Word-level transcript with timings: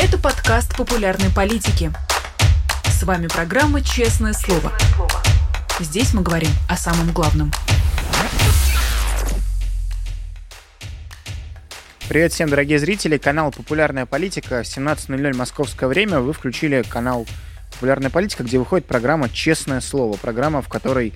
Это 0.00 0.16
подкаст 0.16 0.76
популярной 0.76 1.28
политики. 1.28 1.90
С 2.84 3.02
вами 3.02 3.26
программа 3.26 3.82
«Честное 3.82 4.32
слово». 4.32 4.72
Здесь 5.80 6.14
мы 6.14 6.22
говорим 6.22 6.50
о 6.68 6.76
самом 6.76 7.12
главном. 7.12 7.50
Привет 12.08 12.32
всем, 12.32 12.48
дорогие 12.48 12.78
зрители. 12.78 13.18
Канал 13.18 13.50
«Популярная 13.50 14.06
политика». 14.06 14.62
В 14.62 14.66
17.00 14.66 15.36
московское 15.36 15.88
время 15.88 16.20
вы 16.20 16.32
включили 16.32 16.82
канал 16.82 17.26
«Популярная 17.72 18.10
политика», 18.10 18.44
где 18.44 18.60
выходит 18.60 18.86
программа 18.86 19.28
«Честное 19.28 19.80
слово». 19.80 20.16
Программа, 20.16 20.62
в 20.62 20.68
которой 20.68 21.12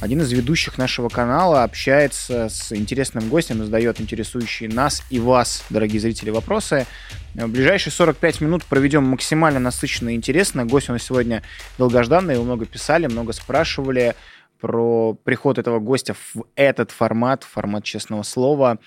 один 0.00 0.20
из 0.20 0.30
ведущих 0.32 0.76
нашего 0.78 1.08
канала 1.08 1.64
общается 1.64 2.48
с 2.48 2.72
интересным 2.72 3.28
гостем, 3.28 3.64
задает 3.64 4.00
интересующие 4.00 4.68
нас 4.68 5.02
и 5.10 5.18
вас, 5.18 5.64
дорогие 5.70 6.00
зрители, 6.00 6.30
вопросы. 6.30 6.86
В 7.34 7.48
ближайшие 7.48 7.92
45 7.92 8.40
минут 8.42 8.64
проведем 8.64 9.04
максимально 9.04 9.58
насыщенно 9.58 10.10
и 10.10 10.14
интересно. 10.14 10.66
Гость 10.66 10.90
у 10.90 10.92
нас 10.92 11.02
сегодня 11.02 11.42
долгожданный, 11.78 12.34
его 12.34 12.44
много 12.44 12.66
писали, 12.66 13.06
много 13.06 13.32
спрашивали 13.32 14.14
про 14.60 15.14
приход 15.24 15.58
этого 15.58 15.80
гостя 15.80 16.14
в 16.14 16.44
этот 16.56 16.90
формат, 16.90 17.44
формат 17.44 17.84
честного 17.84 18.22
слова. 18.22 18.78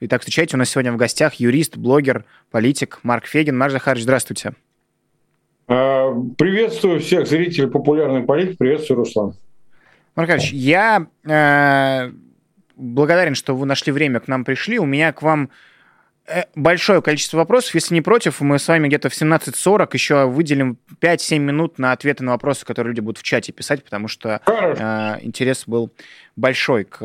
Итак, 0.00 0.20
встречайте, 0.20 0.56
у 0.56 0.58
нас 0.58 0.70
сегодня 0.70 0.92
в 0.92 0.96
гостях 0.96 1.34
юрист, 1.34 1.76
блогер, 1.76 2.24
политик 2.50 3.00
Марк 3.02 3.26
Фегин. 3.26 3.56
Марк 3.56 3.72
Захарович, 3.72 4.04
здравствуйте. 4.04 4.52
А, 5.66 6.12
приветствую 6.36 7.00
всех 7.00 7.26
зрителей 7.26 7.68
популярной 7.68 8.22
политики. 8.22 8.56
Приветствую, 8.56 8.98
Руслан. 8.98 9.34
Маркович, 10.18 10.50
я 10.50 11.06
э, 11.24 12.10
благодарен, 12.74 13.36
что 13.36 13.54
вы 13.54 13.66
нашли 13.66 13.92
время, 13.92 14.18
к 14.18 14.26
нам 14.26 14.44
пришли. 14.44 14.80
У 14.80 14.84
меня 14.84 15.12
к 15.12 15.22
вам 15.22 15.48
э, 16.26 16.42
большое 16.56 17.00
количество 17.02 17.36
вопросов. 17.36 17.76
Если 17.76 17.94
не 17.94 18.00
против, 18.00 18.40
мы 18.40 18.58
с 18.58 18.66
вами 18.66 18.88
где-то 18.88 19.10
в 19.10 19.12
17.40 19.12 19.88
еще 19.92 20.26
выделим 20.26 20.76
5-7 21.00 21.38
минут 21.38 21.78
на 21.78 21.92
ответы 21.92 22.24
на 22.24 22.32
вопросы, 22.32 22.66
которые 22.66 22.94
люди 22.94 23.00
будут 23.00 23.18
в 23.18 23.22
чате 23.22 23.52
писать, 23.52 23.84
потому 23.84 24.08
что 24.08 24.40
э, 24.44 25.18
интерес 25.24 25.62
был 25.68 25.92
большой 26.34 26.82
к, 26.82 26.98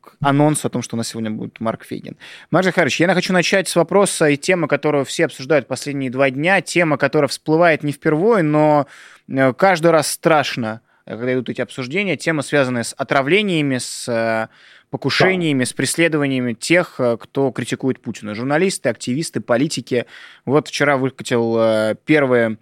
к 0.00 0.16
анонсу 0.20 0.68
о 0.68 0.70
том, 0.70 0.80
что 0.80 0.96
у 0.96 0.98
нас 0.98 1.08
сегодня 1.08 1.30
будет 1.30 1.60
Марк 1.60 1.84
Фейгин. 1.84 2.16
Марк 2.50 2.64
Захарович, 2.64 2.98
я 3.00 3.12
хочу 3.12 3.34
начать 3.34 3.68
с 3.68 3.76
вопроса 3.76 4.30
и 4.30 4.38
темы, 4.38 4.68
которую 4.68 5.04
все 5.04 5.26
обсуждают 5.26 5.66
последние 5.66 6.10
два 6.10 6.30
дня, 6.30 6.62
тема, 6.62 6.96
которая 6.96 7.28
всплывает 7.28 7.82
не 7.82 7.92
впервые, 7.92 8.42
но 8.42 8.86
э, 9.28 9.52
каждый 9.52 9.90
раз 9.90 10.06
страшно– 10.06 10.80
когда 11.16 11.34
идут 11.34 11.48
эти 11.48 11.60
обсуждения, 11.60 12.16
тема, 12.16 12.42
связанная 12.42 12.82
с 12.82 12.92
отравлениями, 12.94 13.78
с 13.78 14.08
э, 14.08 14.48
покушениями, 14.90 15.64
с 15.64 15.72
преследованиями 15.72 16.52
тех, 16.52 16.96
э, 16.98 17.16
кто 17.18 17.50
критикует 17.50 18.00
Путина. 18.00 18.34
Журналисты, 18.34 18.88
активисты, 18.88 19.40
политики. 19.40 20.06
Вот 20.44 20.68
вчера 20.68 20.96
выкатил 20.96 21.96
первые 22.04 22.58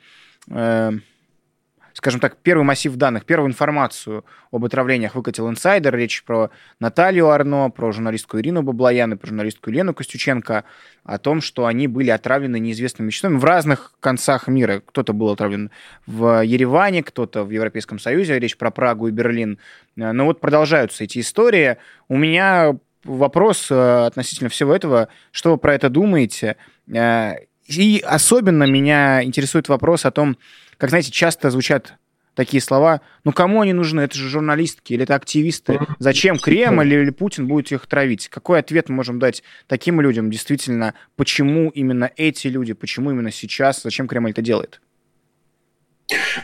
скажем 2.00 2.18
так, 2.18 2.38
первый 2.38 2.62
массив 2.62 2.96
данных, 2.96 3.26
первую 3.26 3.50
информацию 3.50 4.24
об 4.50 4.64
отравлениях 4.64 5.16
выкатил 5.16 5.50
инсайдер. 5.50 5.94
Речь 5.94 6.24
про 6.24 6.50
Наталью 6.78 7.28
Арно, 7.28 7.68
про 7.68 7.92
журналистку 7.92 8.38
Ирину 8.38 8.62
Баблоян 8.62 9.12
и 9.12 9.16
про 9.16 9.26
журналистку 9.26 9.70
Лену 9.70 9.92
Костюченко, 9.92 10.64
о 11.04 11.18
том, 11.18 11.42
что 11.42 11.66
они 11.66 11.88
были 11.88 12.08
отравлены 12.08 12.58
неизвестными 12.58 13.08
веществами 13.08 13.36
в 13.36 13.44
разных 13.44 13.92
концах 14.00 14.48
мира. 14.48 14.80
Кто-то 14.86 15.12
был 15.12 15.28
отравлен 15.28 15.70
в 16.06 16.42
Ереване, 16.42 17.02
кто-то 17.02 17.44
в 17.44 17.50
Европейском 17.50 17.98
Союзе, 17.98 18.38
речь 18.38 18.56
про 18.56 18.70
Прагу 18.70 19.08
и 19.08 19.10
Берлин. 19.10 19.58
Но 19.94 20.24
вот 20.24 20.40
продолжаются 20.40 21.04
эти 21.04 21.20
истории. 21.20 21.76
У 22.08 22.16
меня 22.16 22.78
вопрос 23.04 23.70
э, 23.70 24.06
относительно 24.06 24.48
всего 24.48 24.74
этого. 24.74 25.08
Что 25.32 25.50
вы 25.50 25.58
про 25.58 25.74
это 25.74 25.90
думаете? 25.90 26.56
Э, 26.90 27.34
и 27.66 28.02
особенно 28.06 28.64
меня 28.64 29.22
интересует 29.22 29.68
вопрос 29.68 30.06
о 30.06 30.10
том, 30.10 30.38
как, 30.80 30.88
знаете, 30.88 31.10
часто 31.10 31.50
звучат 31.50 31.94
такие 32.34 32.62
слова, 32.62 33.02
ну 33.24 33.32
кому 33.32 33.60
они 33.60 33.74
нужны? 33.74 34.00
Это 34.00 34.16
же 34.16 34.30
журналистки 34.30 34.94
или 34.94 35.02
это 35.02 35.14
активисты. 35.14 35.78
Зачем 35.98 36.38
Кремль 36.38 36.90
или 36.90 37.10
Путин 37.10 37.46
будет 37.46 37.70
их 37.70 37.86
травить? 37.86 38.28
Какой 38.28 38.60
ответ 38.60 38.88
мы 38.88 38.94
можем 38.94 39.18
дать 39.18 39.42
таким 39.66 40.00
людям? 40.00 40.30
Действительно, 40.30 40.94
почему 41.16 41.68
именно 41.68 42.10
эти 42.16 42.48
люди, 42.48 42.72
почему 42.72 43.10
именно 43.10 43.30
сейчас, 43.30 43.82
зачем 43.82 44.08
Кремль 44.08 44.30
это 44.30 44.40
делает? 44.40 44.80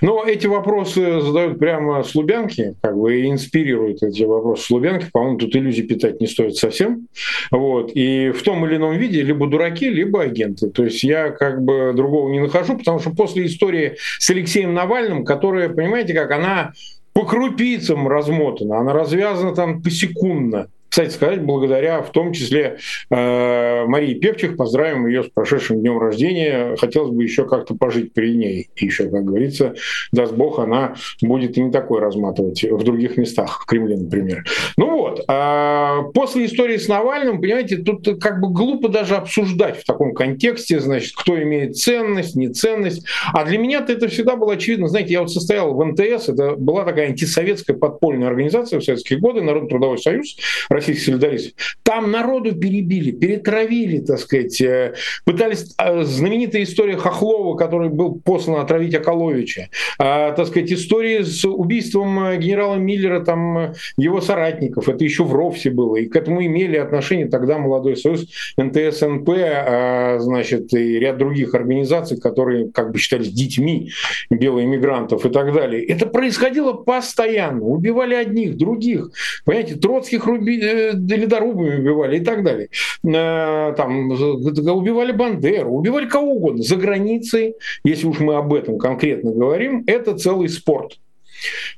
Но 0.00 0.25
эти 0.25 0.47
вопросы 0.47 1.21
задают 1.21 1.59
прямо 1.59 2.03
с 2.03 2.15
Лубянки, 2.15 2.75
как 2.82 2.97
бы 2.97 3.21
и 3.21 3.31
инспирируют 3.31 4.03
эти 4.03 4.22
вопросы 4.22 4.65
с 4.65 4.71
Лубянки. 4.71 5.06
По-моему, 5.12 5.38
тут 5.38 5.54
иллюзий 5.54 5.82
питать 5.82 6.21
не 6.21 6.27
стоит 6.27 6.56
совсем. 6.56 7.09
Вот. 7.50 7.91
И 7.94 8.31
в 8.31 8.43
том 8.43 8.66
или 8.66 8.77
ином 8.77 8.97
виде 8.97 9.22
либо 9.22 9.47
дураки, 9.47 9.88
либо 9.88 10.22
агенты. 10.22 10.69
То 10.71 10.84
есть 10.84 11.03
я 11.03 11.31
как 11.31 11.62
бы 11.62 11.93
другого 11.94 12.31
не 12.31 12.41
нахожу, 12.41 12.77
потому 12.77 12.99
что 12.99 13.10
после 13.10 13.47
истории 13.47 13.97
с 14.19 14.28
Алексеем 14.31 14.75
Навальным, 14.75 15.25
которая, 15.25 15.69
понимаете, 15.69 16.15
как 16.15 16.31
она 16.31 16.72
по 17.12 17.25
крупицам 17.25 18.09
размотана, 18.09 18.78
она 18.78 18.93
развязана 18.93 19.54
там 19.54 19.83
посекундно 19.83 20.69
кстати 20.96 21.12
сказать, 21.12 21.42
благодаря 21.42 22.00
в 22.00 22.10
том 22.10 22.32
числе 22.32 22.78
э, 23.10 23.84
Марии 23.84 24.14
Певчих, 24.14 24.56
поздравим 24.56 25.06
ее 25.06 25.24
с 25.24 25.26
прошедшим 25.26 25.80
днем 25.80 25.98
рождения. 25.98 26.74
Хотелось 26.76 27.10
бы 27.10 27.22
еще 27.22 27.46
как-то 27.46 27.74
пожить 27.74 28.14
при 28.14 28.34
ней. 28.34 28.70
Еще, 28.76 29.10
как 29.10 29.22
говорится, 29.22 29.74
даст 30.12 30.32
Бог, 30.32 30.58
она 30.58 30.94
будет 31.20 31.58
и 31.58 31.62
не 31.62 31.70
такой 31.70 32.00
разматывать 32.00 32.64
в 32.64 32.82
других 32.82 33.18
местах, 33.18 33.60
в 33.60 33.66
Кремле, 33.66 33.98
например. 33.98 34.46
Ну 34.78 34.90
вот, 34.96 35.22
э, 35.28 35.98
после 36.14 36.46
истории 36.46 36.78
с 36.78 36.88
Навальным, 36.88 37.42
понимаете, 37.42 37.76
тут 37.76 38.08
как 38.18 38.40
бы 38.40 38.48
глупо 38.48 38.88
даже 38.88 39.16
обсуждать 39.16 39.78
в 39.78 39.84
таком 39.84 40.14
контексте, 40.14 40.80
значит, 40.80 41.12
кто 41.14 41.38
имеет 41.42 41.76
ценность, 41.76 42.36
неценность. 42.36 43.04
А 43.34 43.44
для 43.44 43.58
меня-то 43.58 43.92
это 43.92 44.08
всегда 44.08 44.36
было 44.36 44.54
очевидно. 44.54 44.88
Знаете, 44.88 45.12
я 45.12 45.20
вот 45.20 45.30
состоял 45.30 45.74
в 45.74 45.84
НТС, 45.84 46.30
это 46.30 46.56
была 46.56 46.84
такая 46.84 47.08
антисоветская 47.08 47.76
подпольная 47.76 48.28
организация 48.28 48.80
в 48.80 48.82
советские 48.82 49.18
годы, 49.18 49.42
Народный 49.42 49.68
трудовой 49.68 49.98
союз, 49.98 50.38
российских 50.86 51.04
солидаристов. 51.04 51.52
Там 51.82 52.10
народу 52.10 52.54
перебили, 52.54 53.10
перетравили, 53.10 53.98
так 53.98 54.19
сказать. 54.19 54.60
Э, 54.60 54.94
пытались... 55.24 55.74
Э, 55.78 56.02
знаменитая 56.04 56.62
история 56.62 56.97
Хохлова, 56.97 57.56
который 57.56 57.88
был 57.88 58.20
послан 58.20 58.60
отравить 58.60 58.94
Акаловича. 58.94 59.69
А, 59.98 60.32
так 60.32 60.47
сказать, 60.47 60.72
история 60.72 61.24
с 61.24 61.44
убийством 61.44 62.19
э, 62.24 62.36
генерала 62.38 62.76
Миллера, 62.76 63.20
там, 63.20 63.74
его 63.97 64.20
соратников. 64.20 64.88
Это 64.88 65.04
еще 65.04 65.24
в 65.24 65.32
Ровсе 65.32 65.70
было. 65.70 65.97
И 65.97 66.06
к 66.06 66.16
этому 66.16 66.44
имели 66.44 66.76
отношение 66.76 67.26
тогда 67.26 67.58
Молодой 67.58 67.97
Союз, 67.97 68.26
НТСНП, 68.56 69.28
а, 69.28 70.16
значит, 70.20 70.72
и 70.72 70.98
ряд 70.98 71.18
других 71.18 71.54
организаций, 71.54 72.18
которые 72.20 72.70
как 72.70 72.92
бы 72.92 72.98
считались 72.98 73.32
детьми 73.32 73.91
белых 74.30 74.64
иммигрантов 74.64 75.24
и 75.26 75.28
так 75.28 75.53
далее. 75.53 75.84
Это 75.84 76.06
происходило 76.06 76.72
постоянно. 76.72 77.62
Убивали 77.62 78.14
одних, 78.14 78.56
других. 78.56 79.10
Понимаете, 79.44 79.76
Троцких 79.76 80.26
руби 80.26 80.56
ледорубами 80.76 81.78
убивали 81.78 82.19
и 82.19 82.25
так 82.25 82.44
далее. 82.44 82.69
Э, 83.04 83.75
там, 83.76 84.10
убивали 84.10 85.12
Бандеру, 85.12 85.72
убивали 85.72 86.06
кого 86.06 86.32
угодно. 86.32 86.62
За 86.62 86.76
границей, 86.76 87.54
если 87.84 88.06
уж 88.06 88.20
мы 88.20 88.37
об 88.37 88.53
этом 88.53 88.78
конкретно 88.78 89.32
говорим, 89.32 89.84
это 89.86 90.16
целый 90.16 90.48
спорт. 90.48 90.98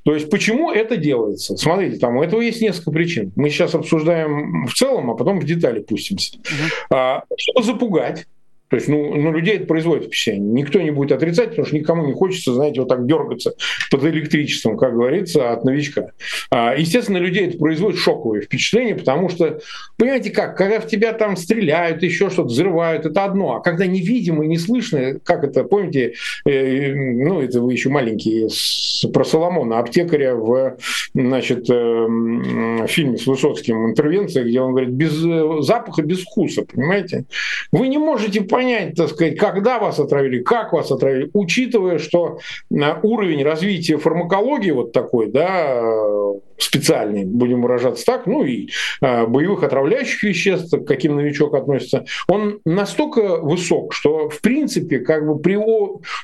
То 0.04 0.14
есть 0.14 0.30
почему 0.30 0.70
это 0.70 0.96
делается? 0.96 1.56
Смотрите, 1.56 1.98
там 1.98 2.16
у 2.16 2.22
этого 2.22 2.40
есть 2.40 2.60
несколько 2.60 2.92
причин. 2.92 3.32
Мы 3.34 3.50
сейчас 3.50 3.74
обсуждаем 3.74 4.66
в 4.66 4.74
целом, 4.74 5.10
а 5.10 5.14
потом 5.14 5.40
в 5.40 5.44
детали 5.44 5.80
пустимся. 5.80 6.38
Uh-huh. 6.90 7.22
Чтобы 7.36 7.66
запугать, 7.66 8.26
то 8.68 8.76
есть, 8.76 8.88
ну, 8.88 9.14
ну, 9.14 9.32
людей 9.32 9.56
это 9.56 9.66
производит 9.66 10.06
впечатление. 10.06 10.62
Никто 10.62 10.80
не 10.80 10.90
будет 10.90 11.12
отрицать, 11.12 11.50
потому 11.50 11.66
что 11.66 11.76
никому 11.76 12.06
не 12.06 12.12
хочется, 12.12 12.54
знаете, 12.54 12.80
вот 12.80 12.88
так 12.88 13.06
дергаться 13.06 13.54
под 13.90 14.04
электричеством, 14.04 14.76
как 14.76 14.92
говорится, 14.92 15.52
от 15.52 15.64
новичка. 15.64 16.12
А, 16.50 16.74
естественно, 16.76 17.18
людей 17.18 17.48
это 17.48 17.58
производит 17.58 17.98
шоковое 17.98 18.42
впечатление, 18.42 18.94
потому 18.94 19.28
что, 19.28 19.60
понимаете 19.96 20.30
как, 20.30 20.56
когда 20.56 20.80
в 20.80 20.86
тебя 20.86 21.12
там 21.12 21.36
стреляют, 21.36 22.02
еще 22.02 22.30
что-то 22.30 22.48
взрывают, 22.48 23.06
это 23.06 23.24
одно. 23.24 23.56
А 23.56 23.60
когда 23.60 23.86
невидимо 23.86 24.44
и 24.44 24.48
не 24.48 24.58
как 25.24 25.44
это, 25.44 25.64
помните, 25.64 26.14
э, 26.46 26.92
ну, 26.94 27.40
это 27.40 27.60
вы 27.60 27.72
еще 27.72 27.88
маленькие, 27.88 28.48
с, 28.50 29.06
про 29.12 29.24
Соломона, 29.24 29.78
аптекаря 29.78 30.34
в, 30.34 30.76
значит, 31.14 31.70
э, 31.70 32.86
фильме 32.86 33.16
с 33.16 33.26
Высоцким 33.26 33.86
«Интервенция», 33.86 34.44
где 34.44 34.60
он 34.60 34.72
говорит, 34.72 34.90
без 34.90 35.24
э, 35.24 35.62
запаха, 35.62 36.02
без 36.02 36.20
вкуса, 36.20 36.64
понимаете? 36.64 37.24
Вы 37.72 37.88
не 37.88 37.98
можете 37.98 38.42
понять, 38.58 38.94
так 38.96 39.10
сказать, 39.10 39.38
когда 39.38 39.78
вас 39.78 40.00
отравили, 40.00 40.42
как 40.42 40.72
вас 40.72 40.90
отравили, 40.90 41.30
учитывая, 41.32 41.98
что 41.98 42.38
э, 42.70 42.94
уровень 43.04 43.44
развития 43.44 43.98
фармакологии 43.98 44.72
вот 44.72 44.92
такой, 44.92 45.30
да, 45.30 45.80
специальный, 46.58 47.24
будем 47.24 47.62
выражаться 47.62 48.04
так, 48.04 48.26
ну 48.26 48.44
и 48.44 48.68
э, 49.00 49.26
боевых 49.26 49.62
отравляющих 49.62 50.22
веществ, 50.24 50.76
к 50.76 50.84
каким 50.84 51.16
новичок 51.16 51.54
относится, 51.54 52.04
он 52.26 52.60
настолько 52.64 53.38
высок, 53.38 53.94
что 53.94 54.28
в 54.28 54.40
принципе 54.40 54.98
как 54.98 55.26
бы 55.26 55.38
при 55.38 55.58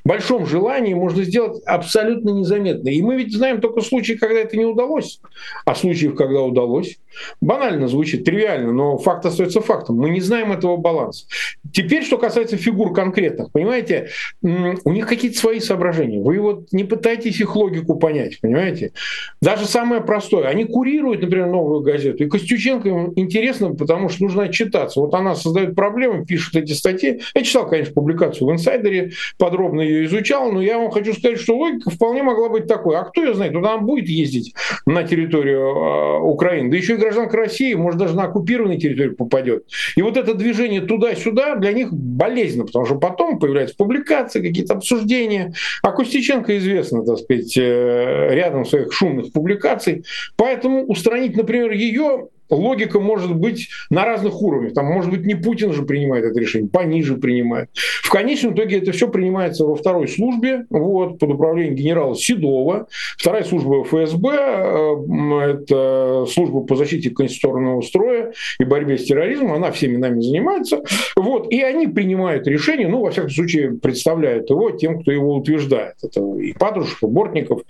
большом 0.05 0.47
желании 0.47 0.95
можно 0.95 1.23
сделать 1.25 1.63
абсолютно 1.65 2.31
незаметно. 2.31 2.89
И 2.89 3.01
мы 3.01 3.17
ведь 3.17 3.33
знаем 3.33 3.61
только 3.61 3.81
случаи, 3.81 4.15
когда 4.15 4.41
это 4.41 4.57
не 4.57 4.65
удалось, 4.65 5.21
а 5.65 5.75
случаев, 5.75 6.15
когда 6.17 6.41
удалось. 6.41 6.99
Банально 7.41 7.87
звучит, 7.87 8.25
тривиально, 8.25 8.73
но 8.73 8.99
факт 8.99 9.25
остается 9.25 9.61
фактом. 9.61 9.97
Мы 9.97 10.11
не 10.11 10.21
знаем 10.21 10.53
этого 10.53 10.77
баланса. 10.77 11.27
Теперь, 11.73 12.03
что 12.03 12.19
касается 12.19 12.57
фигур 12.57 12.93
конкретных, 12.93 13.53
понимаете, 13.53 14.09
у 14.43 14.91
них 14.91 15.07
какие-то 15.07 15.39
свои 15.39 15.61
соображения. 15.61 16.21
Вы 16.21 16.41
вот 16.41 16.73
не 16.73 16.83
пытаетесь 16.83 17.41
их 17.41 17.55
логику 17.55 17.95
понять, 17.97 18.41
понимаете? 18.41 18.93
Даже 19.41 19.67
самое 19.67 20.01
простое. 20.01 20.24
Они 20.33 20.65
курируют, 20.65 21.23
например, 21.23 21.47
новую 21.47 21.81
газету. 21.81 22.25
И 22.25 22.29
Костюченко 22.29 22.89
им 22.89 23.13
интересно, 23.17 23.75
потому 23.75 24.09
что 24.09 24.25
нужно 24.25 24.45
отчитаться. 24.45 25.01
Вот 25.01 25.15
она 25.15 25.35
создает 25.35 25.75
проблемы, 25.75 26.25
пишет 26.25 26.57
эти 26.57 26.73
статьи. 26.73 27.21
Я 27.35 27.43
читал, 27.43 27.69
конечно, 27.69 27.95
публикацию 27.95 28.49
в 28.49 28.53
«Инсайдере», 28.53 29.13
подробно 29.39 29.81
ее 29.81 30.07
изучал, 30.07 30.53
но 30.53 30.63
я 30.63 30.79
вам 30.79 30.91
хочу 30.91 31.13
сказать, 31.15 31.39
что 31.39 31.57
логика 31.57 31.91
вполне 31.91 32.23
могла 32.23 32.49
быть 32.49 32.67
такой. 32.67 32.97
А 32.97 33.05
кто 33.05 33.23
ее 33.23 33.35
знает? 33.35 33.53
Туда 33.53 33.75
она 33.75 33.83
будет 33.83 34.09
ездить 34.09 34.55
на 34.87 35.05
территорию 35.05 35.61
э, 35.61 36.21
Украины. 36.21 36.71
Да 36.71 36.77
еще 36.77 36.95
и 36.95 36.97
гражданка 36.97 37.37
России, 37.37 37.75
может, 37.75 38.01
даже 38.01 38.17
на 38.17 38.25
оккупированной 38.25 38.79
территории 38.79 39.11
попадет. 39.11 39.65
И 39.97 40.03
вот 40.03 40.17
это 40.17 40.35
движение 40.35 40.81
туда-сюда 40.81 41.57
для 41.57 41.73
них 41.73 41.93
болезненно, 41.93 42.67
потому 42.67 42.87
что 42.87 42.97
потом 42.97 43.39
появляются 43.39 43.77
публикации, 43.77 44.41
какие-то 44.41 44.75
обсуждения. 44.75 45.55
А 45.83 45.93
Костюченко 45.93 46.57
известно, 46.59 47.05
так 47.05 47.19
сказать, 47.19 47.57
э, 47.57 48.29
рядом 48.33 48.65
своих 48.65 48.93
шумных 48.93 49.33
публикаций. 49.33 50.05
Поэтому 50.37 50.85
устранить, 50.87 51.37
например, 51.37 51.73
ее 51.73 52.29
логика 52.51 53.01
может 53.01 53.35
быть 53.35 53.69
на 53.91 54.05
разных 54.05 54.41
уровнях. 54.43 54.75
Там, 54.75 54.87
может 54.87 55.11
быть, 55.11 55.25
не 55.25 55.35
Путин 55.35 55.73
же 55.73 55.83
принимает 55.83 56.25
это 56.25 56.39
решение, 56.39 56.69
пониже 56.69 57.17
принимает. 57.17 57.71
В 58.03 58.11
конечном 58.11 58.55
итоге 58.55 58.79
это 58.79 58.93
все 58.93 59.09
принимается 59.09 59.65
во 59.65 59.75
второй 59.75 60.09
службе, 60.09 60.67
вот, 60.71 61.19
под 61.19 61.31
управлением 61.31 61.75
генерала 61.75 62.15
Седова. 62.15 62.87
Вторая 63.17 63.45
служба 63.45 63.85
ФСБ, 63.85 64.31
э, 64.31 65.51
это 65.51 66.27
служба 66.31 66.61
по 66.61 66.77
защите 66.77 67.11
конституционного 67.11 67.81
строя 67.83 68.33
и 68.59 68.65
борьбе 68.65 68.99
с 68.99 69.05
терроризмом, 69.05 69.53
она 69.53 69.71
всеми 69.73 69.97
нами 69.97 70.21
занимается. 70.21 70.83
Вот, 71.17 71.53
и 71.53 71.63
они 71.63 71.87
принимают 71.87 72.47
решение, 72.47 72.89
ну, 72.89 73.01
во 73.01 73.11
всяком 73.11 73.31
случае, 73.31 73.73
представляют 73.73 74.51
его 74.51 74.71
тем, 74.71 75.01
кто 75.01 75.13
его 75.13 75.35
утверждает. 75.37 75.95
Это 76.03 76.21
и 76.37 76.53
Патрушев, 76.53 77.03
и 77.03 77.07
Бортников. 77.07 77.63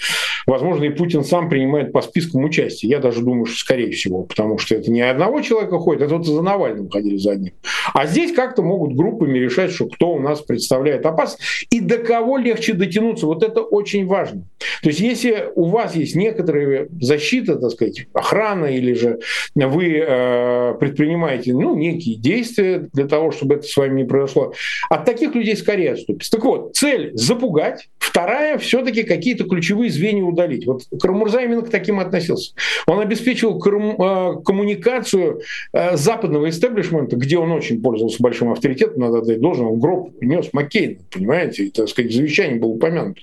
Возможно, 0.47 0.85
и 0.85 0.91
Путин 0.91 1.25
сам 1.25 1.49
принимает 1.49 1.93
по 1.93 2.03
спискам 2.03 2.45
участия. 2.45 2.89
Я 2.89 2.99
даже 2.99 3.23
думаю, 3.23 3.47
что 3.47 3.59
скорее 3.59 3.91
всего, 3.93 4.25
потому 4.25 4.59
что 4.59 4.64
это 4.73 4.91
не 4.91 5.01
одного 5.03 5.41
человека 5.41 5.79
ходит, 5.79 6.03
это 6.03 6.17
вот 6.17 6.27
за 6.27 6.43
Навальным 6.43 6.89
ходили 6.89 7.17
за 7.17 7.33
одним. 7.33 7.53
А 7.93 8.07
здесь 8.07 8.33
как-то 8.33 8.63
могут 8.63 8.95
группами 8.95 9.39
решать, 9.39 9.71
что 9.73 9.87
кто 9.87 10.15
у 10.15 10.21
нас 10.21 10.41
представляет 10.41 11.07
опасность 11.07 11.67
и 11.71 11.81
до 11.81 11.99
кого 11.99 12.39
легче 12.39 12.73
дотянуться. 12.73 13.27
Вот 13.27 13.43
это 13.43 13.61
очень 13.61 14.07
важно. 14.07 14.45
То 14.83 14.89
есть 14.89 15.01
если 15.01 15.49
у 15.55 15.65
вас 15.67 15.95
есть 15.95 16.15
некоторая 16.15 16.89
защита, 17.01 17.57
так 17.57 17.71
сказать, 17.71 18.07
охрана 18.13 18.67
или 18.67 18.93
же 18.95 19.21
вы 19.55 20.05
э, 20.07 20.75
предпринимаете 20.79 21.53
ну, 21.53 21.75
некие 21.75 22.17
действия 22.17 22.89
для 22.93 23.07
того, 23.07 23.31
чтобы 23.31 23.57
это 23.57 23.67
с 23.67 23.77
вами 23.77 24.03
не 24.03 24.07
произошло, 24.07 24.53
от 24.91 25.05
таких 25.05 25.35
людей 25.35 25.57
скорее 25.57 25.93
отступить. 25.93 26.31
Так 26.31 26.45
вот, 26.45 26.75
цель 26.77 27.13
запугать, 27.15 27.89
вторая 27.99 28.59
все-таки 28.59 29.03
какие-то 29.03 29.45
ключевые 29.45 29.91
звенья 29.91 30.25
удалить. 30.25 30.67
Вот 30.67 30.83
Карамурза 31.01 31.41
именно 31.41 31.63
к 31.63 31.71
таким 31.71 32.01
относился. 32.01 32.55
Он 32.87 33.01
обеспечивал 33.01 33.59
э, 33.59 34.43
коммуникацию 34.55 35.41
э, 35.73 35.97
западного 35.97 36.49
истеблишмента, 36.49 37.17
где 37.17 37.39
он 37.39 37.51
очень 37.51 37.83
пользовался 37.83 38.23
большим 38.23 38.53
авторитетом, 38.53 39.01
надо 39.01 39.23
дать 39.23 39.41
должное, 39.41 39.67
в 39.67 39.79
гроб 39.79 40.13
нес 40.21 40.51
Маккейн, 40.53 40.99
понимаете, 41.13 41.65
и, 41.65 41.71
так 41.71 41.89
сказать, 41.89 42.13
в 42.13 42.15
завещании 42.15 42.59
был 42.59 42.71
упомянут, 42.71 43.19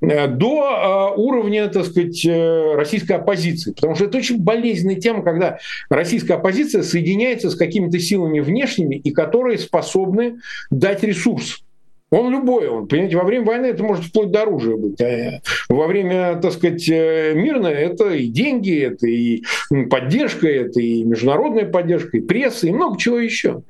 э, 0.00 0.26
до 0.26 1.14
уровня, 1.16 1.68
так 1.68 1.86
сказать, 1.86 2.26
российской 2.74 3.12
оппозиции. 3.12 3.72
Потому 3.72 3.94
что 3.94 4.06
это 4.06 4.18
очень 4.18 4.38
болезненная 4.38 4.96
тема, 4.96 5.22
когда 5.22 5.58
российская 5.88 6.34
оппозиция 6.34 6.82
соединяется 6.82 7.50
с 7.50 7.54
какими-то 7.54 7.98
силами 8.00 8.40
внешними, 8.40 8.96
и 8.96 9.12
которые 9.12 9.58
способны 9.58 10.38
дать 10.70 11.04
ресурс 11.04 11.62
он 12.10 12.30
любой, 12.30 12.68
он, 12.68 12.86
понимаете, 12.86 13.16
во 13.16 13.24
время 13.24 13.44
войны 13.46 13.66
это 13.66 13.82
может 13.82 14.04
вплоть 14.04 14.30
до 14.30 14.42
оружия 14.42 14.76
быть. 14.76 15.00
А 15.00 15.40
во 15.68 15.86
время, 15.86 16.36
так 16.36 16.52
сказать, 16.52 16.88
э, 16.88 17.32
мирное 17.34 17.74
это 17.74 18.10
и 18.10 18.28
деньги, 18.28 18.80
это 18.80 19.06
и 19.06 19.42
поддержка, 19.90 20.48
это 20.48 20.80
и 20.80 21.02
международная 21.02 21.66
поддержка, 21.66 22.16
и 22.16 22.20
пресса, 22.20 22.68
и 22.68 22.72
много 22.72 22.98
чего 22.98 23.18
еще. 23.18 23.62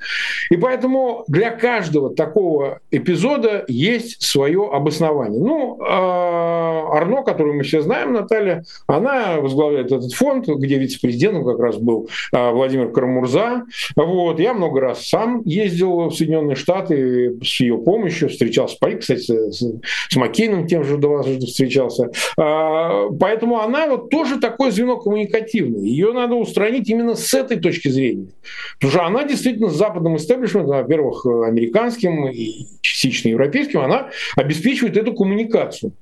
И 0.51 0.57
поэтому 0.57 1.25
для 1.29 1.51
каждого 1.51 2.15
такого 2.15 2.81
эпизода 2.91 3.65
есть 3.69 4.23
свое 4.23 4.69
обоснование. 4.71 5.41
Ну, 5.41 5.79
а 5.83 6.67
Арно, 6.93 7.23
которую 7.23 7.57
мы 7.57 7.63
все 7.63 7.81
знаем, 7.81 8.13
Наталья, 8.13 8.65
она 8.87 9.41
возглавляет 9.41 9.93
этот 9.93 10.13
фонд, 10.13 10.47
где 10.47 10.79
вице-президентом 10.79 11.45
как 11.45 11.59
раз 11.59 11.77
был 11.77 12.09
а, 12.33 12.53
Владимир 12.53 12.91
Карамурза. 12.91 13.65
Вот. 13.97 14.41
Я 14.41 14.55
много 14.55 14.81
раз 14.81 15.07
сам 15.07 15.43
ездил 15.45 16.09
в 16.09 16.15
Соединенные 16.15 16.57
Штаты 16.57 17.37
с 17.43 17.61
ее 17.61 17.79
помощью, 17.79 18.26
встречался, 18.29 18.77
кстати, 18.99 19.21
с, 19.21 19.63
с 20.11 20.17
Маккейном 20.17 20.67
тем 20.67 20.85
же 20.85 20.97
дважды 20.97 21.39
встречался. 21.47 22.11
А, 22.39 23.09
поэтому 23.11 23.61
она 23.61 23.87
вот 23.87 24.11
тоже 24.11 24.39
такое 24.39 24.71
звено 24.71 24.97
коммуникативное. 24.97 25.81
Ее 25.81 26.13
надо 26.13 26.35
устранить 26.35 26.89
именно 26.89 27.15
с 27.15 27.33
этой 27.35 27.59
точки 27.59 27.89
зрения. 27.89 28.29
Потому 28.75 28.93
что 28.93 29.05
она 29.05 29.25
действительно 29.25 29.69
с 29.69 29.77
западным 29.77 30.17
истеблишментом, 30.17 30.77
во-первых, 30.77 31.27
американским 31.27 32.29
и 32.29 32.67
частично 32.81 33.29
европейским, 33.29 33.81
она 33.81 34.11
обеспечивает 34.37 34.97
эту 34.97 35.15
коммуникацию. 35.15 35.93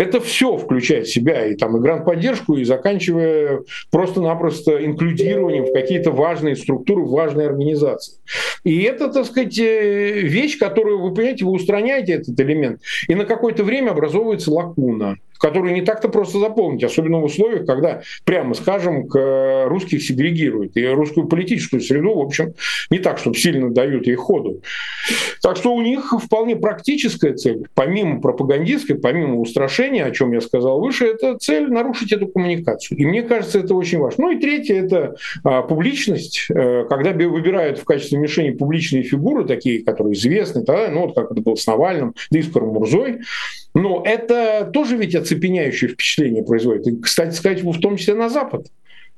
Это 0.00 0.18
все 0.18 0.56
включает 0.56 1.06
в 1.06 1.12
себя, 1.12 1.44
и 1.44 1.54
там 1.54 1.76
и 1.76 1.80
гранд-поддержку, 1.80 2.56
и 2.56 2.64
заканчивая 2.64 3.60
просто-напросто 3.90 4.82
инклюдированием 4.82 5.66
в 5.66 5.74
какие-то 5.74 6.10
важные 6.10 6.56
структуры, 6.56 7.04
важные 7.04 7.48
организации. 7.48 8.14
И 8.64 8.80
это, 8.80 9.12
так 9.12 9.26
сказать, 9.26 9.58
э, 9.58 10.20
вещь, 10.22 10.58
которую, 10.58 11.02
вы 11.02 11.12
понимаете, 11.12 11.44
вы 11.44 11.50
устраняете 11.50 12.14
этот 12.14 12.40
элемент, 12.40 12.80
и 13.08 13.14
на 13.14 13.26
какое-то 13.26 13.62
время 13.62 13.90
образовывается 13.90 14.50
лакуна 14.50 15.16
которую 15.40 15.74
не 15.74 15.82
так-то 15.82 16.08
просто 16.08 16.38
заполнить, 16.38 16.84
особенно 16.84 17.18
в 17.18 17.24
условиях, 17.24 17.66
когда, 17.66 18.02
прямо 18.24 18.54
скажем, 18.54 19.08
к 19.08 19.66
русских 19.66 20.02
сегрегируют. 20.02 20.76
И 20.76 20.86
русскую 20.86 21.26
политическую 21.26 21.80
среду, 21.80 22.14
в 22.14 22.20
общем, 22.20 22.54
не 22.90 22.98
так, 22.98 23.18
чтобы 23.18 23.36
сильно 23.36 23.70
дают 23.70 24.06
ей 24.06 24.16
ходу. 24.16 24.62
Так 25.42 25.56
что 25.56 25.74
у 25.74 25.80
них 25.80 26.12
вполне 26.22 26.56
практическая 26.56 27.34
цель, 27.34 27.66
помимо 27.74 28.20
пропагандистской, 28.20 28.96
помимо 28.96 29.40
устрашения, 29.40 30.04
о 30.04 30.10
чем 30.10 30.32
я 30.32 30.40
сказал 30.40 30.80
выше, 30.80 31.06
это 31.06 31.38
цель 31.38 31.68
нарушить 31.68 32.12
эту 32.12 32.28
коммуникацию. 32.28 32.98
И 32.98 33.06
мне 33.06 33.22
кажется, 33.22 33.60
это 33.60 33.74
очень 33.74 33.98
важно. 33.98 34.24
Ну 34.24 34.32
и 34.32 34.40
третье– 34.40 34.74
это 34.84 35.16
а, 35.42 35.62
публичность. 35.62 36.46
Э, 36.50 36.84
когда 36.88 37.12
выбирают 37.12 37.78
в 37.78 37.84
качестве 37.84 38.18
мишени 38.18 38.50
публичные 38.50 39.02
фигуры, 39.02 39.44
такие, 39.44 39.82
которые 39.82 40.14
известны, 40.14 40.62
да, 40.62 40.88
ну 40.90 41.06
вот 41.06 41.14
как 41.14 41.32
это 41.32 41.40
было 41.40 41.54
с 41.54 41.66
Навальным, 41.66 42.14
да 42.30 42.38
и 42.38 42.42
с 42.42 42.50
Карамурзой, 42.50 43.20
но 43.74 44.02
это 44.04 44.70
тоже 44.72 44.96
ведь 44.96 45.14
оцепеняющее 45.14 45.90
впечатление 45.90 46.42
производит. 46.42 46.86
И, 46.86 46.96
кстати 46.96 47.34
сказать, 47.34 47.62
в 47.62 47.80
том 47.80 47.96
числе 47.96 48.14
на 48.14 48.28
Запад. 48.28 48.66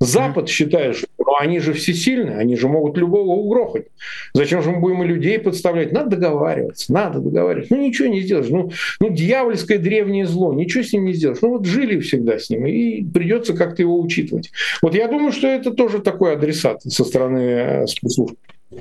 Запад 0.01 0.49
считает, 0.49 0.97
что 0.97 1.07
ну, 1.19 1.37
они 1.39 1.61
же 1.61 1.73
всесильны, 1.73 2.31
они 2.31 2.57
же 2.57 2.69
могут 2.69 2.97
любого 2.99 3.37
угрохать. 3.37 3.87
Зачем 4.35 4.63
же 4.63 4.71
мы 4.71 4.81
будем 4.81 5.03
и 5.03 5.07
людей 5.07 5.39
подставлять? 5.39 5.93
Надо 5.93 6.17
договариваться, 6.17 6.93
надо 6.93 7.21
договариваться. 7.21 7.75
Ну 7.75 7.81
ничего 7.81 8.09
не 8.09 8.21
сделаешь. 8.21 8.49
Ну, 8.49 8.71
ну 9.01 9.11
дьявольское 9.11 9.79
древнее 9.79 10.27
зло, 10.27 10.53
ничего 10.53 10.83
с 10.83 10.93
ним 10.93 11.05
не 11.07 11.13
сделаешь. 11.13 11.41
Ну 11.41 11.51
вот 11.51 11.67
жили 11.67 12.01
всегда 12.01 12.39
с 12.39 12.51
ним, 12.51 12.67
и 12.67 13.05
придется 13.05 13.55
как-то 13.55 13.83
его 13.83 13.99
учитывать. 14.01 14.51
Вот 14.83 14.95
я 14.95 15.09
думаю, 15.09 15.33
что 15.33 15.47
это 15.47 15.71
тоже 15.71 16.01
такой 16.01 16.35
адресат 16.35 16.83
со 16.83 17.05
стороны 17.05 17.39
э, 17.39 17.87
спецслужб. 17.87 18.37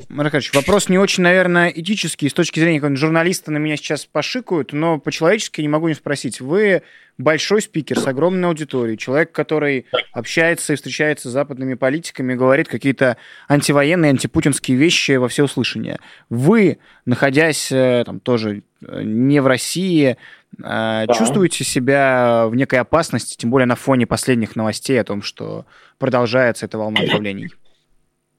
Маркович, 0.10 0.53
вопрос 0.53 0.89
не 0.89 0.98
очень, 0.98 1.24
наверное, 1.24 1.69
этический. 1.69 2.29
С 2.29 2.33
точки 2.33 2.60
зрения 2.60 2.95
журналиста 2.95 3.51
на 3.51 3.57
меня 3.57 3.77
сейчас 3.77 4.05
пошикают, 4.05 4.74
но 4.74 5.00
по-человечески 5.00 5.62
не 5.62 5.67
могу 5.67 5.88
не 5.88 5.93
спросить. 5.93 6.41
Вы 6.41 6.83
большой 7.17 7.62
спикер 7.62 8.00
с 8.00 8.07
огромной 8.07 8.50
аудиторией, 8.50 8.98
человек, 8.98 9.31
который 9.31 9.86
общается 10.12 10.74
и 10.74 10.75
встречается 10.75 11.29
с 11.29 11.31
западными 11.31 11.75
политиками, 11.75 12.33
говорит 12.33 12.67
какие-то 12.67 13.17
антивоенные, 13.48 14.12
антипутинские 14.12 14.77
вещи 14.77 15.13
во 15.13 15.27
всеуслышание. 15.27 16.00
Вы, 16.29 16.79
находясь 17.05 17.71
э, 17.71 18.03
там 18.05 18.19
тоже 18.19 18.63
э, 18.86 19.01
не 19.03 19.41
в 19.41 19.48
России, 19.48 20.12
э, 20.12 20.15
да. 20.57 21.07
чувствуете 21.13 21.63
себя 21.63 22.48
в 22.48 22.55
некой 22.55 22.79
опасности, 22.79 23.38
тем 23.38 23.50
более 23.50 23.67
на 23.67 23.75
фоне 23.75 24.07
последних 24.07 24.55
новостей 24.55 25.00
о 25.00 25.03
том, 25.03 25.21
что 25.21 25.65
продолжается 26.00 26.65
эта 26.65 26.77
волна 26.77 27.01
отравлений? 27.03 27.50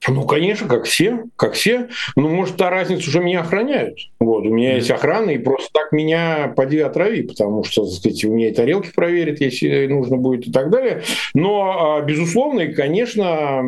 Ну, 0.08 0.26
конечно, 0.26 0.66
как 0.68 0.84
все, 0.84 1.24
как 1.36 1.54
все. 1.54 1.88
Ну, 2.16 2.28
может, 2.28 2.56
та 2.56 2.70
разница 2.70 3.08
уже 3.08 3.20
меня 3.20 3.40
охраняют. 3.40 3.98
Вот, 4.18 4.44
у 4.44 4.50
меня 4.50 4.72
mm-hmm. 4.72 4.76
есть 4.76 4.90
охрана, 4.90 5.30
и 5.30 5.38
просто 5.38 5.68
так 5.72 5.92
меня 5.92 6.52
поди 6.56 6.78
отрави, 6.78 7.22
потому 7.22 7.62
что, 7.62 7.84
так 7.84 7.92
сказать, 7.92 8.24
у 8.24 8.32
меня 8.32 8.48
и 8.48 8.54
тарелки 8.54 8.90
проверят, 8.92 9.40
если 9.40 9.86
нужно 9.86 10.16
будет, 10.16 10.48
и 10.48 10.52
так 10.52 10.70
далее. 10.70 11.02
Но, 11.34 11.96
а, 11.96 12.02
безусловно, 12.02 12.60
и, 12.60 12.72
конечно, 12.72 13.62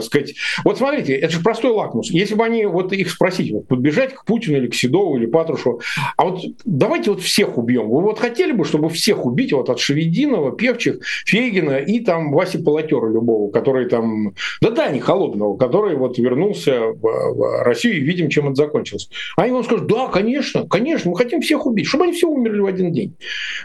сказать... 0.00 0.34
Вот 0.64 0.78
смотрите, 0.78 1.14
это 1.14 1.32
же 1.32 1.40
простой 1.40 1.72
лакмус. 1.72 2.10
Если 2.10 2.34
бы 2.34 2.44
они, 2.44 2.64
вот 2.66 2.92
их 2.92 3.10
спросить, 3.10 3.50
вот, 3.52 3.66
подбежать 3.66 4.14
к 4.14 4.24
Путину 4.24 4.58
или 4.58 4.68
к 4.68 4.74
Седову 4.74 5.16
или 5.16 5.26
Патрушеву, 5.26 5.80
а 6.16 6.26
вот 6.26 6.42
давайте 6.64 7.10
вот 7.10 7.22
всех 7.22 7.58
убьем. 7.58 7.88
Вы 7.88 8.02
вот 8.02 8.18
хотели 8.18 8.52
бы, 8.52 8.64
чтобы 8.64 8.88
всех 8.88 9.26
убить, 9.26 9.52
вот 9.52 9.68
от 9.68 9.80
Шевединова, 9.80 10.52
Певчих, 10.52 11.00
Фейгина 11.26 11.78
и 11.78 12.00
там 12.00 12.32
Васи 12.32 12.58
Полотера 12.58 13.10
любого, 13.10 13.50
который 13.50 13.88
там... 13.88 14.34
Да-да, 14.60 14.88
не 14.88 15.00
холодного, 15.00 15.55
который 15.56 15.96
вот 15.96 16.18
вернулся 16.18 16.86
в 16.88 17.62
Россию, 17.62 17.96
и 17.96 18.00
видим, 18.00 18.28
чем 18.28 18.46
это 18.46 18.56
закончилось. 18.56 19.08
Они 19.36 19.52
вам 19.52 19.64
скажут, 19.64 19.86
да, 19.86 20.08
конечно, 20.08 20.66
конечно, 20.68 21.10
мы 21.10 21.16
хотим 21.16 21.40
всех 21.40 21.66
убить, 21.66 21.86
чтобы 21.86 22.04
они 22.04 22.12
все 22.12 22.28
умерли 22.28 22.60
в 22.60 22.66
один 22.66 22.92
день. 22.92 23.14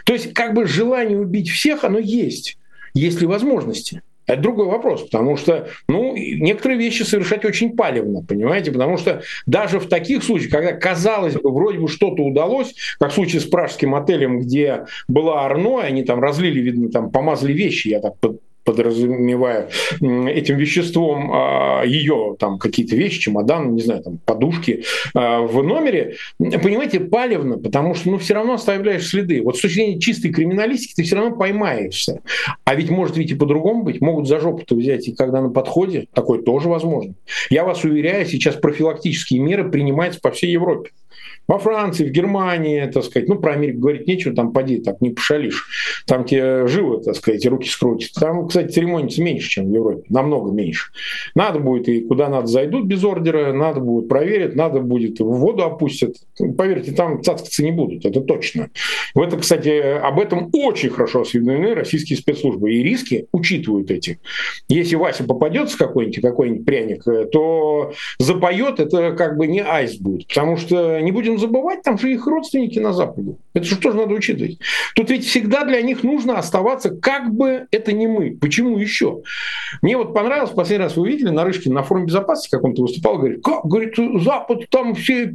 То 0.04 0.12
есть 0.12 0.32
как 0.34 0.54
бы 0.54 0.66
желание 0.66 1.18
убить 1.18 1.50
всех, 1.50 1.84
оно 1.84 1.98
есть, 1.98 2.58
есть 2.94 3.20
ли 3.20 3.26
возможности. 3.26 4.02
Это 4.26 4.40
другой 4.40 4.66
вопрос, 4.66 5.02
потому 5.02 5.36
что 5.36 5.68
ну, 5.88 6.14
некоторые 6.16 6.78
вещи 6.78 7.02
совершать 7.02 7.44
очень 7.44 7.76
палевно, 7.76 8.22
понимаете, 8.22 8.70
потому 8.70 8.96
что 8.96 9.22
даже 9.46 9.80
в 9.80 9.88
таких 9.88 10.22
случаях, 10.22 10.52
когда, 10.52 10.72
казалось 10.72 11.34
бы, 11.34 11.52
вроде 11.52 11.78
бы 11.78 11.88
что-то 11.88 12.22
удалось, 12.22 12.74
как 13.00 13.10
в 13.10 13.14
случае 13.14 13.40
с 13.40 13.44
пражским 13.44 13.96
отелем, 13.96 14.38
где 14.38 14.86
была 15.08 15.44
Арно, 15.44 15.80
они 15.80 16.04
там 16.04 16.20
разлили, 16.20 16.60
видно, 16.60 16.88
там 16.90 17.10
помазали 17.10 17.52
вещи, 17.52 17.88
я 17.88 18.00
так 18.00 18.14
подразумевая 18.64 19.68
этим 20.00 20.56
веществом 20.56 21.30
а, 21.32 21.82
ее 21.84 22.36
там 22.38 22.58
какие-то 22.58 22.96
вещи, 22.96 23.20
чемодан, 23.20 23.74
не 23.74 23.82
знаю, 23.82 24.02
там 24.02 24.18
подушки 24.24 24.84
а, 25.14 25.40
в 25.42 25.62
номере, 25.62 26.16
понимаете, 26.38 27.00
палевно, 27.00 27.58
потому 27.58 27.94
что 27.94 28.10
ну 28.10 28.18
все 28.18 28.34
равно 28.34 28.54
оставляешь 28.54 29.08
следы. 29.08 29.42
Вот 29.42 29.56
с 29.56 29.60
точки 29.60 29.74
зрения 29.76 30.00
чистой 30.00 30.30
криминалистики 30.30 30.94
ты 30.94 31.02
все 31.02 31.16
равно 31.16 31.36
поймаешься. 31.36 32.20
А 32.64 32.74
ведь 32.74 32.90
может 32.90 33.16
ведь 33.16 33.30
и 33.30 33.34
по-другому 33.34 33.82
быть. 33.82 34.00
Могут 34.00 34.28
за 34.28 34.40
жопу-то 34.40 34.74
взять, 34.74 35.08
и 35.08 35.14
когда 35.14 35.40
на 35.40 35.50
подходе, 35.50 36.06
такое 36.12 36.40
тоже 36.40 36.68
возможно. 36.68 37.14
Я 37.50 37.64
вас 37.64 37.84
уверяю, 37.84 38.26
сейчас 38.26 38.56
профилактические 38.56 39.40
меры 39.40 39.70
принимаются 39.70 40.20
по 40.20 40.30
всей 40.30 40.50
Европе 40.52 40.90
во 41.48 41.58
Франции, 41.58 42.06
в 42.06 42.10
Германии, 42.10 42.86
так 42.86 43.04
сказать, 43.04 43.28
ну, 43.28 43.38
про 43.38 43.54
Америку 43.54 43.80
говорить 43.80 44.06
нечего, 44.06 44.34
там 44.34 44.52
поди, 44.52 44.80
так 44.80 45.00
не 45.00 45.10
пошалишь. 45.10 45.66
Там 46.06 46.24
тебе 46.24 46.66
живо, 46.66 47.02
так 47.02 47.16
сказать, 47.16 47.44
руки 47.46 47.68
скрутят. 47.68 48.12
Там, 48.14 48.46
кстати, 48.48 48.72
церемониться 48.72 49.22
меньше, 49.22 49.48
чем 49.48 49.70
в 49.70 49.74
Европе, 49.74 50.04
намного 50.08 50.50
меньше. 50.52 50.92
Надо 51.34 51.58
будет 51.58 51.88
и 51.88 52.00
куда 52.00 52.28
надо 52.28 52.46
зайдут 52.46 52.86
без 52.86 53.04
ордера, 53.04 53.52
надо 53.52 53.80
будет 53.80 54.08
проверить, 54.08 54.54
надо 54.54 54.80
будет 54.80 55.20
в 55.20 55.24
воду 55.24 55.64
опустят. 55.64 56.16
Поверьте, 56.56 56.92
там 56.92 57.22
цацкаться 57.22 57.62
не 57.64 57.72
будут, 57.72 58.04
это 58.04 58.20
точно. 58.20 58.70
В 59.14 59.20
этом, 59.20 59.40
кстати, 59.40 59.68
об 59.68 60.20
этом 60.20 60.50
очень 60.52 60.90
хорошо 60.90 61.22
осведомлены 61.22 61.74
российские 61.74 62.18
спецслужбы. 62.18 62.72
И 62.72 62.82
риски 62.82 63.26
учитывают 63.32 63.90
эти. 63.90 64.20
Если 64.68 64.96
Вася 64.96 65.24
попадется 65.24 65.76
какой-нибудь, 65.76 66.20
какой-нибудь 66.20 66.64
пряник, 66.64 67.04
то 67.30 67.92
запоет, 68.18 68.80
это 68.80 69.12
как 69.12 69.36
бы 69.36 69.46
не 69.46 69.60
айс 69.60 69.96
будет. 69.96 70.28
Потому 70.28 70.56
что 70.56 71.00
не 71.00 71.12
будем 71.12 71.31
забывать, 71.38 71.82
там 71.82 71.98
же 71.98 72.12
их 72.12 72.26
родственники 72.26 72.78
на 72.78 72.92
Западе. 72.92 73.36
Это 73.54 73.64
же 73.64 73.76
тоже 73.76 73.96
надо 73.96 74.14
учитывать. 74.14 74.58
Тут 74.94 75.10
ведь 75.10 75.26
всегда 75.26 75.64
для 75.64 75.82
них 75.82 76.02
нужно 76.02 76.38
оставаться, 76.38 76.90
как 76.90 77.32
бы 77.32 77.66
это 77.70 77.92
не 77.92 78.06
мы. 78.06 78.36
Почему 78.40 78.78
еще? 78.78 79.22
Мне 79.82 79.96
вот 79.96 80.14
понравилось, 80.14 80.50
последний 80.50 80.84
раз 80.84 80.96
вы 80.96 81.08
видели, 81.08 81.30
Нарышкин 81.30 81.72
на 81.72 81.82
форуме 81.82 82.06
безопасности 82.06 82.50
каком-то 82.50 82.82
выступал, 82.82 83.18
говорит, 83.18 83.42
как, 83.42 83.64
говорит, 83.64 83.94
Запад, 84.22 84.68
там 84.70 84.94
все, 84.94 85.34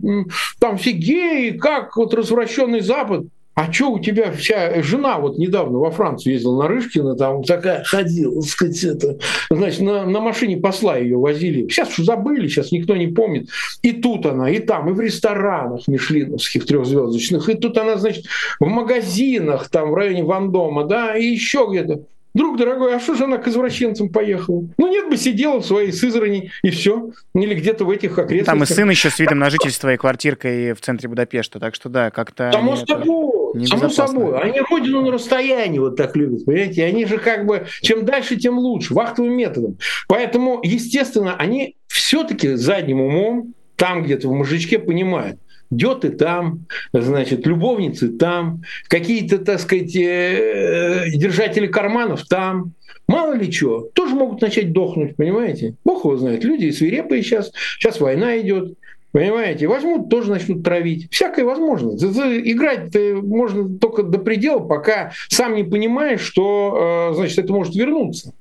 там 0.60 0.78
все 0.78 0.92
геи, 0.92 1.52
как 1.52 1.96
вот 1.98 2.14
развращенный 2.14 2.82
Запад 2.82 3.26
а 3.58 3.74
что 3.74 3.90
у 3.90 3.98
тебя 3.98 4.32
вся 4.32 4.84
жена 4.84 5.18
вот 5.18 5.40
недавно 5.40 5.80
во 5.80 5.90
Францию 5.90 6.34
ездила 6.34 6.62
на 6.62 6.68
Рышкина, 6.68 7.16
там 7.16 7.42
такая 7.42 7.84
ходила, 7.84 8.40
сказать, 8.42 8.84
это, 8.84 9.18
значит, 9.50 9.80
на, 9.80 10.06
на 10.06 10.20
машине 10.20 10.58
посла 10.58 10.96
ее 10.96 11.18
возили. 11.18 11.68
Сейчас 11.68 11.92
что 11.92 12.04
забыли, 12.04 12.48
сейчас 12.48 12.72
никто 12.72 12.96
не 12.96 13.08
помнит. 13.08 13.50
И 13.82 13.94
тут 13.94 14.28
она, 14.28 14.48
и 14.52 14.60
там, 14.60 14.92
и 14.92 14.94
в 14.94 15.02
ресторанах 15.02 15.88
мишленовских 15.88 16.68
трехзвездочных, 16.68 17.50
и 17.50 17.56
тут 17.56 17.80
она, 17.80 17.98
значит, 17.98 18.26
в 18.60 18.68
магазинах 18.68 19.70
там 19.70 19.90
в 19.90 19.96
районе 19.96 20.24
Вандома, 20.24 20.84
да, 20.84 21.18
и 21.18 21.26
еще 21.26 21.68
где-то. 21.68 22.04
Друг 22.38 22.58
дорогой, 22.58 22.96
а 22.96 23.00
что 23.00 23.16
же 23.16 23.24
она 23.24 23.40
к 23.40 23.48
извращенцам 23.48 24.10
поехала? 24.10 24.68
Ну 24.78 24.88
нет 24.88 25.10
бы 25.10 25.18
сидела 25.18 25.60
в 25.60 25.66
своей 25.66 25.92
Сызрани 25.92 26.52
и 26.62 26.70
все. 26.70 27.10
Или 27.34 27.56
где-то 27.56 27.84
в 27.84 27.90
этих 27.90 28.20
окрестностях. 28.20 28.46
Там 28.46 28.62
и 28.62 28.66
сын 28.68 28.90
еще 28.92 29.10
с 29.10 29.18
видом 29.18 29.40
на 29.40 29.50
жительство 29.50 29.92
и 29.92 29.98
квартиркой 29.98 30.74
в 30.74 30.82
центре 30.82 31.10
Будапешта. 31.10 31.60
Так 31.60 31.74
что 31.74 31.90
да, 31.90 32.12
как-то... 32.12 32.52
Само 32.54 32.76
собой, 32.76 33.66
само 33.66 33.90
собой. 33.90 34.40
Они 34.40 34.62
родину 34.62 35.02
на 35.02 35.12
расстоянии 35.14 35.80
вот 35.80 35.96
так 35.96 36.16
любят, 36.16 36.46
понимаете? 36.46 36.86
Они 36.86 37.06
же 37.06 37.18
как 37.18 37.48
бы, 37.48 37.66
чем 37.82 38.06
дальше, 38.06 38.36
тем 38.36 38.60
лучше, 38.60 38.94
вахтовым 38.94 39.34
методом. 39.34 39.80
Поэтому, 40.08 40.60
естественно, 40.62 41.36
они 41.36 41.76
все-таки 41.88 42.54
задним 42.54 43.02
умом 43.02 43.56
там 43.78 44.04
где-то 44.04 44.28
в 44.28 44.34
мужичке 44.34 44.78
понимают, 44.78 45.40
Деты 45.70 46.10
там, 46.10 46.66
значит, 46.94 47.46
любовницы 47.46 48.10
там, 48.10 48.64
какие-то, 48.88 49.40
так 49.40 49.60
сказать, 49.60 49.96
э, 49.96 51.10
держатели 51.14 51.68
карманов 51.68 52.26
там. 52.28 52.74
Мало 53.08 53.34
ли 53.34 53.52
что, 53.52 53.90
тоже 53.94 54.16
могут 54.16 54.42
начать 54.42 54.74
дохнуть, 54.74 55.16
понимаете? 55.16 55.76
Бог 55.86 56.04
его 56.04 56.18
знает, 56.18 56.44
люди 56.44 56.72
свирепые 56.72 57.24
сейчас, 57.24 57.52
сейчас 57.80 58.00
война 58.00 58.38
идет, 58.40 58.74
Понимаете, 59.14 59.68
возьмут, 59.68 60.10
тоже 60.10 60.30
начнут 60.30 60.64
травить. 60.64 61.08
Всякое 61.12 61.46
возможно. 61.46 61.92
Играть 61.92 62.96
можно 63.24 63.80
только 63.80 64.04
до 64.04 64.20
предела, 64.20 64.60
пока 64.60 65.12
сам 65.30 65.56
не 65.56 65.64
понимаешь, 65.64 66.22
что 66.22 67.10
э, 67.12 67.16
значит, 67.16 67.40
это 67.40 67.52
может 67.52 67.74
вернуться. 67.74 68.34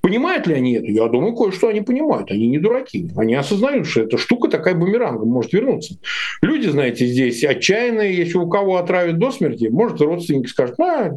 Понимают 0.00 0.46
ли 0.46 0.54
они 0.54 0.74
это? 0.74 0.86
Я 0.86 1.08
думаю, 1.08 1.34
кое-что 1.34 1.68
они 1.68 1.80
понимают. 1.80 2.30
Они 2.30 2.46
не 2.48 2.58
дураки. 2.58 3.10
Они 3.16 3.34
осознают, 3.34 3.86
что 3.86 4.02
эта 4.02 4.18
штука 4.18 4.48
такая 4.48 4.74
бумерангом 4.74 5.28
может 5.28 5.52
вернуться. 5.52 5.96
Люди, 6.42 6.68
знаете, 6.68 7.06
здесь 7.06 7.42
отчаянные. 7.44 8.14
Если 8.14 8.36
у 8.36 8.48
кого 8.48 8.76
отравят 8.76 9.18
до 9.18 9.30
смерти, 9.30 9.68
может, 9.70 10.00
родственники 10.00 10.48
скажут, 10.48 10.78
а, 10.80 11.16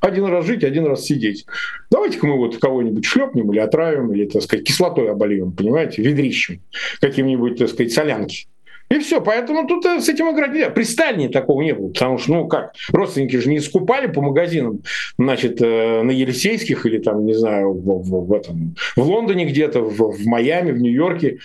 один 0.00 0.26
раз 0.26 0.46
жить, 0.46 0.64
один 0.64 0.86
раз 0.86 1.04
сидеть. 1.04 1.46
Давайте-ка 1.90 2.26
мы 2.26 2.36
вот 2.36 2.58
кого-нибудь 2.58 3.04
шлепнем 3.04 3.52
или 3.52 3.58
отравим, 3.58 4.12
или, 4.12 4.26
так 4.26 4.42
сказать, 4.42 4.66
кислотой 4.66 5.10
обольем, 5.10 5.52
понимаете, 5.52 6.02
ведрищем 6.02 6.60
каким-нибудь, 7.00 7.58
так 7.58 7.68
сказать, 7.68 7.92
солянки. 7.92 8.46
И 8.88 8.98
все, 9.00 9.20
поэтому 9.20 9.66
тут 9.66 9.84
э, 9.84 10.00
с 10.00 10.08
этим 10.08 10.30
играть 10.32 10.52
нельзя. 10.52 10.70
При 10.70 10.84
Сталине 10.84 11.28
такого 11.28 11.62
не 11.62 11.74
было, 11.74 11.88
потому 11.88 12.18
что, 12.18 12.32
ну 12.32 12.48
как, 12.48 12.72
родственники 12.92 13.36
же 13.36 13.48
не 13.48 13.58
скупали 13.58 14.06
по 14.06 14.22
магазинам, 14.22 14.82
значит, 15.18 15.60
э, 15.60 16.02
на 16.02 16.10
Елисейских 16.12 16.86
или 16.86 16.98
там, 16.98 17.26
не 17.26 17.34
знаю, 17.34 17.72
в, 17.72 18.02
в, 18.02 18.26
в, 18.26 18.32
этом, 18.32 18.76
в 18.94 19.02
Лондоне 19.02 19.44
где-то, 19.46 19.80
в, 19.80 19.96
в 19.96 20.26
Майами, 20.26 20.70
в 20.70 20.78
Нью-Йорке. 20.78 21.38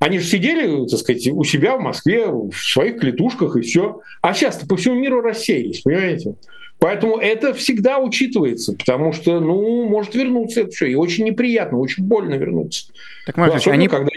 Они 0.00 0.18
же 0.18 0.26
сидели, 0.26 0.86
так 0.88 0.98
сказать, 0.98 1.26
у 1.28 1.44
себя 1.44 1.76
в 1.76 1.80
Москве, 1.80 2.26
в 2.26 2.52
своих 2.54 3.00
клетушках 3.00 3.56
и 3.56 3.62
все. 3.62 4.00
А 4.20 4.34
сейчас-то 4.34 4.66
по 4.66 4.76
всему 4.76 4.94
миру 4.96 5.20
рассеялись, 5.20 5.80
понимаете? 5.80 6.34
Поэтому 6.78 7.16
это 7.18 7.54
всегда 7.54 7.98
учитывается, 7.98 8.72
потому 8.72 9.12
что, 9.12 9.40
ну, 9.40 9.88
может 9.88 10.14
вернуться 10.14 10.60
это 10.60 10.70
все. 10.70 10.86
И 10.86 10.94
очень 10.94 11.24
неприятно, 11.24 11.78
очень 11.78 12.04
больно 12.04 12.34
вернуться. 12.34 12.86
Так, 13.26 13.36
Маркович, 13.36 13.66
они, 13.66 13.88
когда 13.88 14.10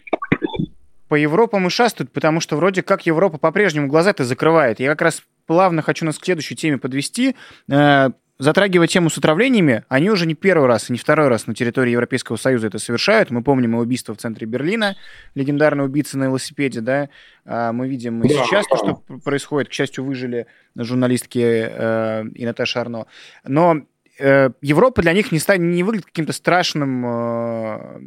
по 1.11 1.15
Европам 1.15 1.67
и 1.67 1.69
шастают, 1.69 2.09
потому 2.13 2.39
что 2.39 2.55
вроде 2.55 2.83
как 2.83 3.05
Европа 3.05 3.37
по-прежнему 3.37 3.87
глаза-то 3.87 4.23
закрывает. 4.23 4.79
Я 4.79 4.91
как 4.91 5.01
раз 5.01 5.23
плавно 5.45 5.81
хочу 5.81 6.05
нас 6.05 6.17
к 6.17 6.23
следующей 6.23 6.55
теме 6.55 6.77
подвести. 6.77 7.35
Э, 7.69 8.11
затрагивая 8.39 8.87
тему 8.87 9.09
с 9.09 9.17
отравлениями, 9.17 9.83
они 9.89 10.09
уже 10.09 10.25
не 10.25 10.35
первый 10.35 10.69
раз 10.69 10.89
и 10.89 10.93
не 10.93 10.97
второй 10.97 11.27
раз 11.27 11.47
на 11.47 11.53
территории 11.53 11.91
Европейского 11.91 12.37
Союза 12.37 12.67
это 12.67 12.79
совершают. 12.79 13.29
Мы 13.29 13.43
помним 13.43 13.75
и 13.75 13.79
убийство 13.79 14.15
в 14.15 14.19
центре 14.19 14.47
Берлина, 14.47 14.95
легендарный 15.35 15.83
убийца 15.83 16.17
на 16.17 16.23
велосипеде, 16.23 16.79
да. 16.79 17.09
А 17.43 17.73
мы 17.73 17.89
видим 17.89 18.23
и 18.23 18.29
сейчас 18.29 18.65
то, 18.67 18.77
что 18.77 18.93
происходит. 19.19 19.67
К 19.67 19.73
счастью, 19.73 20.05
выжили 20.05 20.47
журналистки 20.77 21.39
э, 21.43 22.23
и 22.35 22.45
Наташа 22.45 22.79
Арно. 22.79 23.07
Но 23.43 23.81
э, 24.17 24.49
Европа 24.61 25.01
для 25.01 25.11
них 25.11 25.33
не, 25.33 25.39
станет, 25.39 25.75
не 25.75 25.83
выглядит 25.83 26.05
каким-то 26.05 26.31
страшным 26.31 27.05
э, 27.05 27.99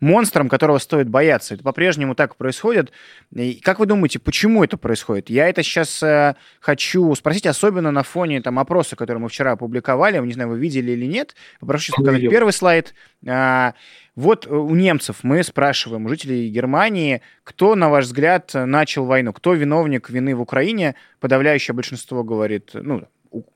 монстром, 0.00 0.48
которого 0.48 0.78
стоит 0.78 1.08
бояться. 1.08 1.54
Это 1.54 1.62
по-прежнему 1.62 2.14
так 2.14 2.36
происходит. 2.36 2.92
И 3.34 3.60
как 3.62 3.78
вы 3.78 3.86
думаете, 3.86 4.18
почему 4.18 4.62
это 4.62 4.76
происходит? 4.76 5.30
Я 5.30 5.48
это 5.48 5.62
сейчас 5.62 6.02
э, 6.02 6.34
хочу 6.60 7.14
спросить, 7.14 7.46
особенно 7.46 7.90
на 7.90 8.02
фоне 8.02 8.42
там, 8.42 8.58
опроса, 8.58 8.96
который 8.96 9.18
мы 9.18 9.28
вчера 9.28 9.52
опубликовали. 9.52 10.18
Не 10.18 10.32
знаю, 10.32 10.50
вы 10.50 10.58
видели 10.58 10.92
или 10.92 11.06
нет. 11.06 11.34
Попрошу 11.60 11.86
сейчас 11.86 11.96
показать 11.96 12.28
первый 12.28 12.52
слайд. 12.52 12.94
А, 13.26 13.74
вот 14.14 14.46
у 14.46 14.74
немцев 14.74 15.18
мы 15.22 15.42
спрашиваем, 15.42 16.06
у 16.06 16.08
жителей 16.08 16.48
Германии, 16.48 17.22
кто, 17.44 17.74
на 17.74 17.90
ваш 17.90 18.06
взгляд, 18.06 18.52
начал 18.54 19.04
войну? 19.04 19.32
Кто 19.32 19.54
виновник 19.54 20.10
вины 20.10 20.34
в 20.34 20.40
Украине? 20.40 20.94
Подавляющее 21.20 21.74
большинство 21.74 22.24
говорит, 22.24 22.70
ну, 22.74 23.06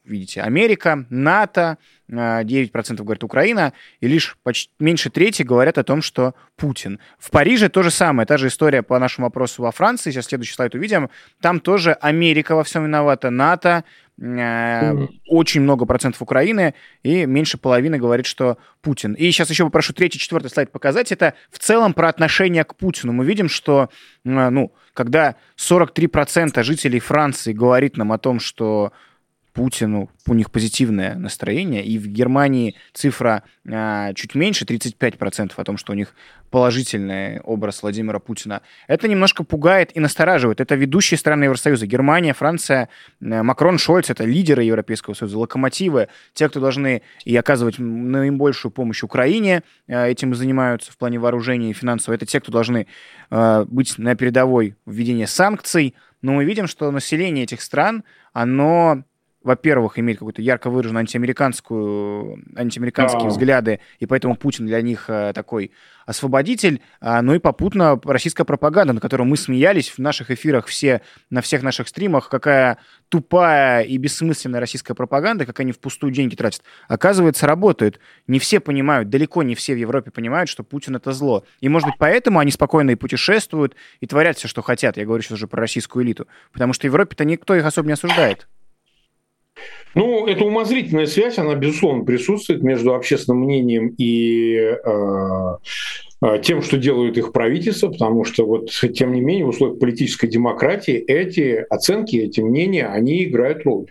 видите, 0.04 0.42
Америка, 0.42 1.06
НАТО, 1.10 1.78
9% 2.10 3.02
говорит 3.02 3.24
Украина, 3.24 3.72
и 4.00 4.08
лишь 4.08 4.36
почти 4.42 4.72
меньше 4.78 5.10
трети 5.10 5.42
говорят 5.42 5.78
о 5.78 5.84
том, 5.84 6.02
что 6.02 6.34
Путин. 6.56 6.98
В 7.18 7.30
Париже 7.30 7.68
то 7.68 7.82
же 7.82 7.90
самое, 7.90 8.26
та 8.26 8.36
же 8.36 8.48
история 8.48 8.82
по 8.82 8.98
нашему 8.98 9.28
вопросу 9.28 9.62
во 9.62 9.70
Франции, 9.70 10.10
сейчас 10.10 10.26
следующий 10.26 10.54
слайд 10.54 10.74
увидим, 10.74 11.10
там 11.40 11.60
тоже 11.60 11.92
Америка 11.92 12.56
во 12.56 12.64
всем 12.64 12.84
виновата, 12.84 13.30
НАТО, 13.30 13.84
э, 14.20 15.06
очень 15.28 15.60
много 15.60 15.86
процентов 15.86 16.20
Украины, 16.20 16.74
и 17.02 17.26
меньше 17.26 17.58
половины 17.58 17.98
говорит, 17.98 18.26
что 18.26 18.58
Путин. 18.82 19.14
И 19.14 19.30
сейчас 19.30 19.50
еще 19.50 19.64
попрошу 19.64 19.92
третий, 19.92 20.18
четвертый 20.18 20.50
слайд 20.50 20.72
показать. 20.72 21.12
Это 21.12 21.34
в 21.50 21.58
целом 21.58 21.94
про 21.94 22.08
отношение 22.08 22.64
к 22.64 22.74
Путину. 22.74 23.12
Мы 23.12 23.24
видим, 23.24 23.48
что, 23.48 23.88
э, 24.24 24.50
ну, 24.50 24.72
когда 24.94 25.36
43% 25.56 26.62
жителей 26.64 26.98
Франции 26.98 27.52
говорит 27.52 27.96
нам 27.96 28.12
о 28.12 28.18
том, 28.18 28.40
что 28.40 28.92
Путину, 29.52 30.10
у 30.26 30.34
них 30.34 30.50
позитивное 30.50 31.14
настроение, 31.14 31.84
и 31.84 31.98
в 31.98 32.06
Германии 32.06 32.74
цифра 32.92 33.42
а, 33.68 34.12
чуть 34.14 34.34
меньше, 34.34 34.64
35% 34.64 35.52
о 35.56 35.64
том, 35.64 35.76
что 35.76 35.92
у 35.92 35.96
них 35.96 36.14
положительный 36.50 37.40
образ 37.40 37.82
Владимира 37.82 38.18
Путина. 38.18 38.62
Это 38.88 39.06
немножко 39.08 39.44
пугает 39.44 39.96
и 39.96 40.00
настораживает. 40.00 40.60
Это 40.60 40.74
ведущие 40.74 41.18
страны 41.18 41.44
Евросоюза. 41.44 41.86
Германия, 41.86 42.34
Франция, 42.34 42.88
э, 43.20 43.42
Макрон, 43.42 43.78
Шольц— 43.78 44.10
это 44.10 44.24
лидеры 44.24 44.62
Европейского 44.64 45.14
Союза, 45.14 45.38
локомотивы, 45.38 46.08
те, 46.34 46.48
кто 46.48 46.60
должны 46.60 47.02
и 47.24 47.36
оказывать 47.36 47.78
наибольшую 47.78 48.72
помощь 48.72 49.02
Украине, 49.02 49.62
э, 49.86 50.10
этим 50.10 50.32
и 50.32 50.34
занимаются 50.34 50.92
в 50.92 50.96
плане 50.96 51.18
вооружения 51.18 51.70
и 51.70 51.74
финансового. 51.74 52.16
Это 52.16 52.26
те, 52.26 52.40
кто 52.40 52.50
должны 52.50 52.86
э, 53.30 53.64
быть 53.68 53.98
на 53.98 54.14
передовой 54.16 54.76
введения 54.86 55.26
санкций. 55.26 55.94
Но 56.22 56.32
мы 56.32 56.44
видим, 56.44 56.66
что 56.66 56.90
население 56.90 57.44
этих 57.44 57.62
стран, 57.62 58.04
оно 58.32 59.04
во-первых, 59.42 59.98
имеет 59.98 60.18
какую-то 60.18 60.42
ярко 60.42 60.68
выраженную 60.70 61.00
антиамериканскую, 61.00 62.42
антиамериканские 62.56 63.26
а. 63.26 63.28
взгляды, 63.28 63.80
и 63.98 64.06
поэтому 64.06 64.36
Путин 64.36 64.66
для 64.66 64.82
них 64.82 65.06
э, 65.08 65.32
такой 65.34 65.72
освободитель, 66.04 66.82
а, 67.00 67.22
ну 67.22 67.34
и 67.34 67.38
попутно 67.38 67.98
российская 68.04 68.44
пропаганда, 68.44 68.92
на 68.92 69.00
которую 69.00 69.28
мы 69.28 69.36
смеялись 69.36 69.90
в 69.90 69.98
наших 69.98 70.30
эфирах 70.30 70.66
все, 70.66 71.02
на 71.30 71.40
всех 71.40 71.62
наших 71.62 71.88
стримах, 71.88 72.28
какая 72.28 72.78
тупая 73.08 73.82
и 73.82 73.96
бессмысленная 73.96 74.60
российская 74.60 74.94
пропаганда, 74.94 75.46
как 75.46 75.60
они 75.60 75.72
впустую 75.72 76.12
деньги 76.12 76.34
тратят. 76.34 76.62
Оказывается, 76.88 77.46
работает. 77.46 78.00
Не 78.26 78.40
все 78.40 78.60
понимают, 78.60 79.08
далеко 79.08 79.42
не 79.42 79.54
все 79.54 79.74
в 79.74 79.78
Европе 79.78 80.10
понимают, 80.10 80.50
что 80.50 80.64
Путин— 80.64 80.96
это 80.96 81.12
зло. 81.12 81.44
И, 81.60 81.68
может 81.68 81.86
быть, 81.86 81.96
поэтому 81.98 82.40
они 82.40 82.50
спокойно 82.50 82.90
и 82.90 82.96
путешествуют, 82.96 83.76
и 84.00 84.06
творят 84.06 84.36
все, 84.36 84.48
что 84.48 84.62
хотят. 84.62 84.96
Я 84.96 85.04
говорю 85.04 85.22
сейчас 85.22 85.38
уже 85.38 85.46
про 85.46 85.60
российскую 85.60 86.04
элиту. 86.04 86.26
Потому 86.52 86.72
что 86.72 86.82
в 86.82 86.90
Европе-то 86.90 87.24
никто 87.24 87.54
их 87.54 87.64
особо 87.64 87.86
не 87.86 87.92
осуждает. 87.92 88.48
Ну, 89.94 90.26
эта 90.26 90.44
умозрительная 90.44 91.06
связь, 91.06 91.38
она, 91.38 91.54
безусловно, 91.56 92.04
присутствует 92.04 92.62
между 92.62 92.94
общественным 92.94 93.40
мнением 93.40 93.94
и 93.98 94.54
э, 94.54 95.56
Э, 96.22 96.38
тем, 96.42 96.60
что 96.60 96.76
делают 96.76 97.16
их 97.16 97.32
правительства, 97.32 97.88
потому 97.88 98.24
что 98.24 98.44
вот, 98.44 98.70
тем 98.70 99.12
не 99.14 99.20
менее, 99.20 99.46
в 99.46 99.50
условиях 99.50 99.78
политической 99.78 100.28
демократии 100.28 100.94
эти 100.94 101.64
оценки, 101.70 102.16
эти 102.16 102.40
мнения, 102.40 102.86
они 102.86 103.24
играют 103.24 103.64
роль, 103.64 103.86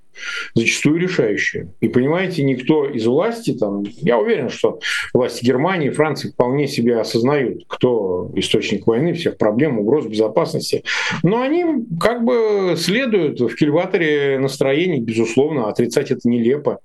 зачастую 0.54 1.00
решающие. 1.00 1.70
И 1.82 1.88
понимаете, 1.88 2.44
никто 2.44 2.86
из 2.86 3.06
власти, 3.06 3.54
там, 3.54 3.84
я 4.02 4.18
уверен, 4.18 4.50
что 4.50 4.80
власти 5.14 5.46
Германии, 5.46 5.90
Франции 5.90 6.30
вполне 6.30 6.68
себе 6.68 7.00
осознают, 7.00 7.64
кто 7.68 8.32
источник 8.36 8.88
войны, 8.88 9.14
всех 9.14 9.38
проблем, 9.38 9.80
угроз 9.80 10.06
безопасности, 10.06 10.84
но 11.24 11.42
они 11.42 11.66
как 12.00 12.24
бы 12.24 12.76
следуют 12.78 13.40
в 13.40 13.56
кильваторе 13.56 14.40
настроений, 14.40 15.00
безусловно, 15.00 15.70
отрицать 15.70 16.12
это 16.12 16.28
нелепо 16.28 16.80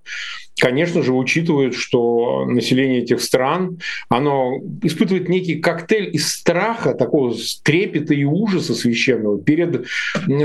конечно 0.58 1.02
же, 1.02 1.12
учитывают, 1.12 1.74
что 1.74 2.44
население 2.46 3.02
этих 3.02 3.20
стран, 3.20 3.78
оно 4.08 4.60
испытывает 4.82 5.28
некий 5.28 5.56
коктейль 5.56 6.10
из 6.14 6.30
страха, 6.30 6.94
такого 6.94 7.34
трепета 7.64 8.14
и 8.14 8.24
ужаса 8.24 8.74
священного 8.74 9.40
перед 9.40 9.86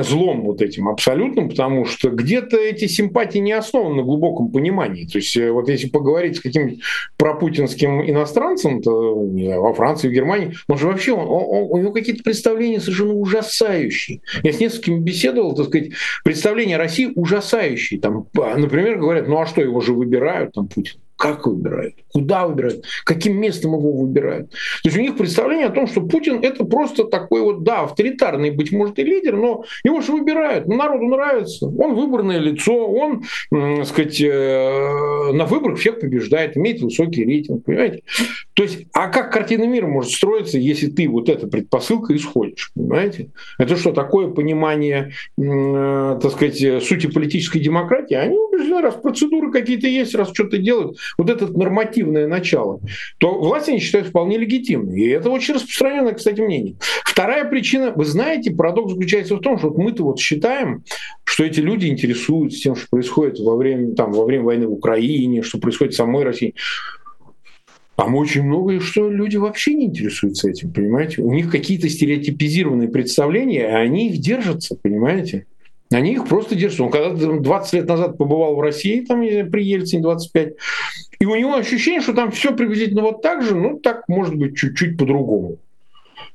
злом 0.03 0.41
вот 0.41 0.61
этим 0.61 0.87
абсолютным, 0.87 1.49
потому 1.49 1.85
что 1.85 2.09
где-то 2.09 2.57
эти 2.57 2.78
симпатии 2.87 3.39
не 3.39 3.51
основаны 3.51 3.95
на 3.95 4.03
глубоком 4.03 4.51
понимании. 4.51 5.05
То 5.05 5.17
есть 5.17 5.35
э, 5.37 5.51
вот 5.51 5.69
если 5.69 5.89
поговорить 5.89 6.37
с 6.37 6.39
каким-нибудь 6.39 6.81
пропутинским 7.17 8.07
иностранцем, 8.09 8.81
то 8.81 9.15
не 9.15 9.45
знаю, 9.45 9.61
во 9.61 9.73
Франции, 9.73 10.07
в 10.07 10.11
Германии, 10.11 10.53
он 10.67 10.77
же 10.77 10.87
вообще, 10.87 11.13
он, 11.13 11.27
он, 11.27 11.71
у 11.71 11.77
него 11.77 11.91
какие-то 11.91 12.23
представления 12.23 12.79
совершенно 12.79 13.13
ужасающие. 13.13 14.21
Я 14.43 14.53
с 14.53 14.59
несколькими 14.59 14.99
беседовал, 14.99 15.55
так 15.55 15.67
сказать, 15.67 15.91
представления 16.23 16.77
России 16.77 17.11
ужасающие. 17.15 17.99
Там, 17.99 18.27
например, 18.33 18.97
говорят, 18.97 19.27
ну 19.27 19.39
а 19.39 19.45
что, 19.45 19.61
его 19.61 19.81
же 19.81 19.93
выбирают, 19.93 20.53
там 20.53 20.67
Путин. 20.67 20.99
Как 21.19 21.45
выбирают? 21.45 21.95
Куда 22.13 22.47
выбирают? 22.47 22.85
Каким 23.03 23.41
местом 23.41 23.73
его 23.73 23.91
выбирают? 23.91 24.51
То 24.51 24.85
есть 24.85 24.97
у 24.97 25.01
них 25.01 25.17
представление 25.17 25.67
о 25.67 25.71
том, 25.71 25.85
что 25.85 25.99
Путин 25.99 26.39
это 26.41 26.63
просто 26.63 27.03
такой 27.03 27.41
вот, 27.41 27.63
да, 27.63 27.81
авторитарный, 27.81 28.51
быть 28.51 28.71
может, 28.71 28.97
и 28.99 29.03
лидер, 29.03 29.35
но 29.35 29.65
его 29.83 29.99
же 29.99 30.13
выбирают. 30.13 30.67
Ну, 30.67 30.77
народу 30.77 31.07
нравится. 31.07 31.67
Он 31.67 31.93
выборное 31.93 32.39
лицо, 32.39 32.73
он, 32.87 33.23
так 33.51 33.85
сказать, 33.85 34.21
э, 34.21 35.31
на 35.33 35.43
выборах 35.43 35.79
всех 35.79 35.99
побеждает, 35.99 36.55
имеет 36.55 36.79
высокий 36.79 37.25
рейтинг, 37.25 37.65
понимаете? 37.65 38.03
То 38.53 38.63
есть, 38.63 38.85
а 38.93 39.09
как 39.09 39.33
картина 39.33 39.65
мира 39.65 39.87
может 39.87 40.13
строиться, 40.13 40.57
если 40.57 40.87
ты 40.87 41.09
вот 41.09 41.27
эта 41.27 41.47
предпосылка 41.47 42.15
исходишь, 42.15 42.71
понимаете? 42.73 43.31
Это 43.57 43.75
что, 43.75 43.91
такое 43.91 44.29
понимание, 44.29 45.11
э, 45.37 46.19
так 46.21 46.31
сказать, 46.31 46.81
сути 46.81 47.07
политической 47.07 47.59
демократии? 47.59 48.13
Они 48.13 48.37
убеждены, 48.37 48.81
раз 48.81 48.95
процедуры 48.95 49.51
какие-то 49.51 49.87
есть, 49.87 50.15
раз 50.15 50.29
что-то 50.33 50.57
делают, 50.57 50.97
вот 51.17 51.29
это 51.29 51.47
нормативное 51.47 52.27
начало, 52.27 52.79
то 53.17 53.37
власть 53.39 53.69
они 53.69 53.79
считают 53.79 54.07
вполне 54.07 54.37
легитимной. 54.37 54.99
И 54.99 55.07
это 55.09 55.29
очень 55.29 55.55
распространенное, 55.55 56.13
кстати, 56.13 56.41
мнение. 56.41 56.75
Вторая 57.05 57.45
причина, 57.45 57.91
вы 57.95 58.05
знаете, 58.05 58.51
парадокс 58.51 58.93
заключается 58.93 59.35
в 59.35 59.39
том, 59.39 59.57
что 59.57 59.69
вот 59.69 59.77
мы-то 59.77 60.03
вот 60.03 60.19
считаем, 60.19 60.83
что 61.23 61.43
эти 61.43 61.59
люди 61.59 61.87
интересуются 61.87 62.59
тем, 62.59 62.75
что 62.75 62.87
происходит 62.89 63.39
во 63.39 63.55
время, 63.55 63.95
там, 63.95 64.11
во 64.11 64.25
время 64.25 64.43
войны 64.43 64.67
в 64.67 64.73
Украине, 64.73 65.41
что 65.41 65.57
происходит 65.57 65.93
в 65.93 65.97
самой 65.97 66.23
России. 66.23 66.53
А 67.99 68.07
мы 68.07 68.19
очень 68.19 68.43
много, 68.43 68.79
что 68.79 69.09
люди 69.09 69.35
вообще 69.35 69.73
не 69.73 69.87
интересуются 69.87 70.49
этим, 70.49 70.71
понимаете? 70.71 71.21
У 71.21 71.33
них 71.33 71.51
какие-то 71.51 71.89
стереотипизированные 71.89 72.87
представления, 72.87 73.63
и 73.63 73.73
они 73.73 74.09
их 74.09 74.19
держатся, 74.19 74.77
понимаете? 74.81 75.47
Они 75.91 76.13
их 76.13 76.27
просто 76.27 76.55
держат. 76.55 76.81
Он 76.81 76.91
когда 76.91 77.09
20 77.15 77.73
лет 77.73 77.87
назад 77.87 78.17
побывал 78.17 78.55
в 78.55 78.61
России, 78.61 79.01
там 79.01 79.21
при 79.21 79.63
Ельцине 79.63 80.03
25, 80.03 80.53
и 81.19 81.25
у 81.25 81.35
него 81.35 81.55
ощущение, 81.55 82.01
что 82.01 82.13
там 82.13 82.31
все 82.31 82.55
приблизительно 82.55 83.01
вот 83.01 83.21
так 83.21 83.43
же, 83.43 83.55
ну 83.55 83.79
так 83.79 84.07
может 84.07 84.35
быть 84.35 84.55
чуть-чуть 84.55 84.97
по-другому. 84.97 85.57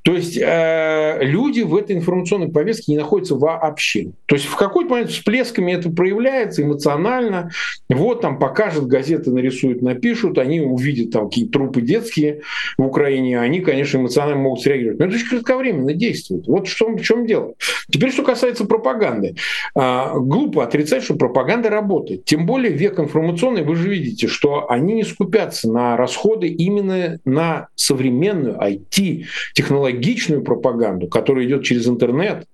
То 0.04 0.12
есть 0.14 0.36
э, 0.36 1.18
люди 1.22 1.62
в 1.62 1.74
этой 1.74 1.96
информационной 1.96 2.50
повестке 2.50 2.92
не 2.92 2.98
находятся 2.98 3.36
вообще. 3.36 4.10
То 4.26 4.34
есть 4.34 4.46
в 4.46 4.54
какой-то 4.54 4.90
момент 4.90 5.10
всплесками 5.10 5.72
это 5.72 5.88
проявляется 5.88 6.62
эмоционально. 6.62 7.50
Вот 7.88 8.20
там 8.20 8.38
покажут, 8.38 8.86
газеты 8.86 9.30
нарисуют, 9.30 9.80
напишут, 9.80 10.36
они 10.36 10.60
увидят 10.60 11.10
там 11.10 11.30
какие-то 11.30 11.52
трупы 11.52 11.80
детские 11.80 12.42
в 12.76 12.84
Украине, 12.84 13.40
они, 13.40 13.60
конечно, 13.60 13.96
эмоционально 13.96 14.42
могут 14.42 14.60
среагировать. 14.60 14.98
Но 14.98 15.06
это 15.06 15.14
очень 15.14 15.28
кратковременно 15.28 15.94
действует. 15.94 16.46
Вот 16.48 16.68
что, 16.68 16.88
в 16.88 17.00
чем 17.00 17.26
дело. 17.26 17.54
Теперь, 17.90 18.12
что 18.12 18.24
касается 18.24 18.66
пропаганды. 18.66 19.36
Э, 19.74 20.10
глупо 20.16 20.64
отрицать, 20.64 21.02
что 21.02 21.14
пропаганда 21.14 21.70
работает. 21.70 22.26
Тем 22.26 22.44
более 22.44 22.72
век 22.72 23.00
информационный, 23.00 23.62
вы 23.62 23.74
же 23.74 23.88
видите, 23.88 24.26
что 24.28 24.70
они 24.70 24.92
не 24.92 25.04
скупятся 25.04 25.70
на 25.70 25.96
расходы 25.96 26.48
именно 26.48 27.18
на 27.24 27.68
современную 27.74 28.56
IT-технологию 28.56 29.73
логичную 29.80 30.42
пропаганду, 30.42 31.08
которая 31.08 31.46
идет 31.46 31.64
через 31.64 31.86
интернет, 31.88 32.46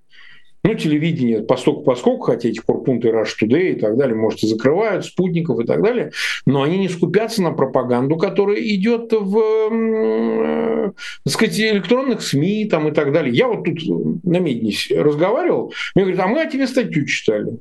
ну, 0.63 0.75
телевидение, 0.75 1.43
поскольку, 1.43 1.83
поскольку 1.83 2.25
хотите, 2.25 2.61
Корпунт 2.61 3.05
и 3.05 3.09
Rush 3.09 3.31
Today 3.43 3.73
и 3.73 3.81
так 3.81 3.97
далее, 3.97 4.15
может, 4.15 4.43
и 4.43 4.47
закрывают, 4.47 5.07
спутников 5.07 5.59
и 5.61 5.65
так 5.65 5.83
далее, 5.83 6.13
но 6.45 6.63
они 6.63 6.79
не 6.79 6.89
скупятся 6.89 7.43
на 7.43 7.53
пропаганду, 7.53 8.17
которая 8.17 8.61
идет 8.61 9.11
в, 9.13 9.39
э, 9.73 10.93
так 11.25 11.33
сказать, 11.33 11.59
электронных 11.59 12.21
СМИ 12.21 12.67
там 12.67 12.89
и 12.89 12.91
так 12.91 13.13
далее. 13.13 13.35
Я 13.35 13.49
вот 13.49 13.65
тут 13.65 13.79
на 14.23 14.39
Медне 14.39 14.73
разговаривал, 14.97 15.73
мне 15.95 16.05
говорят, 16.05 16.27
а 16.27 16.29
мы 16.29 16.43
о 16.43 16.47
тебе 16.47 16.67
статью 16.67 17.07
читали 17.07 17.59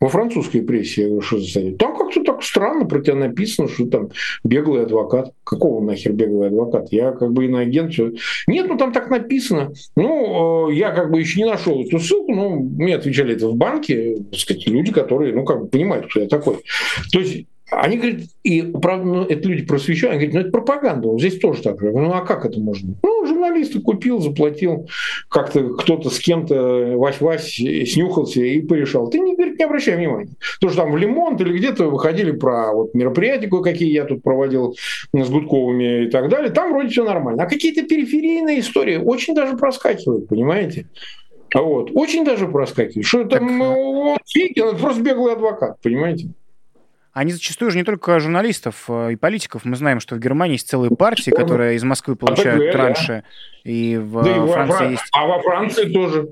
во 0.00 0.08
французской 0.08 0.60
прессе, 0.60 1.02
я 1.02 1.08
говорю, 1.08 1.22
что 1.22 1.38
за 1.38 1.48
статья? 1.48 1.72
Там 1.78 1.96
как-то 1.96 2.22
так 2.22 2.42
странно 2.42 2.84
про 2.84 3.00
тебя 3.00 3.14
написано, 3.14 3.68
что 3.68 3.86
там 3.86 4.10
беглый 4.44 4.82
адвокат. 4.82 5.32
Какого 5.44 5.82
нахер 5.82 6.12
беглый 6.12 6.48
адвокат? 6.48 6.88
Я 6.92 7.12
как 7.12 7.32
бы 7.32 7.46
иноагент. 7.46 7.92
Все. 7.92 8.12
Нет, 8.46 8.66
ну 8.68 8.76
там 8.76 8.92
так 8.92 9.10
написано. 9.10 9.72
Ну, 9.96 10.70
э, 10.70 10.74
я 10.74 10.90
как 10.90 11.10
бы 11.10 11.20
еще 11.20 11.40
не 11.40 11.46
нашел 11.46 11.82
эту 11.82 11.98
ссылку, 11.98 12.34
но 12.34 12.50
мне 12.50 12.96
отвечали 12.96 13.34
это 13.34 13.48
в 13.48 13.56
банке, 13.56 14.16
так 14.30 14.40
сказать, 14.40 14.66
люди, 14.66 14.92
которые, 14.92 15.34
ну, 15.34 15.44
как 15.44 15.62
бы 15.62 15.68
понимают, 15.68 16.06
кто 16.10 16.20
я 16.20 16.28
такой. 16.28 16.58
То 17.12 17.20
есть 17.20 17.46
они 17.70 17.96
говорят, 17.96 18.20
и 18.44 18.62
правда, 18.62 19.04
ну, 19.04 19.22
это 19.24 19.48
люди 19.48 19.64
просвещенные, 19.66 20.18
они 20.18 20.26
говорят, 20.26 20.34
ну 20.34 20.40
это 20.40 20.50
пропаганда, 20.50 21.08
вот 21.08 21.20
здесь 21.20 21.38
тоже 21.40 21.62
так 21.62 21.80
же. 21.80 21.90
Ну 21.90 22.12
а 22.12 22.20
как 22.20 22.44
это 22.44 22.60
можно? 22.60 22.94
Ну, 23.02 23.26
журналисты 23.26 23.80
купил, 23.80 24.20
заплатил, 24.20 24.88
как-то 25.28 25.70
кто-то 25.70 26.10
с 26.10 26.18
кем-то 26.20 26.94
вась-вась 26.96 27.56
снюхался 27.90 28.40
и 28.40 28.60
порешал. 28.60 29.10
Ты 29.10 29.18
не, 29.18 29.34
говорит, 29.34 29.58
не 29.58 29.64
обращаем 29.64 29.98
внимания. 29.98 30.30
Потому 30.60 30.72
что 30.72 30.82
там 30.82 30.92
в 30.92 30.96
Лемонт 30.96 31.40
или 31.40 31.56
где-то 31.58 31.86
выходили 31.90 32.30
про 32.30 32.72
вот 32.72 32.94
мероприятия, 32.94 33.48
какие 33.48 33.92
я 33.92 34.04
тут 34.04 34.22
проводил 34.22 34.76
с 35.12 35.28
Гудковыми 35.28 36.06
и 36.06 36.10
так 36.10 36.28
далее, 36.28 36.50
там 36.50 36.72
вроде 36.72 36.90
все 36.90 37.04
нормально. 37.04 37.42
А 37.42 37.46
какие-то 37.46 37.82
периферийные 37.82 38.60
истории 38.60 38.96
очень 38.96 39.34
даже 39.34 39.56
проскакивают, 39.56 40.28
понимаете? 40.28 40.86
Вот. 41.52 41.90
Очень 41.94 42.24
даже 42.24 42.46
проскакивают. 42.46 43.06
Что 43.06 43.24
там, 43.24 43.58
так... 43.58 43.76
он 43.76 44.18
Фигин, 44.24 44.68
это 44.68 44.76
просто 44.76 45.02
беглый 45.02 45.32
адвокат, 45.32 45.80
понимаете? 45.82 46.28
Они 47.16 47.32
зачастую 47.32 47.70
же 47.70 47.78
не 47.78 47.82
только 47.82 48.20
журналистов 48.20 48.84
э, 48.88 49.12
и 49.12 49.16
политиков. 49.16 49.64
Мы 49.64 49.76
знаем, 49.76 50.00
что 50.00 50.16
в 50.16 50.18
Германии 50.18 50.56
есть 50.56 50.68
целые 50.68 50.94
партии, 50.94 51.30
которые 51.30 51.76
из 51.76 51.82
Москвы 51.82 52.14
получают 52.14 52.62
а 52.68 52.72
транши. 52.72 53.24
Да. 53.64 53.70
И 53.70 53.96
в 53.96 54.22
да, 54.22 54.36
и 54.36 54.46
Франции 54.46 54.90
есть... 54.90 55.04
А 55.12 55.26
во 55.26 55.40
Франции 55.40 55.90
тоже 55.90 56.28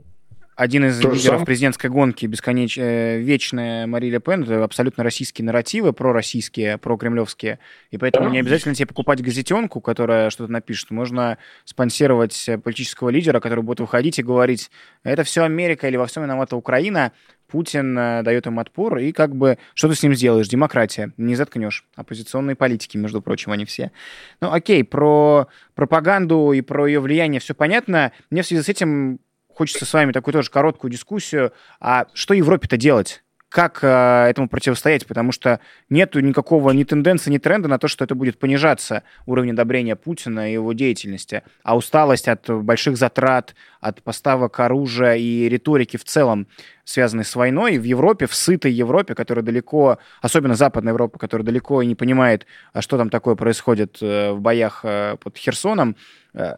один 0.57 0.85
из 0.85 0.99
То 1.01 1.11
лидеров 1.11 1.39
сам. 1.39 1.47
президентской 1.47 1.89
гонки, 1.89 2.27
бесконечная, 2.27 3.17
вечная 3.17 3.87
Мари 3.87 4.11
Ле 4.11 4.21
Пен, 4.21 4.43
это 4.43 4.63
абсолютно 4.63 5.03
российские 5.03 5.45
нарративы, 5.47 5.93
пророссийские, 5.93 6.79
прокремлевские. 6.79 7.59
И 7.91 7.99
поэтому 7.99 8.27
да. 8.27 8.33
не 8.33 8.41
обязательно 8.41 8.75
тебе 8.75 8.87
покупать 8.87 9.23
газетенку, 9.23 9.81
которая 9.81 10.31
что-то 10.31 10.53
напишет. 10.53 10.91
Можно 10.91 11.39
спонсировать 11.65 12.49
политического 12.63 13.09
лидера, 13.09 13.41
который 13.41 13.65
будет 13.65 13.81
выходить 13.81 14.19
и 14.19 14.23
говорить, 14.23 14.71
это 15.03 15.25
все 15.25 15.43
Америка 15.43 15.89
или 15.89 15.97
во 15.97 16.07
всем 16.07 16.23
виновата 16.23 16.57
Украина, 16.57 17.13
Путин 17.49 17.97
э, 17.99 18.23
дает 18.23 18.47
им 18.47 18.59
отпор, 18.59 18.99
и 18.99 19.13
как 19.13 19.35
бы 19.35 19.59
что 19.75 19.89
ты 19.89 19.95
с 19.95 20.03
ним 20.03 20.15
сделаешь? 20.15 20.49
Демократия. 20.49 21.13
Не 21.17 21.35
заткнешь. 21.35 21.85
Оппозиционные 21.95 22.57
политики, 22.57 22.97
между 22.97 23.23
прочим, 23.23 23.53
они 23.53 23.65
все. 23.65 23.93
Ну, 24.41 24.53
окей, 24.53 24.85
про 24.85 25.49
пропаганду 25.75 26.53
и 26.53 26.61
про 26.61 26.87
ее 26.87 27.01
влияние 27.01 27.41
все 27.41 27.55
понятно. 27.55 28.13
Мне 28.31 28.43
в 28.43 28.47
связи 28.47 28.63
с 28.63 28.69
этим 28.69 29.21
хочется 29.49 29.87
с 29.87 29.93
вами 29.93 30.13
такую 30.13 30.33
тоже 30.33 30.51
короткую 30.51 30.91
дискуссию. 30.91 31.53
А 31.81 32.07
что 32.13 32.35
Европе-то 32.35 32.77
делать? 32.77 33.23
Как 33.55 33.85
э, 33.85 34.27
этому 34.31 34.49
противостоять? 34.49 35.07
Потому 35.07 35.31
что 35.31 35.61
нет 35.89 36.17
никакого 36.17 36.73
ни 36.73 36.83
тенденции, 36.83 37.31
ни 37.31 37.39
тренда 37.39 37.69
на 37.69 37.79
то, 37.79 37.87
что 37.87 38.03
это 38.03 38.17
будет 38.17 38.37
понижаться 38.37 39.05
уровень 39.27 39.53
одобрения 39.53 39.95
Путина 39.95 40.51
и 40.51 40.55
его 40.55 40.73
деятельности. 40.73 41.45
А 41.63 41.77
усталость 41.77 42.27
от 42.27 42.51
больших 42.51 42.97
затрат, 42.97 43.55
от 43.81 44.03
поставок 44.03 44.59
оружия 44.59 45.15
и 45.15 45.49
риторики 45.49 45.97
в 45.97 46.03
целом, 46.03 46.49
связанной 46.83 47.25
с 47.25 47.37
войной, 47.37 47.79
в 47.79 47.85
Европе, 47.85 48.27
в 48.27 48.35
сытой 48.35 48.73
Европе, 48.73 49.15
которая 49.15 49.45
далеко, 49.45 49.99
особенно 50.21 50.57
Западная 50.57 50.93
Европа, 50.93 51.21
которая 51.21 51.47
далеко 51.47 51.81
и 51.81 51.87
не 51.87 51.95
понимает, 51.95 52.47
а 52.73 52.83
что 52.83 52.99
там 52.99 53.09
такое 53.09 53.37
происходит 53.37 53.99
э, 54.01 54.33
в 54.33 54.41
боях 54.41 54.81
э, 54.83 55.17
под 55.23 55.37
Херсоном, 55.37 55.95
э, 56.35 56.57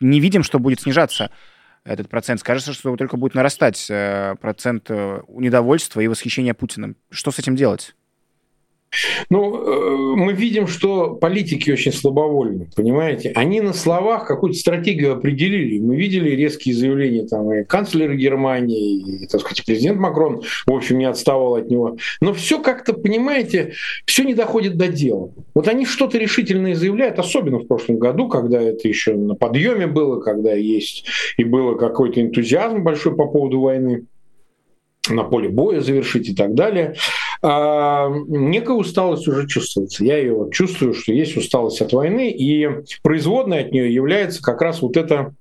не 0.00 0.20
видим, 0.20 0.42
что 0.42 0.58
будет 0.58 0.82
снижаться 0.82 1.30
этот 1.84 2.08
процент. 2.08 2.42
Кажется, 2.42 2.72
что 2.72 2.96
только 2.96 3.16
будет 3.16 3.34
нарастать 3.34 3.86
э, 3.90 4.34
процент 4.40 4.86
э, 4.88 5.22
недовольства 5.28 6.00
и 6.00 6.08
восхищения 6.08 6.54
Путиным. 6.54 6.96
Что 7.10 7.30
с 7.30 7.38
этим 7.38 7.56
делать? 7.56 7.94
Ну, 9.30 9.56
э, 9.56 10.16
мы 10.16 10.32
видим, 10.34 10.66
что 10.66 11.14
политики 11.14 11.70
очень 11.70 11.92
слабовольны, 11.92 12.68
понимаете? 12.76 13.32
Они 13.34 13.60
на 13.60 13.72
словах 13.72 14.26
какую-то 14.26 14.58
стратегию 14.58 15.12
определили. 15.12 15.78
Мы 15.78 15.96
видели 15.96 16.30
резкие 16.30 16.74
заявления 16.74 17.26
там 17.26 17.52
и 17.52 17.64
канцлера 17.64 18.14
Германии, 18.14 19.22
и, 19.22 19.26
так 19.26 19.40
сказать, 19.40 19.64
президент 19.64 19.98
Макрон, 19.98 20.42
в 20.66 20.72
общем, 20.72 20.98
не 20.98 21.06
отставал 21.06 21.54
от 21.56 21.70
него. 21.70 21.96
Но 22.20 22.34
все 22.34 22.60
как-то, 22.60 22.92
понимаете, 22.92 23.72
все 24.04 24.24
не 24.24 24.34
доходит 24.34 24.76
до 24.76 24.88
дела. 24.88 25.32
Вот 25.54 25.68
они 25.68 25.86
что-то 25.86 26.18
решительное 26.18 26.74
заявляют, 26.74 27.18
особенно 27.18 27.58
в 27.58 27.66
прошлом 27.66 27.98
году, 27.98 28.28
когда 28.28 28.60
это 28.60 28.86
еще 28.88 29.14
на 29.14 29.34
подъеме 29.34 29.86
было, 29.86 30.20
когда 30.20 30.52
есть 30.52 31.06
и 31.36 31.44
было 31.44 31.76
какой-то 31.76 32.20
энтузиазм 32.20 32.82
большой 32.82 33.16
по 33.16 33.26
поводу 33.26 33.60
войны 33.60 34.04
на 35.08 35.24
поле 35.24 35.48
боя 35.48 35.80
завершить 35.80 36.28
и 36.28 36.34
так 36.34 36.54
далее. 36.54 36.94
А, 37.42 38.08
некая 38.28 38.76
усталость 38.76 39.26
уже 39.26 39.48
чувствуется. 39.48 40.04
Я 40.04 40.18
ее 40.18 40.48
чувствую, 40.52 40.94
что 40.94 41.12
есть 41.12 41.36
усталость 41.36 41.80
от 41.80 41.92
войны, 41.92 42.30
и 42.30 42.68
производной 43.02 43.64
от 43.64 43.72
нее 43.72 43.92
является 43.92 44.40
как 44.40 44.62
раз 44.62 44.80
вот 44.80 44.96
это 44.96 45.34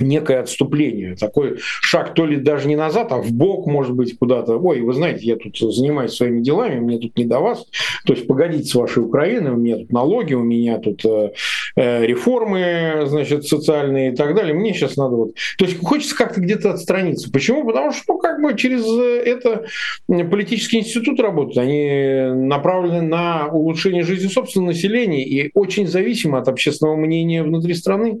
некое 0.00 0.40
отступление, 0.40 1.16
такой 1.16 1.58
шаг 1.58 2.14
то 2.14 2.26
ли 2.26 2.36
даже 2.36 2.68
не 2.68 2.76
назад, 2.76 3.12
а 3.12 3.18
в 3.18 3.32
бок, 3.32 3.66
может 3.66 3.94
быть, 3.94 4.18
куда-то. 4.18 4.56
Ой, 4.56 4.80
вы 4.80 4.92
знаете, 4.92 5.26
я 5.26 5.36
тут 5.36 5.56
занимаюсь 5.58 6.12
своими 6.12 6.42
делами, 6.42 6.80
мне 6.80 6.98
тут 6.98 7.16
не 7.16 7.24
до 7.24 7.40
вас. 7.40 7.66
То 8.04 8.12
есть 8.12 8.26
погодите 8.26 8.64
с 8.64 8.74
вашей 8.74 9.02
Украиной, 9.02 9.52
у 9.52 9.56
меня 9.56 9.76
тут 9.76 9.92
налоги, 9.92 10.34
у 10.34 10.42
меня 10.42 10.78
тут 10.78 11.04
э, 11.04 11.32
э 11.76 12.06
реформы, 12.06 13.04
значит, 13.06 13.46
социальные 13.46 14.12
и 14.12 14.16
так 14.16 14.34
далее. 14.34 14.54
Мне 14.54 14.72
сейчас 14.72 14.96
надо 14.96 15.16
вот... 15.16 15.34
То 15.58 15.64
есть 15.64 15.78
хочется 15.82 16.16
как-то 16.16 16.40
где-то 16.40 16.72
отстраниться. 16.72 17.30
Почему? 17.30 17.64
Потому 17.66 17.92
что, 17.92 18.02
ну, 18.08 18.18
как 18.18 18.40
бы 18.40 18.56
через 18.56 18.86
это 18.86 19.66
политический 20.08 20.78
институт 20.78 21.20
работает. 21.20 21.58
Они 21.58 22.46
направлены 22.46 23.02
на 23.02 23.48
улучшение 23.48 24.02
жизни 24.02 24.28
собственного 24.28 24.70
населения 24.70 25.24
и 25.24 25.50
очень 25.54 25.86
зависимы 25.86 26.38
от 26.38 26.48
общественного 26.48 26.96
мнения 26.96 27.42
внутри 27.42 27.74
страны. 27.74 28.20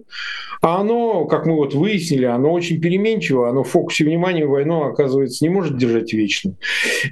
А 0.62 0.80
оно, 0.80 1.26
как 1.26 1.46
мы 1.46 1.54
вот 1.66 1.74
выяснили, 1.74 2.24
оно 2.24 2.52
очень 2.52 2.80
переменчиво, 2.80 3.48
оно 3.48 3.62
в 3.64 3.68
фокусе 3.68 4.04
внимания 4.04 4.46
войну, 4.46 4.84
оказывается, 4.84 5.44
не 5.44 5.48
может 5.48 5.76
держать 5.76 6.12
вечно. 6.12 6.54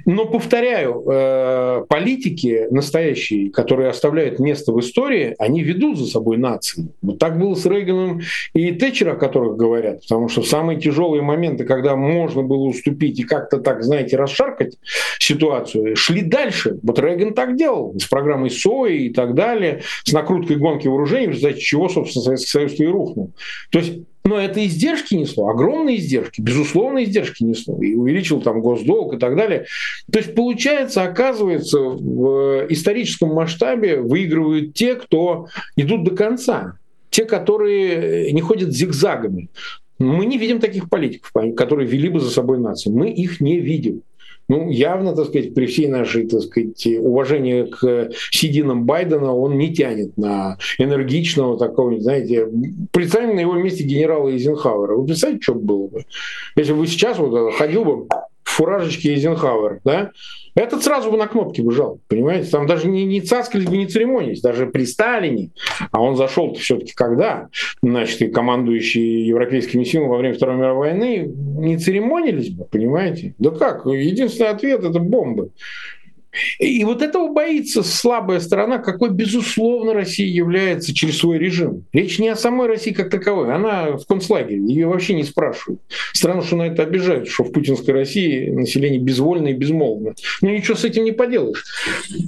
Но, 0.05 0.25
повторяю, 0.25 1.03
э, 1.07 1.85
политики 1.87 2.67
настоящие, 2.71 3.51
которые 3.51 3.89
оставляют 3.89 4.39
место 4.39 4.71
в 4.71 4.79
истории, 4.79 5.35
они 5.39 5.61
ведут 5.61 5.97
за 5.97 6.07
собой 6.07 6.37
нации. 6.37 6.87
Вот 7.01 7.19
так 7.19 7.37
было 7.37 7.55
с 7.55 7.65
Рейганом 7.65 8.21
и 8.53 8.71
Тэтчер, 8.71 9.09
о 9.09 9.15
которых 9.15 9.57
говорят, 9.57 10.01
потому 10.01 10.29
что 10.29 10.41
самые 10.41 10.79
тяжелые 10.79 11.21
моменты, 11.21 11.65
когда 11.65 11.95
можно 11.95 12.41
было 12.41 12.63
уступить 12.63 13.19
и 13.19 13.23
как-то 13.23 13.59
так, 13.59 13.83
знаете, 13.83 14.15
расшаркать 14.15 14.77
ситуацию, 15.19 15.95
шли 15.95 16.21
дальше. 16.21 16.79
Вот 16.81 16.99
Рейган 16.99 17.33
так 17.33 17.57
делал 17.57 17.93
с 17.99 18.05
программой 18.05 18.49
СОИ 18.49 19.07
и 19.07 19.13
так 19.13 19.35
далее, 19.35 19.81
с 20.03 20.13
накруткой 20.13 20.55
гонки 20.55 20.87
вооружений, 20.87 21.27
в 21.27 21.31
результате 21.31 21.59
чего, 21.59 21.89
собственно, 21.89 22.23
Советский 22.23 22.49
Союз 22.49 22.79
и 22.79 22.85
рухнул. 22.85 23.31
То 23.71 23.79
есть 23.79 23.99
но 24.25 24.39
это 24.39 24.65
издержки 24.65 25.13
несло, 25.13 25.49
огромные 25.49 25.97
издержки, 25.97 26.41
безусловно, 26.41 27.03
издержки 27.03 27.43
несло. 27.43 27.81
И 27.81 27.93
увеличил 27.93 28.41
там 28.41 28.59
госдолг 28.59 29.13
и 29.13 29.17
так 29.17 29.35
далее. 29.35 29.67
То 30.11 30.17
есть, 30.17 30.33
получается, 30.33 31.03
оказывается, 31.03 31.79
в 31.79 32.65
историческом 32.69 33.29
масштабе 33.29 34.01
выигрывают 34.01 34.73
те, 34.73 34.95
кто 34.95 35.47
идут 35.75 36.03
до 36.03 36.15
конца. 36.15 36.79
Те, 37.11 37.25
которые 37.25 38.31
не 38.31 38.41
ходят 38.41 38.73
зигзагами. 38.73 39.49
Мы 39.99 40.25
не 40.25 40.39
видим 40.39 40.59
таких 40.59 40.89
политиков, 40.89 41.31
которые 41.55 41.87
вели 41.87 42.09
бы 42.09 42.19
за 42.19 42.31
собой 42.31 42.57
нацию. 42.57 42.95
Мы 42.95 43.11
их 43.11 43.39
не 43.39 43.59
видим 43.59 44.01
ну, 44.47 44.69
явно, 44.69 45.15
так 45.15 45.27
сказать, 45.27 45.53
при 45.53 45.65
всей 45.65 45.87
нашей, 45.87 46.27
так 46.27 46.41
сказать, 46.41 46.85
уважении 46.99 47.63
к 47.63 48.11
сединам 48.31 48.85
Байдена, 48.85 49.33
он 49.33 49.57
не 49.57 49.73
тянет 49.73 50.17
на 50.17 50.57
энергичного 50.77 51.57
такого, 51.57 51.99
знаете, 51.99 52.47
представим 52.91 53.35
на 53.35 53.39
его 53.39 53.53
месте 53.53 53.83
генерала 53.83 54.29
Эйзенхауэра. 54.29 54.95
Вы 54.95 55.05
представляете, 55.05 55.43
что 55.43 55.55
было 55.55 55.87
бы? 55.87 56.05
Если 56.55 56.73
бы 56.73 56.85
сейчас 56.87 57.17
вот 57.17 57.53
ходил 57.53 57.85
бы 57.85 58.07
в 58.43 58.49
фуражечке 58.49 59.13
Эйзенхауэр, 59.13 59.81
да, 59.83 60.11
этот 60.55 60.83
сразу 60.83 61.11
бы 61.11 61.17
на 61.17 61.27
кнопки 61.27 61.61
бежал, 61.61 61.99
понимаете? 62.07 62.49
Там 62.49 62.65
даже 62.65 62.87
не, 62.87 63.03
не 63.03 63.19
цацкались 63.19 63.65
бы, 63.65 63.75
не 63.75 63.87
церемонились, 63.87 64.41
даже 64.41 64.67
при 64.67 64.85
Сталине. 64.85 65.51
А 65.91 66.01
он 66.01 66.15
зашел 66.15 66.53
все-таки 66.55 66.93
когда? 66.93 67.49
Значит, 67.81 68.21
и 68.21 68.27
командующие 68.27 69.27
европейскими 69.27 69.83
силами 69.83 70.07
во 70.07 70.17
время 70.17 70.35
Второй 70.35 70.55
мировой 70.55 70.91
войны 70.91 71.25
не 71.27 71.77
церемонились 71.77 72.49
бы, 72.49 72.65
понимаете? 72.65 73.35
Да 73.37 73.51
как? 73.51 73.85
Единственный 73.85 74.49
ответ– 74.49 74.83
это 74.83 74.99
бомбы. 74.99 75.51
И 76.59 76.83
вот 76.83 77.01
этого 77.01 77.31
боится 77.31 77.83
слабая 77.83 78.39
сторона, 78.39 78.77
какой, 78.77 79.09
безусловно, 79.09 79.93
Россия 79.93 80.27
является 80.27 80.93
через 80.93 81.19
свой 81.19 81.37
режим. 81.37 81.85
Речь 81.93 82.19
не 82.19 82.29
о 82.29 82.35
самой 82.35 82.67
России 82.67 82.91
как 82.91 83.09
таковой, 83.09 83.53
она 83.53 83.97
в 83.97 84.05
концлагере, 84.05 84.61
ее 84.61 84.87
вообще 84.87 85.13
не 85.13 85.23
спрашивают. 85.23 85.81
Странно, 86.13 86.41
что 86.41 86.55
на 86.55 86.63
это 86.63 86.83
обижают, 86.83 87.27
что 87.27 87.43
в 87.43 87.51
путинской 87.51 87.93
России 87.93 88.49
население 88.49 88.99
безвольно 88.99 89.49
и 89.49 89.53
безмолвно. 89.53 90.13
Но 90.41 90.49
ничего 90.49 90.75
с 90.75 90.83
этим 90.83 91.03
не 91.03 91.11
поделаешь. 91.11 91.63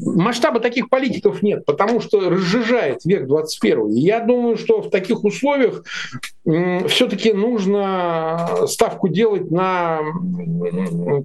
Масштаба 0.04 0.60
таких 0.60 0.90
политиков 0.90 1.42
нет, 1.42 1.66
потому 1.66 2.02
что 2.02 2.30
разжижает 2.30 3.06
век 3.06 3.28
21. 3.28 3.90
И 3.92 4.02
я 4.02 4.20
думаю, 4.20 4.58
что 4.58 4.82
в 4.82 4.90
таких 4.90 5.24
условиях 5.24 5.84
все-таки 6.88 7.34
нужно 7.34 8.66
ставку 8.68 9.08
делать 9.10 9.52
на 9.52 10.00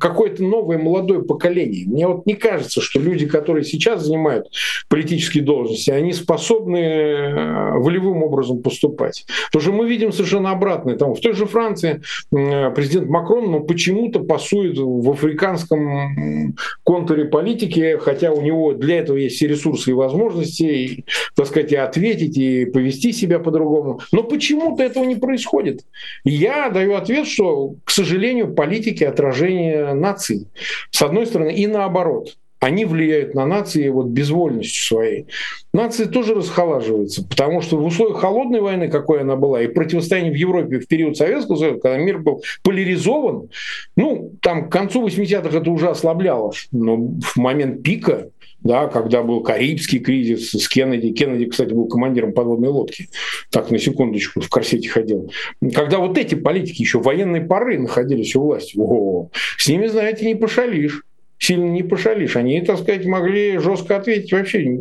какое-то 0.01 0.43
новое 0.43 0.79
молодое 0.79 1.23
поколение. 1.23 1.87
Мне 1.87 2.09
вот 2.09 2.27
не 2.27 2.35
кажется, 2.35 2.72
кажется, 2.73 2.81
что 2.81 3.01
люди, 3.01 3.27
которые 3.27 3.65
сейчас 3.65 4.05
занимают 4.05 4.49
политические 4.89 5.43
должности, 5.43 5.91
они 5.91 6.13
способны 6.13 6.77
э, 6.77 7.79
волевым 7.79 8.23
образом 8.23 8.63
поступать. 8.63 9.25
Потому 9.47 9.63
что 9.63 9.73
мы 9.73 9.89
видим 9.89 10.13
совершенно 10.13 10.51
обратное. 10.51 10.97
Там, 10.97 11.15
в 11.15 11.21
той 11.21 11.35
же 11.35 11.47
Франции 11.47 12.03
президент 12.31 13.09
Макрон 13.09 13.51
ну, 13.51 13.61
почему-то 13.61 14.21
пасует 14.21 14.79
в 14.79 15.11
африканском 15.11 16.55
контуре 16.85 17.25
политики, 17.25 17.99
хотя 18.01 18.33
у 18.33 18.41
него 18.41 18.73
для 18.73 18.99
этого 18.99 19.17
есть 19.17 19.37
все 19.37 19.49
ресурсы 19.49 19.91
и 19.91 19.95
возможности, 19.95 20.63
и, 20.63 21.05
так 21.35 21.47
сказать, 21.47 21.73
и 21.73 21.77
ответить, 21.77 22.37
и 22.37 22.65
повести 22.67 23.13
себя 23.13 23.39
по-другому. 23.39 24.01
Но 24.13 24.23
почему-то 24.23 24.83
этого 24.83 25.05
не 25.05 25.17
происходит. 25.17 25.81
я 26.25 26.71
даю 26.71 26.95
ответ, 26.95 27.27
что, 27.27 27.75
к 27.85 27.91
сожалению, 27.91 28.55
политики 28.55 29.05
отражение 29.05 29.95
наций. 29.95 30.47
С 30.91 31.03
одной 31.03 31.27
стороны, 31.27 31.53
и 31.53 31.67
наоборот 31.67 32.37
они 32.63 32.85
влияют 32.85 33.35
на 33.35 33.45
нации 33.45 33.89
вот 33.89 34.07
безвольностью 34.07 34.85
своей. 34.85 35.27
Нации 35.73 36.05
тоже 36.05 36.33
расхолаживаются, 36.35 37.27
потому 37.27 37.61
что 37.61 37.77
в 37.77 37.85
условиях 37.85 38.21
холодной 38.21 38.61
войны, 38.61 38.89
какой 38.89 39.23
она 39.23 39.35
была, 39.35 39.63
и 39.63 39.67
противостояние 39.67 40.33
в 40.33 40.37
Европе 40.37 40.79
в 40.79 40.87
период 40.87 41.17
Советского 41.17 41.57
Союза, 41.57 41.81
когда 41.81 41.99
мир 41.99 42.19
был 42.21 42.45
поляризован, 42.63 43.49
ну, 43.97 44.31
там 44.41 44.69
к 44.69 44.73
концу 44.73 45.05
80-х 45.05 45.59
это 45.59 45.71
уже 45.73 45.91
ослаблялось, 45.91 46.69
но 46.71 46.97
в 46.97 47.37
момент 47.37 47.83
пика 47.83 48.29
да, 48.61 48.87
когда 48.87 49.25
был 49.25 49.43
Карибский 49.43 49.99
кризис 49.99 50.53
с 50.53 50.69
Кеннеди. 50.69 51.11
Кеннеди, 51.11 51.47
кстати, 51.47 51.73
был 51.73 51.89
командиром 51.89 52.33
подводной 52.33 52.69
лодки. 52.69 53.09
Так, 53.51 53.73
на 53.73 53.79
секундочку, 53.81 54.41
в 54.41 54.49
корсете 54.49 54.89
ходил. 54.89 55.33
Когда 55.75 55.99
вот 55.99 56.17
эти 56.17 56.37
политики 56.37 56.83
еще 56.83 57.01
военной 57.01 57.41
поры 57.41 57.77
находились 57.81 58.37
у 58.37 58.43
власти, 58.43 58.75
о, 58.79 59.31
с 59.59 59.67
ними, 59.67 59.89
знаете, 59.89 60.27
не 60.27 60.37
пошалишь 60.37 61.03
сильно 61.43 61.67
не 61.67 61.83
пошалишь. 61.83 62.37
Они, 62.37 62.61
так 62.61 62.79
сказать, 62.79 63.05
могли 63.05 63.59
жестко 63.59 63.97
ответить 63.97 64.33
вообще 64.33 64.79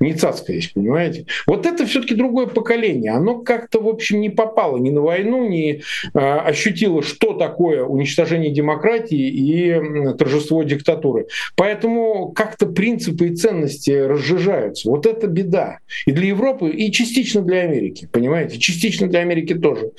не 0.00 0.14
цацкаясь, 0.14 0.68
понимаете? 0.68 1.26
Вот 1.46 1.66
это 1.66 1.86
все-таки 1.86 2.14
другое 2.14 2.46
поколение. 2.46 3.12
Оно 3.12 3.40
как-то, 3.40 3.80
в 3.80 3.88
общем, 3.88 4.20
не 4.20 4.30
попало 4.30 4.78
ни 4.78 4.90
на 4.90 5.02
войну, 5.02 5.46
не 5.46 5.82
а, 6.14 6.40
ощутило, 6.40 7.02
что 7.02 7.34
такое 7.34 7.84
уничтожение 7.84 8.50
демократии 8.50 9.28
и 9.28 10.14
торжество 10.16 10.62
диктатуры. 10.62 11.26
Поэтому 11.56 12.32
как-то 12.32 12.66
принципы 12.66 13.28
и 13.28 13.36
ценности 13.36 13.90
разжижаются. 13.90 14.88
Вот 14.88 15.04
это 15.04 15.26
беда. 15.26 15.80
И 16.06 16.12
для 16.12 16.28
Европы, 16.28 16.70
и 16.70 16.90
частично 16.90 17.42
для 17.42 17.62
Америки, 17.62 18.08
понимаете? 18.10 18.58
Частично 18.58 19.08
для 19.08 19.20
Америки 19.20 19.54
тоже. 19.54 19.90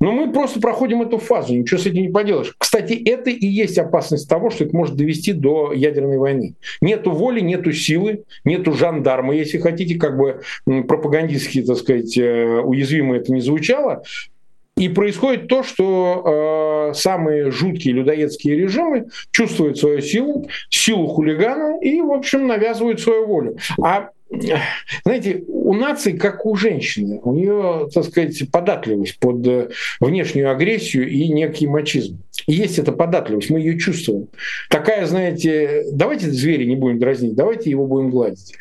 Но 0.00 0.12
мы 0.12 0.32
просто 0.32 0.60
проходим 0.60 1.02
эту 1.02 1.18
фазу, 1.18 1.54
ничего 1.54 1.80
с 1.80 1.86
этим 1.86 2.02
не 2.02 2.08
поделаешь. 2.08 2.54
Кстати, 2.58 2.92
это 2.92 3.30
и 3.30 3.46
есть 3.46 3.78
опасность 3.78 4.28
того, 4.28 4.50
что 4.50 4.64
это 4.64 4.76
может 4.76 4.96
довести 4.96 5.32
до 5.32 5.72
ядерной 5.72 6.18
войны. 6.18 6.54
Нету 6.80 7.10
воли, 7.10 7.40
нету 7.40 7.72
силы, 7.72 8.24
нету 8.44 8.72
жандарма, 8.72 9.34
если 9.34 9.58
хотите, 9.58 9.98
как 9.98 10.16
бы 10.16 10.40
пропагандистски, 10.64 11.62
так 11.62 11.76
сказать, 11.76 12.16
э, 12.16 12.60
уязвимо 12.60 13.16
это 13.16 13.32
не 13.32 13.40
звучало. 13.40 14.02
И 14.76 14.88
происходит 14.88 15.48
то, 15.48 15.64
что 15.64 16.90
э, 16.90 16.94
самые 16.94 17.50
жуткие 17.50 17.94
людоедские 17.94 18.56
режимы 18.56 19.08
чувствуют 19.32 19.78
свою 19.78 20.00
силу, 20.00 20.48
силу 20.70 21.08
хулигана 21.08 21.80
и, 21.80 22.00
в 22.00 22.12
общем, 22.12 22.46
навязывают 22.46 23.00
свою 23.00 23.26
волю. 23.26 23.56
А 23.82 24.10
знаете, 25.04 25.44
у 25.48 25.74
нации, 25.74 26.12
как 26.12 26.44
у 26.44 26.54
женщины, 26.54 27.20
у 27.22 27.32
нее, 27.32 27.88
так 27.92 28.04
сказать, 28.04 28.50
податливость 28.50 29.18
под 29.18 29.46
э, 29.46 29.68
внешнюю 30.00 30.50
агрессию 30.50 31.08
и 31.08 31.28
некий 31.28 31.66
мачизм. 31.66 32.18
есть 32.46 32.78
эта 32.78 32.92
податливость, 32.92 33.50
мы 33.50 33.60
ее 33.60 33.78
чувствуем. 33.78 34.28
Такая, 34.68 35.06
знаете, 35.06 35.84
давайте 35.92 36.30
звери 36.30 36.64
не 36.64 36.76
будем 36.76 36.98
дразнить, 36.98 37.34
давайте 37.34 37.70
его 37.70 37.86
будем 37.86 38.10
гладить. 38.10 38.54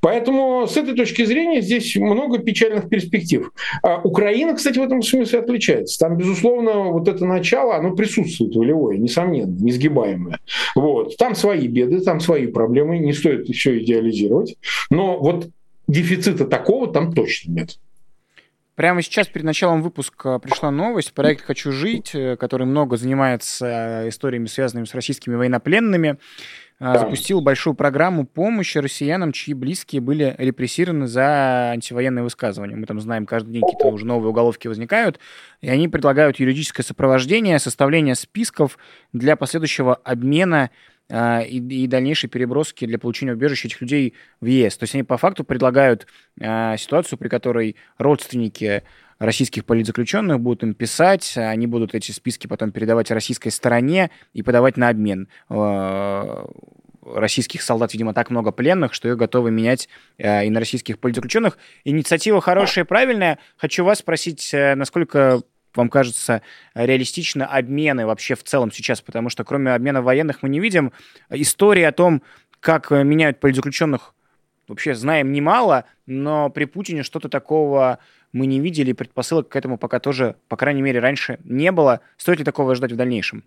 Поэтому 0.00 0.66
с 0.66 0.76
этой 0.76 0.94
точки 0.94 1.24
зрения 1.24 1.60
здесь 1.60 1.94
много 1.96 2.38
печальных 2.38 2.88
перспектив. 2.88 3.52
А 3.82 4.00
Украина, 4.00 4.54
кстати, 4.54 4.78
в 4.78 4.82
этом 4.82 5.02
смысле 5.02 5.40
отличается. 5.40 5.98
Там, 5.98 6.16
безусловно, 6.16 6.90
вот 6.90 7.08
это 7.08 7.24
начало, 7.26 7.76
оно 7.76 7.94
присутствует 7.94 8.54
волевое, 8.54 8.98
несомненно, 8.98 9.54
несгибаемое. 9.60 10.38
Вот. 10.74 11.16
Там 11.16 11.34
свои 11.34 11.68
беды, 11.68 12.00
там 12.00 12.20
свои 12.20 12.46
проблемы, 12.46 12.98
не 12.98 13.12
стоит 13.12 13.48
все 13.48 13.78
идеализировать. 13.82 14.56
Но 14.90 15.18
вот 15.18 15.48
дефицита 15.86 16.46
такого 16.46 16.92
там 16.92 17.12
точно 17.12 17.52
нет. 17.52 17.78
Прямо 18.80 19.02
сейчас 19.02 19.26
перед 19.26 19.44
началом 19.44 19.82
выпуска 19.82 20.38
пришла 20.38 20.70
новость. 20.70 21.12
Проект 21.12 21.44
«Хочу 21.44 21.70
жить», 21.70 22.14
э, 22.14 22.36
который 22.36 22.66
много 22.66 22.96
занимается 22.96 24.04
историями, 24.08 24.46
связанными 24.46 24.86
с 24.86 24.94
российскими 24.94 25.34
военнопленными, 25.34 26.16
да. 26.80 26.98
запустил 26.98 27.42
большую 27.42 27.74
программу 27.74 28.24
помощи 28.26 28.78
россиянам, 28.78 29.32
чьи 29.32 29.52
близкие 29.52 30.00
были 30.00 30.34
репрессированы 30.38 31.06
за 31.06 31.72
антивоенные 31.72 32.22
высказывания. 32.22 32.74
Мы 32.74 32.86
там 32.86 33.00
знаем, 33.00 33.26
каждый 33.26 33.52
день 33.52 33.62
какие-то 33.62 33.88
уже 33.88 34.06
новые 34.06 34.30
уголовки 34.30 34.66
возникают, 34.66 35.20
и 35.60 35.68
они 35.68 35.88
предлагают 35.88 36.40
юридическое 36.40 36.84
сопровождение, 36.84 37.58
составление 37.58 38.14
списков 38.14 38.78
для 39.12 39.36
последующего 39.36 39.94
обмена 39.94 40.70
а, 41.10 41.40
и, 41.40 41.58
и 41.58 41.86
дальнейшей 41.86 42.30
переброски 42.30 42.86
для 42.86 42.98
получения 42.98 43.32
убежища 43.32 43.68
этих 43.68 43.82
людей 43.82 44.14
в 44.40 44.46
ЕС. 44.46 44.78
То 44.78 44.84
есть 44.84 44.94
они 44.94 45.02
по 45.02 45.18
факту 45.18 45.44
предлагают 45.44 46.06
а, 46.40 46.76
ситуацию, 46.76 47.18
при 47.18 47.28
которой 47.28 47.76
родственники 47.98 48.84
российских 49.20 49.64
политзаключенных 49.66 50.40
будут 50.40 50.64
им 50.64 50.74
писать, 50.74 51.34
они 51.36 51.68
будут 51.68 51.94
эти 51.94 52.10
списки 52.10 52.46
потом 52.46 52.72
передавать 52.72 53.10
российской 53.10 53.50
стороне 53.50 54.10
и 54.32 54.42
подавать 54.42 54.76
на 54.76 54.88
обмен. 54.88 55.28
А, 55.48 56.48
российских 57.04 57.62
солдат, 57.62 57.92
видимо, 57.92 58.14
так 58.14 58.30
много 58.30 58.50
пленных, 58.50 58.94
что 58.94 59.08
их 59.08 59.16
готовы 59.16 59.50
менять 59.50 59.88
и 60.18 60.50
на 60.50 60.58
российских 60.58 60.98
политзаключенных. 60.98 61.58
Инициатива 61.84 62.40
хорошая 62.40 62.84
правильная. 62.84 63.38
Хочу 63.56 63.84
вас 63.84 63.98
спросить, 63.98 64.52
э, 64.52 64.74
насколько 64.74 65.42
вам 65.74 65.88
кажется, 65.88 66.42
реалистично 66.74 67.46
обмены 67.46 68.06
вообще 68.06 68.34
в 68.34 68.42
целом 68.42 68.72
сейчас? 68.72 69.00
Потому 69.02 69.28
что 69.28 69.44
кроме 69.44 69.72
обмена 69.72 70.02
военных 70.02 70.42
мы 70.42 70.48
не 70.48 70.60
видим. 70.60 70.92
Истории 71.30 71.84
о 71.84 71.92
том, 71.92 72.22
как 72.58 72.90
меняют 72.90 73.38
политзаключенных, 73.38 74.14
вообще 74.66 74.94
знаем 74.94 75.32
немало, 75.32 75.84
но 76.06 76.50
при 76.50 76.64
Путине 76.64 77.02
что-то 77.02 77.28
такого 77.28 77.98
мы 78.32 78.46
не 78.46 78.60
видели, 78.60 78.92
предпосылок 78.92 79.48
к 79.48 79.56
этому 79.56 79.78
пока 79.78 79.98
тоже, 79.98 80.36
по 80.48 80.56
крайней 80.56 80.82
мере, 80.82 81.00
раньше 81.00 81.38
не 81.44 81.72
было. 81.72 82.00
Стоит 82.16 82.38
ли 82.38 82.44
такого 82.44 82.74
ждать 82.74 82.92
в 82.92 82.96
дальнейшем? 82.96 83.44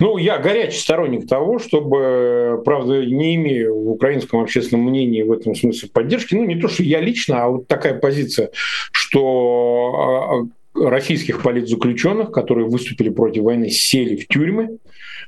Ну, 0.00 0.18
я 0.18 0.38
горячий 0.38 0.78
сторонник 0.78 1.28
того, 1.28 1.58
чтобы, 1.58 2.62
правда, 2.64 3.04
не 3.04 3.36
имею 3.36 3.74
в 3.76 3.90
украинском 3.90 4.40
общественном 4.40 4.86
мнении 4.86 5.22
в 5.22 5.32
этом 5.32 5.54
смысле 5.54 5.88
поддержки, 5.92 6.34
ну, 6.34 6.44
не 6.44 6.56
то, 6.56 6.68
что 6.68 6.82
я 6.82 7.00
лично, 7.00 7.44
а 7.44 7.48
вот 7.48 7.68
такая 7.68 7.94
позиция, 7.94 8.50
что 8.92 9.92
а, 9.94 10.80
а, 10.80 10.88
российских 10.90 11.42
политзаключенных, 11.42 12.32
которые 12.32 12.68
выступили 12.68 13.08
против 13.08 13.42
войны, 13.42 13.70
сели 13.70 14.16
в 14.16 14.26
тюрьмы 14.26 14.78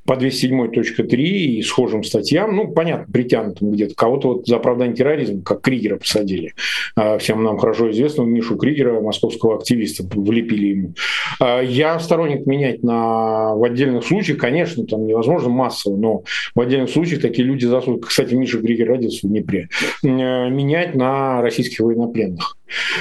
по 0.07 0.15
207.3 0.15 1.17
и 1.17 1.63
схожим 1.63 2.05
статьям, 2.05 2.55
ну, 2.55 2.69
понятно, 2.69 3.13
притянутым 3.13 3.71
где-то. 3.73 3.95
Кого-то 3.95 4.29
вот 4.29 4.47
за 4.47 4.57
оправдание 4.57 4.97
терроризма, 4.97 5.43
как 5.43 5.61
Кригера 5.61 5.97
посадили. 5.97 6.55
А, 6.95 7.19
всем 7.19 7.43
нам 7.43 7.59
хорошо 7.59 7.91
известного 7.91 8.27
Мишу 8.27 8.57
Кригера, 8.57 9.01
московского 9.01 9.57
активиста, 9.57 10.05
влепили 10.15 10.67
ему. 10.67 10.95
А, 11.41 11.61
я 11.61 11.99
сторонник 11.99 12.47
менять 12.47 12.83
на, 12.83 13.55
в 13.55 13.65
отдельных 13.65 14.05
случаях, 14.05 14.39
конечно, 14.39 14.87
там 14.87 15.07
невозможно 15.07 15.49
массово, 15.49 15.97
но 15.97 16.23
в 16.55 16.61
отдельных 16.61 16.91
случаях 16.91 17.23
такие 17.23 17.47
люди 17.47 17.65
заслуживают, 17.65 18.07
кстати, 18.07 18.35
Миша 18.35 18.61
Кригер 18.61 18.89
родился 18.89 19.27
в 19.27 19.31
Днепре, 19.31 19.69
э, 20.03 20.07
менять 20.07 20.95
на 20.95 21.43
российских 21.43 21.81
военнопленных. 21.81 22.57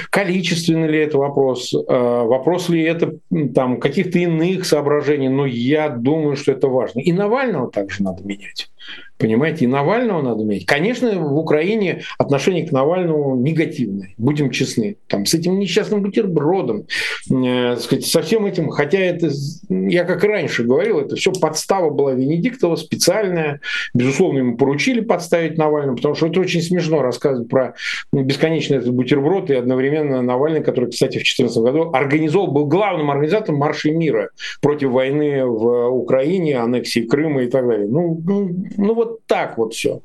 Количественный 0.09 0.87
ли 0.87 0.99
это 0.99 1.17
вопрос? 1.17 1.73
Э, 1.73 2.23
вопрос 2.23 2.69
ли 2.69 2.83
это 2.83 3.15
там, 3.53 3.79
каких-то 3.79 4.19
иных 4.19 4.65
соображений? 4.65 5.29
Но 5.29 5.45
я 5.45 5.89
думаю, 5.89 6.35
что 6.35 6.51
это 6.51 6.67
важно. 6.67 6.99
И 6.99 7.11
Навального 7.11 7.71
также 7.71 8.03
надо 8.03 8.23
менять. 8.23 8.69
Понимаете, 9.17 9.65
и 9.65 9.67
Навального 9.67 10.21
надо 10.21 10.43
иметь. 10.43 10.65
Конечно, 10.65 11.11
в 11.19 11.37
Украине 11.37 12.01
отношение 12.17 12.67
к 12.67 12.71
Навальному 12.71 13.35
негативное, 13.35 14.13
будем 14.17 14.49
честны. 14.49 14.97
Там, 15.07 15.25
с 15.25 15.33
этим 15.33 15.57
несчастным 15.59 16.01
бутербродом, 16.01 16.85
э, 17.31 17.77
сказать, 17.77 18.05
со 18.05 18.21
всем 18.21 18.45
этим, 18.45 18.69
хотя 18.69 18.99
это, 18.99 19.29
я 19.69 20.03
как 20.03 20.23
раньше 20.23 20.63
говорил, 20.63 20.99
это 20.99 21.15
все 21.15 21.31
подстава 21.31 21.89
была 21.89 22.13
Венедиктова, 22.13 22.75
специальная. 22.75 23.61
Безусловно, 23.93 24.39
ему 24.39 24.57
поручили 24.57 24.99
подставить 24.99 25.57
Навального, 25.57 25.95
потому 25.95 26.15
что 26.15 26.27
это 26.27 26.39
очень 26.39 26.61
смешно 26.61 27.01
рассказывать 27.01 27.47
про 27.47 27.75
бесконечный 28.11 28.77
этот 28.77 28.93
бутерброд 28.93 29.49
и 29.49 29.55
одновременно 29.55 30.21
Навальный, 30.21 30.61
который, 30.61 30.89
кстати, 30.89 31.13
в 31.13 31.23
2014 31.23 31.57
году 31.59 31.91
организовал, 31.93 32.47
был 32.47 32.65
главным 32.65 33.11
организатором 33.11 33.59
маршей 33.59 33.91
мира 33.91 34.29
против 34.61 34.89
войны 34.89 35.45
в 35.45 35.89
Украине, 35.89 36.57
аннексии 36.57 37.01
Крыма 37.01 37.43
и 37.43 37.47
так 37.47 37.65
далее. 37.67 37.87
Ну, 37.87 38.21
ну 38.25 38.65
ну 38.77 38.93
вот 38.93 39.04
так 39.25 39.57
вот 39.57 39.73
все. 39.73 40.01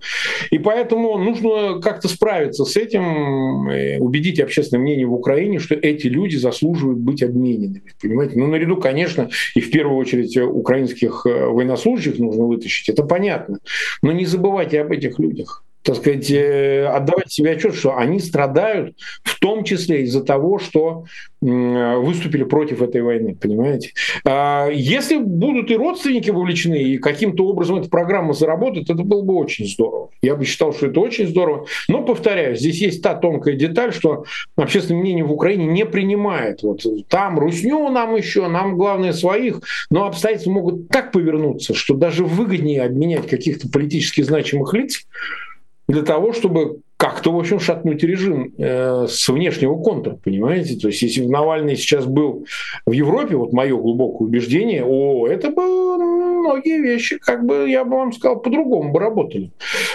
И 0.50 0.58
поэтому 0.58 1.18
нужно 1.18 1.80
как-то 1.80 2.08
справиться 2.08 2.64
с 2.64 2.76
этим, 2.76 3.68
убедить 4.00 4.40
общественное 4.40 4.82
мнение 4.82 5.06
в 5.06 5.14
Украине, 5.14 5.58
что 5.58 5.74
эти 5.74 6.06
люди 6.06 6.36
заслуживают 6.36 6.98
быть 6.98 7.22
обмененными. 7.22 7.82
Понимаете? 8.00 8.38
Ну, 8.38 8.46
наряду, 8.46 8.76
конечно, 8.76 9.30
и 9.54 9.60
в 9.60 9.70
первую 9.70 9.98
очередь 9.98 10.36
украинских 10.36 11.26
э, 11.26 11.46
военнослужащих 11.46 12.18
нужно 12.18 12.44
вытащить, 12.44 12.88
это 12.88 13.02
понятно. 13.04 13.58
Но 14.02 14.12
не 14.12 14.26
забывайте 14.26 14.80
об 14.80 14.92
этих 14.92 15.18
людях 15.18 15.64
так 15.82 15.96
сказать, 15.96 16.30
э, 16.30 16.86
отдавать 16.86 17.32
себе 17.32 17.52
отчет, 17.52 17.74
что 17.74 17.96
они 17.96 18.20
страдают 18.20 18.96
в 19.22 19.38
том 19.38 19.64
числе 19.64 20.02
из-за 20.02 20.22
того, 20.22 20.58
что 20.58 21.04
выступили 21.40 22.44
против 22.44 22.82
этой 22.82 23.00
войны, 23.00 23.34
понимаете? 23.34 23.92
А 24.26 24.68
если 24.68 25.16
будут 25.16 25.70
и 25.70 25.76
родственники 25.76 26.28
вовлечены, 26.28 26.82
и 26.82 26.98
каким-то 26.98 27.46
образом 27.46 27.76
эта 27.76 27.88
программа 27.88 28.34
заработает, 28.34 28.90
это 28.90 29.02
было 29.02 29.22
бы 29.22 29.34
очень 29.34 29.66
здорово. 29.66 30.10
Я 30.20 30.36
бы 30.36 30.44
считал, 30.44 30.74
что 30.74 30.88
это 30.88 31.00
очень 31.00 31.26
здорово. 31.28 31.66
Но, 31.88 32.02
повторяю, 32.02 32.56
здесь 32.56 32.82
есть 32.82 33.02
та 33.02 33.14
тонкая 33.14 33.54
деталь, 33.54 33.92
что 33.94 34.24
общественное 34.56 35.00
мнение 35.00 35.24
в 35.24 35.32
Украине 35.32 35.66
не 35.66 35.86
принимает. 35.86 36.62
Вот 36.62 36.84
там 37.08 37.38
русню 37.38 37.88
нам 37.88 38.14
еще, 38.16 38.46
нам 38.48 38.76
главное 38.76 39.14
своих, 39.14 39.62
но 39.90 40.06
обстоятельства 40.06 40.50
могут 40.50 40.88
так 40.88 41.10
повернуться, 41.10 41.72
что 41.72 41.94
даже 41.94 42.24
выгоднее 42.24 42.82
обменять 42.82 43.26
каких-то 43.26 43.68
политически 43.68 44.20
значимых 44.20 44.74
лиц, 44.74 45.06
для 45.90 46.02
того, 46.02 46.32
чтобы 46.32 46.80
как-то, 46.96 47.32
в 47.32 47.38
общем, 47.38 47.60
шатнуть 47.60 48.02
режим 48.02 48.52
э, 48.58 49.06
с 49.08 49.28
внешнего 49.28 49.76
контура, 49.82 50.18
понимаете? 50.22 50.76
То 50.76 50.88
есть, 50.88 51.00
если 51.02 51.22
бы 51.22 51.30
Навальный 51.30 51.76
сейчас 51.76 52.04
был 52.04 52.44
в 52.84 52.92
Европе, 52.92 53.36
вот 53.36 53.52
мое 53.52 53.74
глубокое 53.76 54.28
убеждение, 54.28 54.84
о, 54.84 55.26
это 55.26 55.50
бы 55.50 55.62
многие 56.40 56.80
вещи, 56.80 57.18
как 57.18 57.44
бы, 57.44 57.68
я 57.68 57.84
бы 57.84 57.96
вам 57.96 58.12
сказал, 58.12 58.40
по-другому 58.40 58.92
бы 58.92 59.00
работали. 59.00 59.50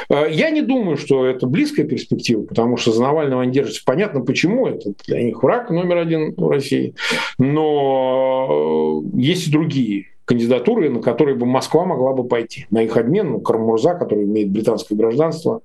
Э, 0.10 0.26
я 0.32 0.50
не 0.50 0.62
думаю, 0.64 0.98
что 0.98 1.26
это 1.26 1.46
близкая 1.46 1.86
перспектива, 1.86 2.44
потому 2.44 2.76
что 2.78 2.92
за 2.92 3.04
Навального 3.04 3.44
они 3.44 3.52
держатся. 3.52 3.84
Понятно, 3.86 4.22
почему 4.22 4.66
это 4.66 4.94
для 5.06 5.24
них 5.24 5.44
враг 5.44 5.70
номер 5.70 5.98
один 5.98 6.34
в 6.36 6.50
России. 6.50 6.96
Но 7.38 9.04
э, 9.14 9.18
есть 9.20 9.48
и 9.48 9.52
другие 9.52 10.15
кандидатуры, 10.26 10.90
на 10.90 11.02
которые 11.02 11.36
бы 11.36 11.46
Москва 11.46 11.86
могла 11.86 12.14
бы 12.14 12.28
пойти. 12.28 12.66
На 12.72 12.84
их 12.84 12.98
обмен, 12.98 13.32
ну, 13.32 13.40
Кармурза, 13.40 13.94
который 13.94 14.26
имеет 14.26 14.52
британское 14.52 14.98
гражданство, 14.98 15.62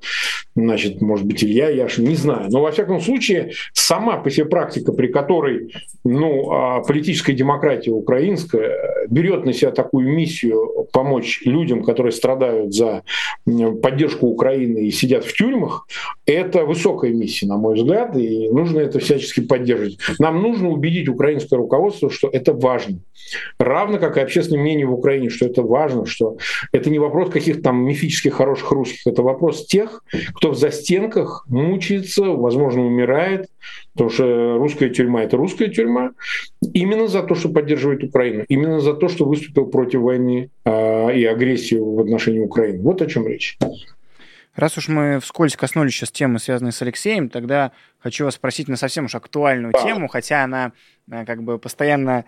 значит, 0.55 1.01
может 1.01 1.27
быть, 1.27 1.43
Илья 1.43 1.69
Яшин, 1.71 2.05
не 2.05 2.15
знаю. 2.15 2.51
Но, 2.51 2.61
во 2.61 2.71
всяком 2.71 3.01
случае, 3.01 3.53
сама 3.73 4.19
по 4.19 4.31
себе 4.31 4.47
практика, 4.47 4.93
при 4.93 5.09
которой 5.09 5.73
ну, 6.05 6.51
а, 6.51 6.81
политическая 6.81 7.33
демократия 7.33 7.91
украинская 7.91 9.07
берет 9.09 9.45
на 9.45 9.53
себя 9.53 9.71
такую 9.71 10.09
миссию 10.09 10.87
помочь 10.93 11.43
людям, 11.45 11.83
которые 11.83 12.13
страдают 12.13 12.75
за 12.75 13.03
поддержку 13.83 14.27
Украины 14.27 14.87
и 14.87 14.91
сидят 14.91 15.25
в 15.25 15.33
тюрьмах, 15.33 15.87
это 16.27 16.65
высокая 16.65 17.13
миссия, 17.13 17.47
на 17.47 17.57
мой 17.57 17.75
взгляд, 17.75 18.17
и 18.17 18.49
нужно 18.51 18.81
это 18.81 18.99
всячески 18.99 19.41
поддерживать. 19.41 19.99
Нам 20.19 20.43
нужно 20.43 20.71
убедить 20.71 21.09
украинское 21.09 21.59
руководство, 21.59 22.11
что 22.11 22.29
это 22.29 22.53
важно. 22.53 22.99
Равно 23.59 23.99
как 23.99 24.17
и 24.17 24.21
общественное 24.21 24.50
мнение 24.57 24.87
в 24.87 24.93
Украине, 24.93 25.31
что 25.31 25.47
это 25.47 25.63
важно, 25.63 26.07
что 26.07 26.37
это 26.73 26.91
не 26.91 26.99
вопрос 26.99 27.31
каких-то 27.31 27.63
там 27.63 27.85
мифических 27.85 28.35
хороших 28.35 28.71
русских, 28.71 29.07
это 29.07 29.23
вопрос 29.23 29.67
тех, 29.67 30.05
кто 30.35 30.51
в 30.51 30.59
застенках 30.59 31.45
мучается, 31.49 32.25
возможно, 32.25 32.87
умирает, 32.87 33.49
потому 33.93 34.11
что 34.11 34.57
русская 34.59 34.91
тюрьма— 34.91 35.23
это 35.25 35.37
русская 35.37 35.69
тюрьма, 35.69 36.13
именно 36.73 37.09
за 37.09 37.23
то, 37.23 37.35
что 37.35 37.49
поддерживает 37.49 38.05
Украину, 38.05 38.45
именно 38.49 38.81
за 38.81 38.95
то, 38.95 39.09
что 39.09 39.25
выступил 39.25 39.67
против 39.67 40.01
войны 40.01 40.51
э, 40.65 41.17
и 41.17 41.25
агрессии 41.25 41.77
в 41.77 42.01
отношении 42.01 42.41
Украины. 42.41 42.83
Вот 42.83 43.03
о 43.03 43.07
чем 43.07 43.27
речь. 43.27 43.59
Раз 44.57 44.77
уж 44.77 44.89
мы 44.89 45.21
вскользь 45.21 45.57
коснулись 45.57 45.95
сейчас 45.95 46.11
темы, 46.11 46.39
связанной 46.39 46.73
с 46.73 46.83
Алексеем, 46.83 47.29
тогда 47.29 47.73
хочу 47.99 48.25
вас 48.25 48.35
спросить 48.35 48.69
на 48.69 48.77
совсем 48.77 49.05
уж 49.05 49.15
актуальную 49.15 49.73
тему, 49.73 50.09
хотя 50.09 50.45
она 50.45 50.73
э, 51.11 51.25
как 51.25 51.43
бы 51.43 51.59
постоянно 51.59 52.25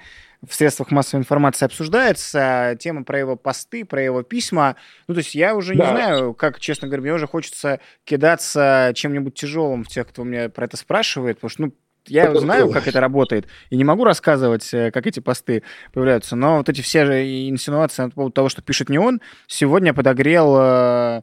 в 0.47 0.55
средствах 0.55 0.91
массовой 0.91 1.21
информации 1.21 1.65
обсуждается, 1.65 2.77
тема 2.79 3.05
про 3.05 3.19
его 3.19 3.37
посты, 3.37 3.85
про 3.85 4.03
его 4.03 4.23
письма. 4.23 4.77
Ну, 5.07 5.15
то 5.15 5.19
есть 5.19 5.35
я 5.35 5.55
уже 5.55 5.75
да. 5.75 5.85
не 5.85 5.91
знаю, 5.91 6.35
как, 6.35 6.59
честно 6.59 6.89
говоря, 6.89 7.03
мне 7.03 7.13
уже 7.13 7.27
хочется 7.27 7.81
кидаться 8.05 8.93
чем-нибудь 8.95 9.35
тяжелым 9.35 9.85
в 9.85 9.89
тех, 9.89 10.09
кто 10.09 10.25
меня 10.25 10.49
про 10.49 10.65
это 10.65 10.77
спрашивает, 10.77 11.37
потому 11.37 11.51
что, 11.51 11.63
ну, 11.63 11.73
я 12.09 12.35
знаю, 12.35 12.71
как 12.71 12.89
это 12.89 12.99
работает, 13.01 13.47
и 13.71 13.77
не 13.77 13.85
могу 13.85 14.03
рассказывать, 14.03 14.69
э, 14.75 14.91
как 14.91 15.07
эти 15.07 15.21
посты 15.21 15.63
появляются, 15.93 16.35
но 16.35 16.57
вот 16.57 16.69
эти 16.69 16.81
все 16.81 17.07
же 17.07 17.23
инсинуации 17.49 18.07
по 18.07 18.11
поводу 18.11 18.33
того, 18.33 18.49
что 18.49 18.61
пишет 18.61 18.89
не 18.89 18.99
он, 18.99 19.21
сегодня 19.47 19.95
подогрел 19.95 20.57
э, 20.59 21.23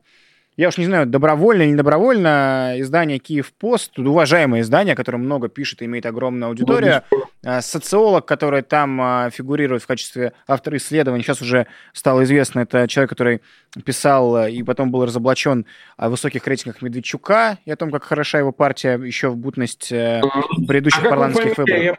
я 0.60 0.68
уж 0.68 0.78
не 0.78 0.88
знаю, 0.88 1.06
добровольно 1.06 1.62
или 1.62 1.72
недобровольно, 1.72 2.74
издание 2.80 3.18
«Киев 3.18 3.54
Пост», 3.54 3.98
уважаемое 3.98 4.60
издание, 4.60 4.94
которое 4.94 5.18
много 5.18 5.48
пишет 5.48 5.82
и 5.82 5.86
имеет 5.86 6.06
огромную 6.06 6.50
аудиторию, 6.50 7.04
а, 7.46 7.62
социолог, 7.62 8.26
который 8.26 8.62
там 8.62 9.00
а, 9.00 9.30
фигурирует 9.30 9.84
в 9.84 9.88
качестве 9.88 10.34
автора 10.50 10.76
исследований, 10.76 11.24
сейчас 11.24 11.42
уже 11.42 11.68
стало 11.94 12.26
известно, 12.26 12.60
это 12.60 12.90
человек, 12.90 13.10
который 13.10 13.42
писал 13.86 14.36
а, 14.36 14.50
и 14.50 14.62
потом 14.64 14.92
был 14.92 15.06
разоблачен 15.06 15.66
о 15.96 16.10
высоких 16.10 16.46
рейтингах 16.46 16.82
Медведчука 16.82 17.58
и 17.64 17.72
о 17.72 17.78
том, 17.78 17.90
как 17.90 18.04
хороша 18.04 18.40
его 18.40 18.52
партия 18.52 19.00
еще 19.02 19.30
в 19.30 19.38
бутность 19.38 19.94
э, 19.94 20.22
предыдущих 20.68 21.06
а 21.06 21.10
парламентских 21.10 21.58
выборов. 21.58 21.98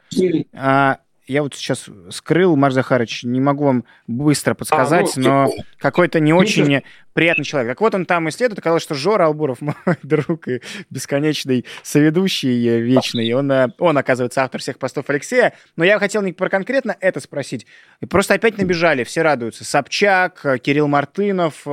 я 0.53 0.99
вот 1.38 1.55
сейчас 1.55 1.87
скрыл, 2.11 2.57
Марк 2.57 2.75
Захарович, 2.75 3.25
не 3.25 3.40
могу 3.40 3.64
вам 3.64 3.85
быстро 4.07 4.55
подсказать, 4.55 5.16
а, 5.16 5.21
ну, 5.21 5.29
но 5.29 5.51
типа, 5.51 5.64
какой-то 5.79 6.21
не 6.21 6.33
очень 6.33 6.64
мне 6.64 6.83
приятный 7.12 7.45
человек. 7.45 7.73
Так 7.73 7.81
вот 7.81 7.95
он 7.95 8.07
там 8.07 8.29
исследует, 8.29 8.59
оказалось, 8.59 8.83
что 8.83 8.95
Жора 8.95 9.27
Албуров, 9.27 9.61
мой 9.61 9.75
друг 10.03 10.49
и 10.49 10.61
бесконечный 10.90 11.64
соведущий 11.83 12.69
э, 12.69 12.81
вечный, 12.81 13.33
он, 13.33 13.51
э, 13.53 13.69
он, 13.79 13.97
оказывается, 13.97 14.43
автор 14.43 14.61
всех 14.61 14.79
постов 14.79 15.09
Алексея, 15.09 15.55
но 15.77 15.85
я 15.85 15.99
хотел 15.99 16.23
не 16.23 16.33
про 16.33 16.49
конкретно 16.49 16.97
это 17.01 17.21
спросить. 17.21 17.66
Просто 18.09 18.35
опять 18.35 18.59
набежали, 18.59 19.05
все 19.05 19.23
радуются. 19.23 19.64
Собчак, 19.64 20.40
э, 20.45 20.59
Кирилл 20.59 20.88
Мартынов, 20.88 21.66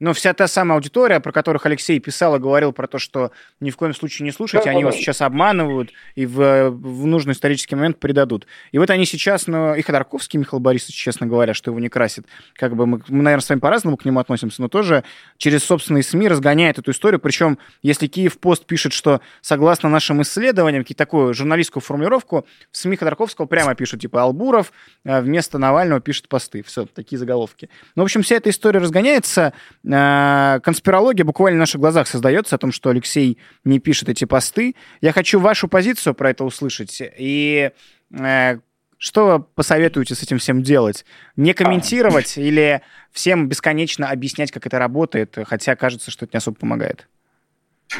но 0.00 0.12
вся 0.12 0.34
та 0.34 0.48
самая 0.48 0.76
аудитория, 0.76 1.20
про 1.20 1.32
которых 1.32 1.64
Алексей 1.64 1.98
писал 2.00 2.36
и 2.36 2.38
говорил 2.38 2.72
про 2.72 2.86
то, 2.86 2.98
что 2.98 3.30
ни 3.60 3.70
в 3.70 3.76
коем 3.76 3.94
случае 3.94 4.26
не 4.26 4.32
слушайте, 4.32 4.68
они 4.68 4.84
вас 4.84 4.96
сейчас 4.96 5.22
обманывают 5.22 5.92
и 6.16 6.26
в, 6.26 6.70
в 6.70 7.06
нужный 7.06 7.32
исторический 7.32 7.76
момент 7.76 7.98
предадут. 7.98 8.46
И 8.72 8.78
вот 8.78 8.90
они 8.90 9.06
сейчас, 9.06 9.46
ну, 9.46 9.74
и 9.74 9.82
Ходорковский 9.82 10.38
Михаил 10.38 10.60
Борисович, 10.60 10.96
честно 10.96 11.26
говоря, 11.26 11.54
что 11.54 11.70
его 11.70 11.80
не 11.80 11.88
красит. 11.88 12.26
Как 12.54 12.74
бы 12.74 12.86
мы, 12.86 13.02
мы 13.08 13.22
наверное, 13.22 13.42
с 13.42 13.48
вами 13.48 13.60
по-разному 13.60 13.96
к 13.96 14.04
нему 14.04 14.20
относимся, 14.20 14.60
но 14.60 14.68
тоже 14.68 15.04
через 15.36 15.64
собственные 15.64 16.02
СМИ 16.02 16.28
разгоняет 16.28 16.78
эту 16.78 16.90
историю. 16.90 17.20
Причем, 17.20 17.58
если 17.82 18.06
Киев 18.06 18.38
Пост 18.38 18.66
пишет, 18.66 18.92
что 18.92 19.20
согласно 19.40 19.88
нашим 19.88 20.20
исследованиям, 20.22 20.84
такую 20.96 21.34
журналистскую 21.34 21.82
формулировку, 21.82 22.46
в 22.70 22.76
СМИ 22.76 22.96
Ходорковского 22.96 23.46
прямо 23.46 23.74
пишут, 23.74 24.00
типа, 24.00 24.22
Албуров 24.22 24.72
э, 25.04 25.20
вместо 25.20 25.58
Навального 25.58 26.00
пишет 26.00 26.28
посты. 26.28 26.62
Все, 26.62 26.86
такие 26.86 27.18
заголовки. 27.18 27.68
Ну, 27.94 28.02
в 28.02 28.04
общем, 28.04 28.22
вся 28.22 28.36
эта 28.36 28.50
история 28.50 28.80
разгоняется. 28.80 29.52
Э, 29.86 30.58
конспирология 30.62 31.24
буквально 31.24 31.58
на 31.58 31.62
наших 31.62 31.80
глазах 31.80 32.08
создается 32.08 32.56
о 32.56 32.58
том, 32.58 32.72
что 32.72 32.90
Алексей 32.90 33.38
не 33.64 33.78
пишет 33.78 34.08
эти 34.08 34.24
посты. 34.24 34.74
Я 35.00 35.12
хочу 35.12 35.38
вашу 35.38 35.68
позицию 35.68 36.14
про 36.14 36.30
это 36.30 36.44
услышать. 36.44 37.00
И 37.00 37.70
э, 38.18 38.58
что 38.98 39.26
вы 39.26 39.40
посоветуете 39.40 40.14
с 40.14 40.22
этим 40.22 40.38
всем 40.38 40.62
делать? 40.62 41.04
Не 41.36 41.52
комментировать 41.52 42.36
или 42.36 42.82
всем 43.12 43.48
бесконечно 43.48 44.10
объяснять, 44.10 44.50
как 44.50 44.66
это 44.66 44.78
работает, 44.78 45.36
хотя 45.46 45.76
кажется, 45.76 46.10
что 46.10 46.24
это 46.24 46.34
не 46.34 46.38
особо 46.38 46.56
помогает? 46.56 47.08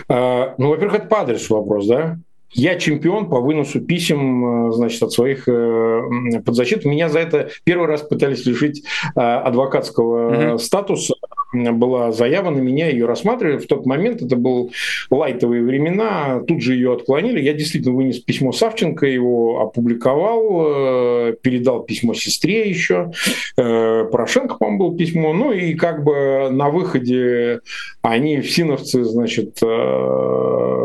А, 0.08 0.54
ну, 0.58 0.70
во-первых, 0.70 1.00
это 1.00 1.06
по 1.06 1.20
адресу 1.20 1.54
вопрос, 1.54 1.86
да? 1.86 2.18
Я 2.52 2.76
чемпион 2.76 3.28
по 3.28 3.40
выносу 3.40 3.80
писем, 3.80 4.68
э, 4.68 4.72
значит, 4.72 5.02
от 5.02 5.12
своих 5.12 5.48
э, 5.48 6.40
подзащит. 6.44 6.84
Меня 6.84 7.08
за 7.08 7.18
это 7.18 7.50
первый 7.64 7.86
раз 7.86 8.02
пытались 8.02 8.46
лишить 8.46 8.84
э, 9.14 9.20
адвокатского 9.20 10.54
mm-hmm. 10.54 10.58
статуса. 10.58 11.14
Была 11.52 12.12
заява 12.12 12.50
на 12.50 12.58
меня, 12.58 12.88
ее 12.88 13.06
рассматривали. 13.06 13.58
В 13.58 13.66
тот 13.66 13.86
момент 13.86 14.20
это 14.20 14.36
был 14.36 14.72
лайтовые 15.10 15.62
времена, 15.62 16.40
тут 16.46 16.60
же 16.60 16.74
ее 16.74 16.92
отклонили. 16.94 17.40
Я 17.40 17.54
действительно 17.54 17.94
вынес 17.94 18.18
письмо 18.18 18.52
Савченко, 18.52 19.06
его 19.06 19.60
опубликовал, 19.60 21.32
передал 21.40 21.84
письмо 21.84 22.14
сестре 22.14 22.68
еще. 22.68 23.12
Порошенко, 23.54 24.56
по-моему, 24.56 24.88
было 24.88 24.98
письмо. 24.98 25.32
Ну 25.32 25.52
и 25.52 25.74
как 25.74 26.02
бы 26.04 26.48
на 26.50 26.68
выходе 26.68 27.60
они, 28.02 28.40
всиновцы, 28.40 29.04
значит, 29.04 29.60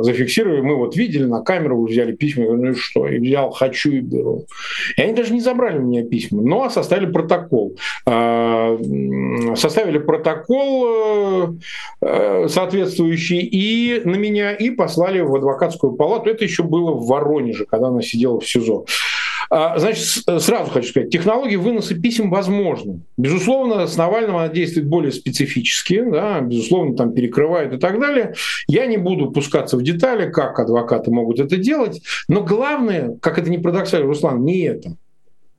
зафиксировали. 0.04 0.62
Мы 0.62 0.76
вот 0.76 0.96
видели 0.96 1.26
на 1.26 1.42
камеру, 1.42 1.86
взяли 1.86 2.14
письма, 2.14 2.46
ну 2.52 2.72
и 2.72 2.74
что? 2.74 3.08
И 3.08 3.20
взял, 3.20 3.52
хочу 3.52 3.92
и 3.92 4.00
беру. 4.00 4.46
И 4.98 5.02
они 5.02 5.14
даже 5.14 5.34
не 5.34 5.42
забрали 5.42 5.78
у 5.78 5.82
меня 5.82 6.04
письма, 6.04 6.42
но 6.42 6.70
составили 6.70 7.12
протокол. 7.12 7.76
А, 8.06 8.78
составили 9.56 9.98
протокол 9.98 11.58
э, 12.02 12.48
соответствующий 12.48 13.40
и 13.40 14.02
на 14.06 14.16
меня, 14.16 14.54
и 14.54 14.70
послали 14.72 15.20
в 15.20 15.36
адвокатскую 15.36 15.94
палату. 15.94 16.30
Это 16.30 16.44
еще 16.44 16.64
было 16.64 16.92
в 16.92 17.08
Воронеже, 17.08 17.66
когда 17.66 17.88
она 17.88 18.02
сидела 18.02 18.40
в 18.40 18.48
СИЗО. 18.48 18.86
А, 19.54 19.78
значит, 19.78 20.06
сразу 20.42 20.72
хочу 20.72 20.88
сказать, 20.88 21.10
технологии 21.10 21.58
выноса 21.58 21.94
писем 21.94 22.30
возможны. 22.30 23.02
Безусловно, 23.18 23.86
с 23.86 23.98
Навальным 23.98 24.38
она 24.38 24.48
действует 24.48 24.88
более 24.88 25.12
специфически, 25.12 26.02
да, 26.10 26.40
безусловно, 26.40 26.96
там 26.96 27.14
перекрывает 27.14 27.74
и 27.74 27.78
так 27.78 28.00
далее. 28.00 28.34
Я 28.70 28.86
не 28.86 28.96
буду 28.96 29.30
пускаться 29.30 29.76
в 29.76 29.84
детали, 29.84 30.32
как 30.32 30.58
адвокаты 30.58 31.12
могут 31.12 31.42
это 31.42 31.58
делать, 31.58 32.02
но 32.30 32.46
главное, 32.46 33.18
как 33.22 33.38
это 33.38 33.50
не 33.50 33.58
парадоксально, 33.58 34.08
Руслан, 34.08 34.42
не 34.46 34.62
это. 34.62 34.96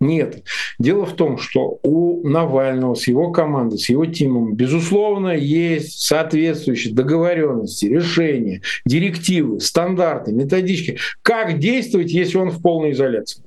Нет. 0.01 0.43
Дело 0.79 1.05
в 1.05 1.13
том, 1.13 1.37
что 1.37 1.79
у 1.83 2.27
Навального 2.27 2.95
с 2.95 3.07
его 3.07 3.31
командой, 3.31 3.79
с 3.79 3.91
его 3.91 4.07
тимом, 4.07 4.55
безусловно, 4.55 5.37
есть 5.37 6.01
соответствующие 6.01 6.95
договоренности, 6.95 7.85
решения, 7.85 8.63
директивы, 8.87 9.61
стандарты, 9.61 10.33
методички, 10.33 10.97
как 11.21 11.59
действовать, 11.59 12.11
если 12.11 12.39
он 12.39 12.51
в 12.51 12.63
полной 12.63 12.93
изоляции. 12.93 13.43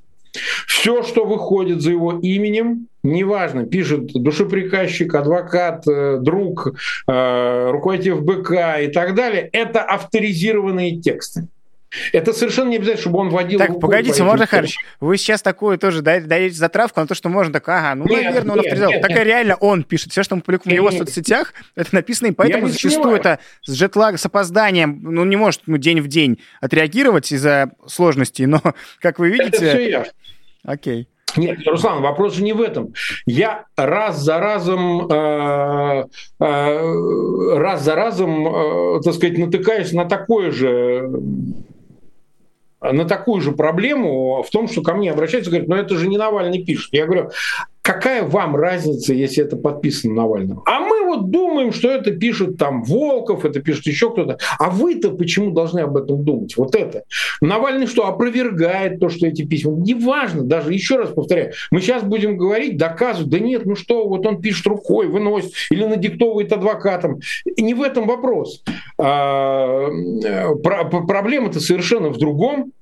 Все, 0.66 1.02
что 1.02 1.24
выходит 1.24 1.80
за 1.80 1.90
его 1.90 2.12
именем, 2.12 2.88
неважно, 3.02 3.64
пишет 3.64 4.12
душеприказчик, 4.12 5.14
адвокат, 5.14 5.86
э, 5.88 6.18
друг, 6.20 6.74
э, 7.08 7.70
руководитель 7.70 8.14
ФБК 8.14 8.80
и 8.82 8.88
так 8.88 9.14
далее, 9.14 9.48
это 9.52 9.82
авторизированные 9.82 11.00
тексты. 11.00 11.48
Это 12.12 12.32
совершенно 12.32 12.70
не 12.70 12.76
обязательно, 12.76 13.00
чтобы 13.00 13.18
он 13.18 13.28
водил... 13.30 13.58
Так, 13.58 13.80
погодите, 13.80 14.22
можно, 14.22 14.46
Харч, 14.46 14.76
вы 15.00 15.16
сейчас 15.16 15.42
такое 15.42 15.78
тоже 15.78 16.02
даете 16.02 16.54
затравку 16.54 17.00
на 17.00 17.06
то, 17.06 17.14
что 17.14 17.28
можно 17.28 17.52
так, 17.52 17.68
ага, 17.68 17.94
ну, 17.94 18.06
нет, 18.06 18.24
наверное, 18.24 18.54
он 18.54 18.60
авторизовал. 18.60 18.92
Нет, 18.92 19.02
так 19.02 19.10
нет. 19.10 19.24
реально 19.24 19.56
он 19.56 19.84
пишет. 19.84 20.12
Все, 20.12 20.22
что 20.22 20.36
мы 20.36 20.42
публикуем 20.42 20.74
в 20.74 20.76
его 20.76 20.90
соцсетях, 20.90 21.54
это 21.74 21.94
написано, 21.94 22.28
и 22.28 22.32
поэтому 22.32 22.68
зачастую 22.68 23.16
это 23.16 23.38
с 23.62 23.72
джетлаг, 23.72 24.18
с 24.18 24.26
опозданием, 24.26 25.00
ну, 25.02 25.24
не 25.24 25.36
может 25.36 25.62
ну, 25.66 25.76
день 25.76 26.00
в 26.00 26.08
день 26.08 26.40
отреагировать 26.60 27.32
из-за 27.32 27.72
сложностей, 27.86 28.46
но, 28.46 28.60
как 29.00 29.18
вы 29.18 29.30
видите... 29.30 29.48
Это 29.48 29.68
все 29.68 29.90
я. 29.90 30.06
Окей. 30.64 31.08
Нет, 31.36 31.66
Руслан, 31.66 32.02
вопрос 32.02 32.34
же 32.34 32.42
не 32.42 32.52
в 32.52 32.60
этом. 32.60 32.94
Я 33.26 33.66
раз 33.76 34.20
за 34.20 34.38
разом, 34.38 35.06
э, 35.10 36.04
э, 36.40 37.56
раз 37.58 37.82
за 37.82 37.94
разом, 37.94 38.46
э, 38.46 39.00
так 39.02 39.14
сказать, 39.14 39.38
натыкаюсь 39.38 39.92
на 39.92 40.06
такое 40.06 40.50
же 40.50 41.10
на 42.92 43.04
такую 43.04 43.40
же 43.40 43.52
проблему 43.52 44.42
в 44.42 44.50
том, 44.50 44.68
что 44.68 44.82
ко 44.82 44.94
мне 44.94 45.10
обращаются 45.10 45.50
и 45.50 45.52
говорят, 45.52 45.68
ну 45.68 45.76
это 45.76 45.96
же 45.96 46.08
не 46.08 46.16
Навальный 46.16 46.64
пишет. 46.64 46.92
Я 46.92 47.06
говорю, 47.06 47.30
какая 47.86 48.24
вам 48.24 48.56
разница, 48.56 49.14
если 49.14 49.44
это 49.44 49.56
подписано 49.56 50.14
Навальным? 50.14 50.60
А 50.66 50.80
мы 50.80 51.04
вот 51.04 51.30
думаем, 51.30 51.72
что 51.72 51.88
это 51.88 52.10
пишет 52.10 52.58
там 52.58 52.82
Волков, 52.82 53.44
это 53.44 53.60
пишет 53.60 53.86
еще 53.86 54.10
кто-то. 54.10 54.38
А 54.58 54.70
вы-то 54.70 55.12
почему 55.12 55.52
должны 55.52 55.80
об 55.80 55.96
этом 55.96 56.24
думать? 56.24 56.56
Вот 56.56 56.74
это. 56.74 57.04
Навальный 57.40 57.86
что, 57.86 58.08
опровергает 58.08 58.98
то, 58.98 59.08
что 59.08 59.28
эти 59.28 59.44
письма? 59.44 59.72
Неважно, 59.72 60.42
даже 60.42 60.72
еще 60.72 60.96
раз 60.96 61.10
повторяю, 61.10 61.52
мы 61.70 61.80
сейчас 61.80 62.02
будем 62.02 62.36
говорить, 62.36 62.76
доказывать, 62.76 63.30
да 63.30 63.38
нет, 63.38 63.66
ну 63.66 63.76
что, 63.76 64.08
вот 64.08 64.26
он 64.26 64.40
пишет 64.40 64.66
рукой, 64.66 65.06
выносит 65.06 65.52
или 65.70 65.84
надиктовывает 65.84 66.52
адвокатам. 66.52 67.20
И 67.44 67.62
не 67.62 67.74
в 67.74 67.82
этом 67.82 68.08
вопрос. 68.08 68.64
А, 68.98 69.88
э, 70.24 70.54
проблема-то 70.56 71.60
совершенно 71.60 72.08
в 72.08 72.18
другом 72.18 72.72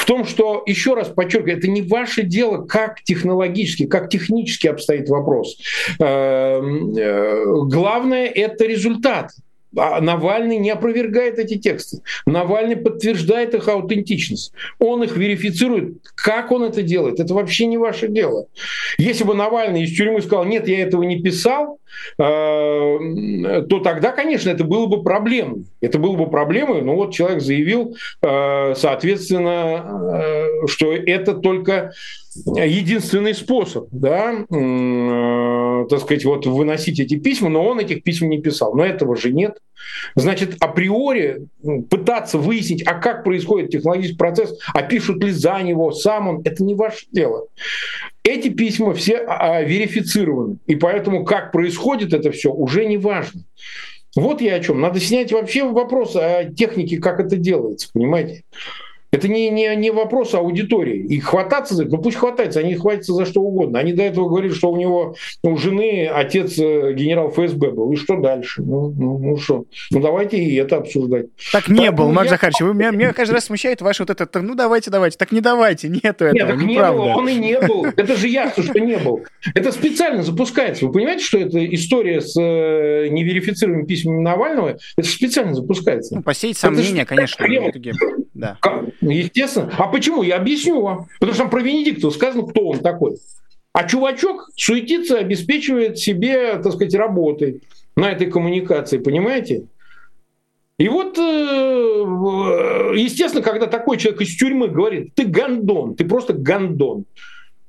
в 0.00 0.06
том, 0.06 0.24
что, 0.24 0.62
еще 0.66 0.94
раз 0.94 1.08
подчеркиваю, 1.08 1.58
это 1.58 1.68
не 1.68 1.82
ваше 1.82 2.22
дело, 2.22 2.64
как 2.64 3.02
технологически, 3.02 3.86
как 3.86 4.08
технически 4.08 4.66
обстоит 4.66 5.10
вопрос. 5.10 5.58
Эм, 5.98 6.96
э, 6.96 7.44
главное– 7.66 8.26
это 8.34 8.64
результат. 8.64 9.32
А 9.76 10.00
Навальный 10.00 10.56
не 10.56 10.70
опровергает 10.70 11.38
эти 11.38 11.56
тексты. 11.56 11.98
Навальный 12.26 12.76
подтверждает 12.76 13.54
их 13.54 13.68
аутентичность. 13.68 14.52
Он 14.78 15.02
их 15.02 15.16
верифицирует. 15.16 15.98
Как 16.16 16.50
он 16.50 16.64
это 16.64 16.82
делает? 16.82 17.20
Это 17.20 17.34
вообще 17.34 17.66
не 17.66 17.78
ваше 17.78 18.08
дело. 18.08 18.46
Если 18.98 19.24
бы 19.24 19.34
Навальный 19.34 19.84
из 19.84 19.96
тюрьмы 19.96 20.22
сказал, 20.22 20.44
нет, 20.44 20.66
я 20.68 20.82
этого 20.82 21.02
не 21.04 21.22
писал, 21.22 21.78
э, 22.18 22.22
то 23.68 23.80
тогда, 23.80 24.12
конечно, 24.12 24.50
это 24.50 24.64
было 24.64 24.86
бы 24.86 25.02
проблемой. 25.02 25.66
Это 25.80 25.98
было 25.98 26.16
бы 26.16 26.28
проблемой. 26.28 26.82
Но 26.82 26.96
вот 26.96 27.14
человек 27.14 27.40
заявил, 27.40 27.96
э, 28.22 28.74
соответственно, 28.76 30.14
э, 30.14 30.66
что 30.66 30.92
это 30.92 31.34
только 31.34 31.92
единственный 32.46 33.34
способ, 33.34 33.88
да, 33.90 34.44
э, 34.50 35.86
так 35.88 36.00
сказать, 36.00 36.24
вот 36.24 36.46
выносить 36.46 37.00
эти 37.00 37.16
письма, 37.18 37.48
но 37.48 37.64
он 37.64 37.80
этих 37.80 38.02
писем 38.02 38.28
не 38.28 38.40
писал. 38.40 38.74
Но 38.74 38.84
этого 38.84 39.16
же 39.16 39.32
нет. 39.32 39.58
Значит, 40.14 40.56
априори 40.60 41.46
пытаться 41.88 42.38
выяснить, 42.38 42.82
а 42.86 42.94
как 42.94 43.24
происходит 43.24 43.70
технологический 43.70 44.16
процесс, 44.16 44.58
а 44.74 44.82
пишут 44.82 45.22
ли 45.22 45.30
за 45.30 45.60
него, 45.62 45.92
сам 45.92 46.28
он, 46.28 46.42
это 46.44 46.62
не 46.62 46.74
ваше 46.74 47.06
дело. 47.10 47.46
Эти 48.22 48.48
письма 48.48 48.92
все 48.94 49.16
а, 49.18 49.56
а, 49.56 49.62
верифицированы, 49.62 50.58
и 50.66 50.76
поэтому 50.76 51.24
как 51.24 51.52
происходит 51.52 52.12
это 52.12 52.30
все 52.32 52.52
уже 52.52 52.84
не 52.84 52.98
важно. 52.98 53.42
Вот 54.16 54.40
я 54.40 54.56
о 54.56 54.60
чем. 54.60 54.80
Надо 54.80 55.00
снять 55.00 55.32
вообще 55.32 55.64
вопрос 55.64 56.16
о 56.16 56.44
технике, 56.44 56.98
как 56.98 57.20
это 57.20 57.36
делается, 57.36 57.88
понимаете? 57.92 58.44
Это 59.12 59.28
не, 59.28 59.50
не, 59.50 59.74
не 59.76 59.90
вопрос 59.90 60.34
аудитории. 60.34 60.98
И 60.98 61.18
хвататься 61.18 61.74
за 61.74 61.84
это, 61.84 61.92
ну 61.92 62.02
пусть 62.02 62.16
хватается, 62.16 62.60
они 62.60 62.74
хватятся 62.74 63.12
за 63.14 63.26
что 63.26 63.40
угодно. 63.40 63.78
Они 63.78 63.92
до 63.92 64.02
этого 64.02 64.28
говорили, 64.28 64.52
что 64.52 64.70
у 64.70 64.76
него, 64.76 65.16
у 65.42 65.56
жены 65.56 66.06
отец 66.06 66.58
э, 66.58 66.92
генерал 66.94 67.30
ФСБ 67.30 67.70
был. 67.70 67.92
И 67.92 67.96
что 67.96 68.16
дальше? 68.16 68.62
Ну, 68.62 68.94
ну, 68.96 69.18
ну 69.18 69.36
что? 69.36 69.64
Ну 69.90 70.00
давайте 70.00 70.38
и 70.38 70.54
это 70.54 70.76
обсуждать. 70.76 71.26
Так 71.52 71.68
не 71.68 71.86
так, 71.86 71.96
был, 71.96 72.08
ну, 72.08 72.12
Макс 72.12 72.26
я... 72.26 72.30
Захарович. 72.30 72.60
Вы, 72.60 72.74
меня, 72.74 72.90
меня 72.92 73.12
каждый 73.12 73.32
раз 73.32 73.46
смущает 73.46 73.80
ваше 73.80 74.04
вот 74.04 74.10
это, 74.10 74.42
ну 74.42 74.54
давайте, 74.54 74.90
давайте. 74.90 75.18
Так 75.18 75.32
не 75.32 75.40
давайте, 75.40 75.88
нету 75.88 76.26
этого. 76.26 76.32
Нет, 76.32 76.46
так 76.46 76.62
не 76.62 76.78
было, 76.78 77.14
он 77.14 77.28
и 77.28 77.34
не 77.34 77.60
был. 77.60 77.86
Это 77.86 78.16
же 78.16 78.28
ясно, 78.28 78.62
что 78.62 78.78
не 78.78 78.96
был. 78.96 79.24
Это 79.54 79.72
специально 79.72 80.22
запускается. 80.22 80.86
Вы 80.86 80.92
понимаете, 80.92 81.24
что 81.24 81.38
это 81.38 81.64
история 81.74 82.20
с 82.20 82.40
э, 82.40 83.08
неверифицируемыми 83.08 83.86
письмами 83.86 84.20
Навального? 84.20 84.78
Это 84.96 85.08
специально 85.08 85.54
запускается. 85.54 86.14
Ну, 86.14 86.22
посеять 86.22 86.58
сомнения, 86.58 87.04
конечно. 87.04 87.44
Да. 88.34 88.56
Естественно. 89.10 89.72
А 89.78 89.86
почему? 89.88 90.22
Я 90.22 90.36
объясню 90.36 90.80
вам. 90.80 91.06
Потому 91.18 91.34
что 91.34 91.42
там 91.44 91.50
про 91.50 91.60
Венедиктова 91.60 92.10
сказано, 92.10 92.46
кто 92.46 92.68
он 92.68 92.78
такой. 92.78 93.16
А 93.72 93.84
чувачок 93.84 94.50
суетится, 94.56 95.18
обеспечивает 95.18 95.98
себе, 95.98 96.58
так 96.58 96.72
сказать, 96.72 96.94
работой 96.94 97.62
на 97.96 98.10
этой 98.10 98.30
коммуникации, 98.30 98.98
понимаете? 98.98 99.66
И 100.78 100.88
вот, 100.88 101.18
э, 101.18 102.92
естественно, 102.96 103.42
когда 103.42 103.66
такой 103.66 103.98
человек 103.98 104.22
из 104.22 104.34
тюрьмы 104.36 104.68
говорит, 104.68 105.14
ты 105.14 105.26
гандон, 105.26 105.94
ты 105.94 106.06
просто 106.06 106.32
гандон. 106.32 107.04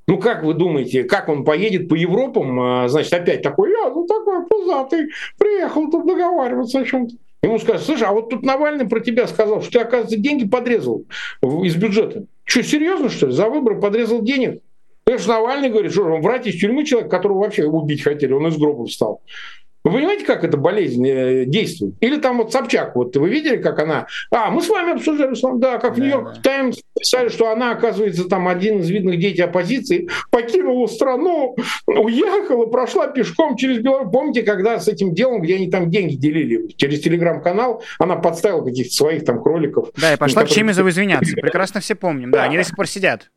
Ну, 0.07 0.17
как 0.17 0.43
вы 0.43 0.53
думаете, 0.53 1.03
как 1.03 1.29
он 1.29 1.43
поедет 1.43 1.87
по 1.87 1.95
Европам, 1.95 2.59
а, 2.59 2.87
значит, 2.87 3.13
опять 3.13 3.41
такой, 3.41 3.69
я, 3.71 3.89
ну, 3.89 4.07
такой 4.07 4.45
пузатый, 4.47 5.09
приехал 5.37 5.91
тут 5.91 6.07
договариваться 6.07 6.79
о 6.79 6.85
чем-то. 6.85 7.15
Ему 7.43 7.57
скажут, 7.57 7.85
слушай, 7.85 8.03
а 8.03 8.11
вот 8.11 8.29
тут 8.29 8.43
Навальный 8.43 8.87
про 8.87 8.99
тебя 8.99 9.27
сказал, 9.27 9.61
что 9.61 9.71
ты, 9.71 9.79
оказывается, 9.79 10.17
деньги 10.17 10.47
подрезал 10.47 11.05
из 11.41 11.75
бюджета. 11.75 12.25
Что, 12.43 12.63
серьезно, 12.63 13.09
что 13.09 13.27
ли? 13.27 13.33
За 13.33 13.49
выборы 13.49 13.81
подрезал 13.81 14.21
денег? 14.21 14.61
Что 15.17 15.29
Навальный 15.29 15.69
говорит, 15.69 15.91
что 15.91 16.03
он 16.03 16.21
врать 16.21 16.45
из 16.45 16.59
тюрьмы 16.59 16.85
человек, 16.85 17.09
которого 17.09 17.39
вообще 17.39 17.65
убить 17.65 18.03
хотели, 18.03 18.31
он 18.31 18.47
из 18.47 18.57
гроба 18.57 18.85
встал. 18.85 19.21
Вы 19.83 19.91
понимаете, 19.91 20.25
как 20.25 20.43
это 20.43 20.57
болезнь 20.57 21.07
э, 21.07 21.45
действует? 21.45 21.95
Или 22.01 22.17
там 22.17 22.37
вот 22.37 22.51
Собчак, 22.51 22.95
вот 22.95 23.15
вы 23.15 23.29
видели, 23.29 23.57
как 23.57 23.79
она... 23.79 24.07
А, 24.29 24.51
мы 24.51 24.61
с 24.61 24.69
вами 24.69 24.93
обсуждали, 24.93 25.35
да, 25.59 25.79
как 25.79 25.95
в 25.95 25.99
Нью-Йорк 25.99 26.41
Таймс 26.43 26.77
писали, 26.97 27.29
что 27.29 27.51
она, 27.51 27.71
оказывается, 27.71 28.25
там 28.25 28.47
один 28.47 28.79
из 28.79 28.89
видных 28.89 29.19
деятелей 29.19 29.45
оппозиции, 29.45 30.07
покинула 30.29 30.87
страну, 30.87 31.55
уехала, 31.87 32.67
прошла 32.67 33.07
пешком 33.07 33.57
через 33.57 33.79
Беларусь. 33.79 34.11
Помните, 34.11 34.43
когда 34.43 34.79
с 34.79 34.87
этим 34.87 35.13
делом, 35.13 35.41
где 35.41 35.55
они 35.55 35.69
там 35.69 35.89
деньги 35.89 36.15
делили 36.15 36.67
через 36.77 37.01
телеграм-канал, 37.01 37.83
она 37.97 38.15
подставила 38.17 38.63
каких-то 38.63 38.93
своих 38.93 39.25
там 39.25 39.41
кроликов. 39.41 39.89
Да, 39.99 40.13
и 40.13 40.17
пошла 40.17 40.41
которые... 40.41 40.53
к 40.53 40.55
Чемизову 40.55 40.89
извиняться. 40.89 41.35
Прекрасно 41.41 41.81
все 41.81 41.95
помним. 41.95 42.31
Да, 42.31 42.43
они 42.43 42.57
до 42.57 42.63
сих 42.63 42.75
пор 42.75 42.87
сидят. 42.87 43.29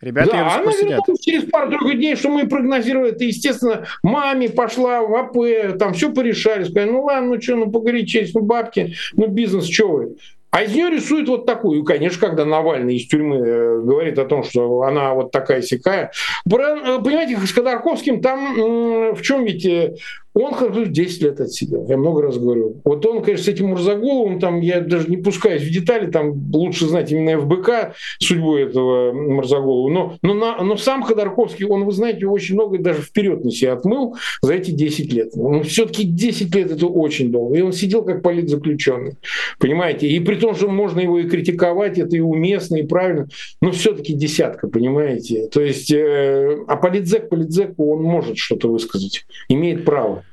Ребята 0.00 0.30
да, 0.32 0.54
она 0.56 0.72
вернулась 0.72 1.20
через 1.20 1.44
пару-тройку 1.44 1.92
дней, 1.92 2.16
что 2.16 2.28
мы 2.28 2.46
прогнозировали. 2.46 3.12
Это, 3.12 3.24
естественно, 3.24 3.86
маме 4.02 4.50
пошла 4.50 5.00
в 5.02 5.14
АП, 5.14 5.78
там 5.78 5.94
все 5.94 6.12
порешали. 6.12 6.64
Сказали, 6.64 6.90
ну 6.90 7.02
ладно, 7.02 7.34
ну 7.34 7.40
что, 7.40 7.56
ну 7.56 7.70
погорячись, 7.70 8.34
ну 8.34 8.42
бабки, 8.42 8.94
ну 9.14 9.28
бизнес, 9.28 9.68
что 9.68 9.88
вы. 9.88 10.16
А 10.50 10.62
из 10.62 10.74
нее 10.74 10.88
рисуют 10.90 11.28
вот 11.28 11.44
такую. 11.44 11.82
И, 11.82 11.84
конечно, 11.84 12.28
когда 12.28 12.46
Навальный 12.46 12.96
из 12.96 13.06
тюрьмы 13.08 13.36
э, 13.36 13.80
говорит 13.82 14.18
о 14.18 14.24
том, 14.24 14.42
что 14.42 14.82
она 14.82 15.12
вот 15.12 15.30
такая 15.30 15.60
сякая. 15.60 16.12
Э, 16.46 16.50
понимаете, 16.50 17.36
с 17.36 17.52
Ходорковским 17.52 18.22
там 18.22 19.14
в 19.14 19.20
чем 19.20 19.44
ведь 19.44 19.66
э, 19.66 19.96
Он, 20.36 20.52
как 20.52 20.92
10 20.92 21.22
лет 21.22 21.40
отсидел, 21.40 21.86
я 21.88 21.96
много 21.96 22.20
раз 22.20 22.36
говорю. 22.36 22.82
Вот 22.84 23.06
он, 23.06 23.22
конечно, 23.22 23.46
с 23.46 23.48
этим 23.48 23.68
Мурзаголовым, 23.68 24.38
там, 24.38 24.60
я 24.60 24.80
даже 24.80 25.08
не 25.08 25.16
пускаюсь 25.16 25.62
в 25.62 25.72
детали, 25.72 26.10
там 26.10 26.34
лучше 26.52 26.86
знать 26.86 27.10
именно 27.10 27.40
ФБК, 27.40 27.94
судьбу 28.18 28.56
этого 28.56 29.14
Мурзаголова. 29.14 29.90
Но, 29.90 30.16
но, 30.20 30.34
на, 30.34 30.62
но 30.62 30.76
сам 30.76 31.02
Ходорковский, 31.04 31.64
он, 31.64 31.84
вы 31.84 31.92
знаете, 31.92 32.26
очень 32.26 32.54
много 32.54 32.76
даже 32.76 33.00
вперед 33.00 33.46
на 33.46 33.50
себя 33.50 33.72
отмыл 33.72 34.16
за 34.42 34.52
эти 34.52 34.72
10 34.72 35.10
лет. 35.14 35.34
Ну, 35.34 35.62
все-таки 35.62 36.04
10 36.04 36.54
лет 36.54 36.70
это 36.70 36.86
очень 36.86 37.32
долго. 37.32 37.56
И 37.56 37.62
он 37.62 37.72
сидел 37.72 38.04
как 38.04 38.20
политзаключенный. 38.20 39.14
Понимаете? 39.58 40.06
И 40.06 40.20
при 40.20 40.34
том, 40.34 40.54
что 40.54 40.68
можно 40.68 41.00
его 41.00 41.18
и 41.18 41.26
критиковать, 41.26 41.98
это 41.98 42.14
и 42.14 42.20
уместно, 42.20 42.76
и 42.76 42.82
правильно, 42.82 43.26
но 43.62 43.70
все-таки 43.70 44.12
десятка, 44.12 44.68
понимаете? 44.68 45.48
То 45.48 45.62
есть, 45.62 45.90
э, 45.90 46.58
а 46.68 46.76
политзек 46.76 47.30
политзеку 47.30 47.94
он 47.94 48.02
может 48.02 48.36
что-то 48.36 48.70
высказать, 48.70 49.24
имеет 49.48 49.86
право. 49.86 50.25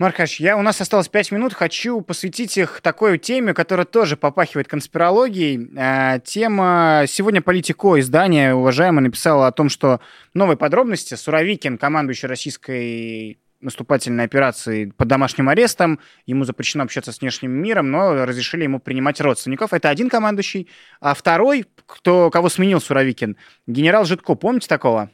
Маркаш, 0.00 0.40
я, 0.40 0.56
у 0.56 0.62
нас 0.62 0.80
осталось 0.80 1.08
пять 1.08 1.30
минут, 1.30 1.52
хочу 1.52 2.00
посвятить 2.00 2.56
их 2.56 2.80
такой 2.80 3.18
теме, 3.18 3.52
которая 3.52 3.84
тоже 3.84 4.16
попахивает 4.16 4.66
конспирологией. 4.66 5.70
А, 5.76 6.20
тема 6.20 7.04
сегодня 7.06 7.42
«Политико» 7.42 8.00
издание, 8.00 8.54
уважаемое, 8.54 9.02
написало 9.02 9.46
о 9.46 9.52
том, 9.52 9.68
что 9.68 10.00
новые 10.32 10.56
подробности. 10.56 11.16
Суровикин, 11.16 11.76
командующий 11.76 12.28
российской 12.28 13.40
наступательной 13.60 14.24
операции 14.24 14.86
под 14.86 15.06
домашним 15.06 15.50
арестом, 15.50 16.00
ему 16.24 16.44
запрещено 16.44 16.84
общаться 16.84 17.12
с 17.12 17.20
внешним 17.20 17.50
миром, 17.50 17.90
но 17.90 18.24
разрешили 18.24 18.62
ему 18.62 18.80
принимать 18.80 19.20
родственников. 19.20 19.74
Это 19.74 19.90
один 19.90 20.08
командующий. 20.08 20.70
А 21.02 21.12
второй, 21.12 21.66
кто, 21.84 22.30
кого 22.30 22.48
сменил 22.48 22.80
Суровикин, 22.80 23.36
генерал 23.66 24.06
Житко, 24.06 24.34
помните 24.34 24.66
такого? 24.66 25.10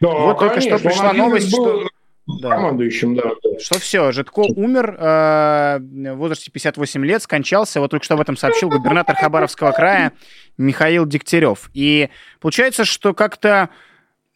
Да, 0.00 0.08
вот 0.08 0.36
конечно, 0.40 0.70
только 0.70 0.78
что 0.80 0.88
пришла 0.88 1.12
новость, 1.12 1.56
был... 1.56 1.82
что 1.82 1.99
да. 2.40 2.50
командующим, 2.50 3.14
да. 3.14 3.30
Что 3.58 3.78
все, 3.78 4.12
Житко 4.12 4.40
умер 4.40 4.96
э, 4.98 5.78
в 5.80 6.16
возрасте 6.16 6.50
58 6.50 7.04
лет, 7.04 7.22
скончался. 7.22 7.80
Вот 7.80 7.90
только 7.90 8.04
что 8.04 8.14
об 8.14 8.20
этом 8.20 8.36
сообщил 8.36 8.68
губернатор 8.68 9.16
Хабаровского 9.16 9.72
края 9.72 10.12
Михаил 10.56 11.06
Дегтярев. 11.06 11.70
И 11.74 12.08
получается, 12.40 12.84
что 12.84 13.14
как-то 13.14 13.70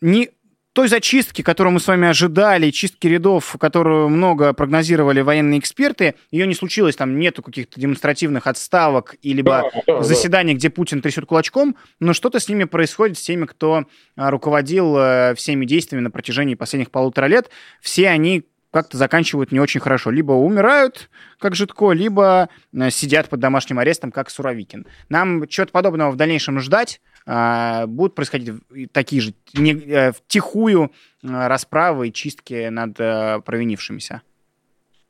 не 0.01 0.31
той 0.75 0.89
зачистки, 0.89 1.43
которую 1.43 1.73
мы 1.73 1.81
с 1.81 1.87
вами 1.87 2.09
ожидали, 2.09 2.71
чистки 2.71 3.07
рядов, 3.07 3.57
которую 3.61 4.09
много 4.09 4.53
прогнозировали 4.53 5.21
военные 5.21 5.61
эксперты, 5.61 6.17
ее 6.33 6.49
не 6.49 6.55
случилось, 6.55 6.97
там 6.97 7.17
нету 7.19 7.43
каких-то 7.43 7.81
демонстративных 7.81 8.49
отставок 8.49 9.15
или 9.23 9.41
да, 9.41 9.63
да, 9.87 10.03
заседаний, 10.03 10.55
да. 10.55 10.59
где 10.59 10.71
Путин 10.71 11.01
трясет 11.01 11.27
кулачком, 11.27 11.77
но 12.01 12.13
что-то 12.13 12.41
с 12.41 12.49
ними 12.49 12.65
происходит, 12.65 13.19
с 13.19 13.23
теми, 13.23 13.47
кто 13.47 13.85
а, 14.17 14.31
руководил 14.33 14.97
э, 14.99 15.35
всеми 15.37 15.65
действиями 15.65 16.03
на 16.03 16.11
протяжении 16.11 16.57
последних 16.57 16.91
полутора 16.91 17.27
лет. 17.27 17.51
Все 17.81 18.09
они 18.09 18.45
как-то 18.75 18.99
заканчивают 18.99 19.53
не 19.53 19.61
очень 19.61 19.81
хорошо. 19.81 20.11
Либо 20.11 20.33
умирают, 20.33 21.09
как 21.39 21.55
Житко, 21.55 21.93
либо 21.93 22.49
э, 22.73 22.91
сидят 22.91 23.29
под 23.29 23.39
домашним 23.39 23.79
арестом, 23.79 24.11
как 24.11 24.31
Суровикин. 24.31 24.87
Нам 25.09 25.47
чего-то 25.47 25.71
подобного 25.71 26.11
в 26.11 26.17
дальнейшем 26.17 26.59
ждать. 26.59 27.01
А, 27.25 27.87
будут 27.87 28.17
происходить 28.17 28.55
такие 28.91 29.23
же 29.23 29.33
не, 29.55 29.75
э, 29.75 30.11
втихую 30.11 30.91
э, 31.23 31.47
расправы 31.47 32.09
и 32.09 32.13
чистки 32.13 32.69
над 32.69 32.97
провинившимися. 33.45 34.23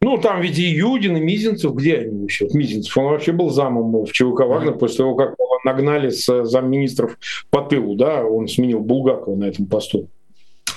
Ну, 0.03 0.19
там 0.19 0.43
ведь 0.43 0.59
и 0.59 0.65
Юдин, 0.65 1.17
и 1.17 1.21
Мизинцев, 1.21 1.73
где 1.75 2.01
они 2.01 2.21
вообще? 2.21 2.47
Мизинцев, 2.53 2.95
он 2.99 3.07
вообще 3.07 3.33
был 3.33 3.49
замом 3.49 4.05
в 4.05 4.13
ЧВК 4.13 4.41
Вагнер 4.41 4.75
после 4.75 4.99
того, 4.99 5.15
как 5.15 5.31
его 5.39 5.59
нагнали 5.65 6.11
с 6.11 6.45
замминистров 6.45 7.17
по 7.49 7.63
тылу, 7.63 7.95
да, 7.97 8.23
он 8.23 8.47
сменил 8.47 8.81
Булгакова 8.81 9.37
на 9.37 9.45
этом 9.45 9.65
посту 9.67 10.11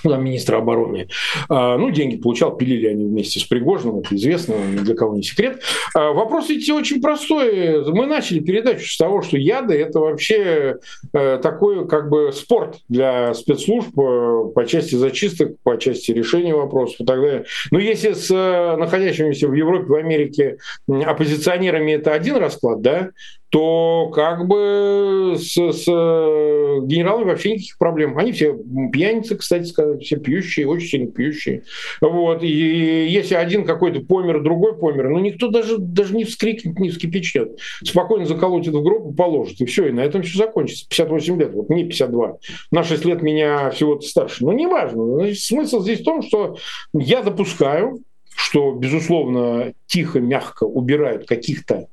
министра 0.04 0.58
обороны. 0.58 1.08
А, 1.50 1.78
ну, 1.78 1.92
деньги 1.92 2.18
получал, 2.18 2.56
пилили 2.56 2.88
они 2.88 3.06
вместе 3.06 3.40
с 3.40 3.44
Пригожиным, 3.44 4.00
это 4.00 4.16
известно, 4.16 4.54
ни 4.54 4.80
для 4.80 4.96
кого 4.96 5.16
не 5.16 5.24
секрет. 5.24 5.62
А, 5.94 6.12
вопрос 6.12 6.50
ведь 6.50 6.70
очень 6.70 7.02
простой. 7.02 7.84
Мы 7.92 8.06
начали 8.06 8.40
передачу 8.40 8.88
с 8.88 8.98
того, 8.98 9.22
что 9.22 9.38
яды– 9.38 9.74
это 9.76 10.00
вообще 10.00 10.78
э, 11.14 11.40
такой 11.42 11.88
как 11.88 12.10
бы 12.10 12.32
спорт 12.34 12.78
для 12.90 13.34
спецслужб 13.34 13.98
э, 13.98 14.52
по 14.54 14.66
части 14.66 14.96
зачисток, 14.96 15.58
по 15.64 15.78
части 15.78 16.12
решения 16.12 16.54
вопросов 16.54 17.02
и 17.02 17.06
так 17.06 17.22
далее. 17.22 17.46
Но 17.72 17.80
если 17.80 18.14
с 18.14 18.30
э, 18.32 18.78
находящимися 18.78 19.48
в 19.48 19.54
Европе, 19.54 19.86
в 19.86 19.96
Америке 19.96 20.58
оппозиционерами 20.88 21.94
это 21.94 22.14
один 22.14 22.38
расклад, 22.38 22.82
да, 22.82 23.10
то 23.50 24.12
как 24.14 24.48
бы 24.48 25.36
с, 25.38 25.56
с 25.56 25.86
э, 25.88 26.80
генералами 26.84 27.30
вообще 27.30 27.54
никаких 27.54 27.78
проблем. 27.78 28.18
Они 28.18 28.32
все 28.32 28.58
пьяницы, 28.92 29.36
кстати 29.36 29.66
сказать, 29.66 30.04
все 30.04 30.18
пьющие, 30.18 30.68
очень 30.68 30.88
сильно 30.88 31.12
пьющие. 31.12 31.64
Вот. 32.02 32.44
И 32.44 32.48
если 32.48 33.36
один 33.36 33.66
какой-то 33.66 34.02
помер, 34.02 34.44
другой 34.44 34.78
помер, 34.78 35.10
ну 35.10 35.20
никто 35.20 35.48
даже, 35.48 35.78
даже 35.78 36.16
не 36.16 36.26
вскрикнет, 36.26 36.78
не 36.80 36.90
вскипячнет. 36.90 37.58
Спокойно 37.84 38.26
заколотит 38.26 38.74
в 38.74 38.84
гроб 38.84 39.14
и 39.14 39.16
положит. 39.16 39.62
И 39.62 39.66
все, 39.66 39.88
и 39.88 39.92
на 39.92 40.02
этом 40.02 40.24
все 40.24 40.38
закончится. 40.38 40.86
58 40.90 41.40
лет, 41.40 41.54
вот 41.54 41.70
мне 41.70 41.86
52. 41.86 42.38
На 42.72 42.84
6 42.84 43.06
лет 43.06 43.22
меня 43.22 43.70
всего-то 43.72 44.06
старше. 44.06 44.44
Но 44.44 44.52
неважно. 44.52 45.06
Значит, 45.16 45.40
смысл 45.40 45.82
здесь 45.82 46.02
в 46.02 46.04
том, 46.04 46.22
что 46.22 46.58
я 46.94 47.22
допускаю, 47.22 48.02
что, 48.38 48.72
безусловно, 48.72 49.74
тихо, 49.88 50.20
мягко 50.20 50.64
убирают 50.64 51.28
каких-то 51.28 51.88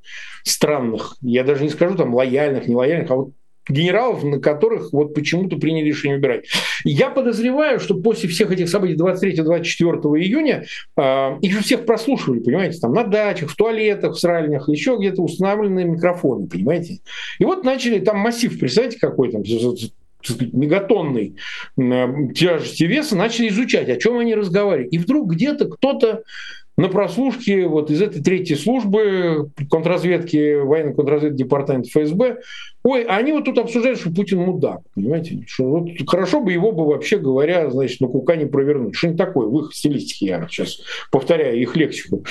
странных, 0.45 1.17
я 1.23 1.43
даже 1.43 1.65
не 1.65 1.71
скажу 1.71 1.97
там 1.97 2.15
лояльных, 2.15 2.69
нелояльных, 2.69 3.11
а 3.11 3.15
вот 3.17 3.31
генералов, 3.67 4.23
на 4.25 4.41
которых 4.41 4.93
вот 4.93 5.15
почему-то 5.15 5.57
приняли 5.57 5.89
решение 5.89 6.19
убирать. 6.19 6.45
Я 6.85 7.09
подозреваю, 7.09 7.81
что 7.81 7.95
после 7.95 8.29
всех 8.29 8.53
этих 8.53 8.69
событий 8.69 8.95
23-24 8.95 10.19
июня 10.21 10.67
э, 10.99 11.39
их 11.41 11.53
же 11.53 11.63
всех 11.63 11.87
прослушивали, 11.87 12.41
понимаете, 12.41 12.79
там 12.79 12.93
на 12.93 13.05
дачах, 13.05 13.51
в 13.51 13.57
туалетах, 13.57 14.17
в 14.17 14.21
сральнях, 14.21 14.69
еще 14.69 14.97
где-то 14.99 15.23
установлены 15.23 15.85
микрофоны, 15.85 16.47
понимаете. 16.47 16.99
И 17.39 17.45
вот 17.45 17.65
начали 17.65 18.01
там 18.01 18.19
массив, 18.19 18.59
представьте, 18.59 18.99
какой 19.01 19.33
там, 19.33 19.43
сказать, 20.33 20.53
мегатонной 20.53 21.37
тяжести 21.77 22.85
веса, 22.85 23.16
начали 23.16 23.49
изучать, 23.49 23.89
о 23.89 23.97
чем 23.97 24.18
они 24.18 24.35
разговаривают. 24.35 24.93
И 24.93 24.99
вдруг 24.99 25.33
где-то 25.33 25.66
кто-то 25.66 26.22
на 26.77 26.89
прослушке 26.89 27.68
вот 27.68 27.91
из 27.91 28.03
этой 28.03 28.20
третьей 28.20 28.57
службы 28.57 29.51
контрразведки, 29.70 30.61
военной 30.61 30.95
контрразведки 30.95 31.37
департамента 31.37 31.89
ФСБ, 31.89 32.39
ой, 32.83 33.05
они 33.05 33.33
вот 33.33 33.45
тут 33.45 33.59
обсуждают, 33.59 34.01
что 34.01 34.11
Путин 34.11 34.41
мудак, 34.41 34.81
понимаете, 34.95 35.45
что 35.47 35.64
вот 35.64 35.89
хорошо 36.09 36.41
бы 36.41 36.53
его 36.53 36.72
бы 36.72 36.85
вообще 36.85 37.18
говоря, 37.18 37.70
значит, 37.70 38.01
на 38.01 38.09
кука 38.09 38.35
не 38.35 38.47
провернуть. 38.47 38.97
Что-нибудь 38.97 39.18
такое, 39.18 39.47
в 39.47 39.61
их 39.61 39.72
стилистике, 39.72 40.27
я 40.27 40.49
сейчас 40.49 40.81
повторяю 41.12 41.61
их 41.61 41.77
лексику. 41.77 42.25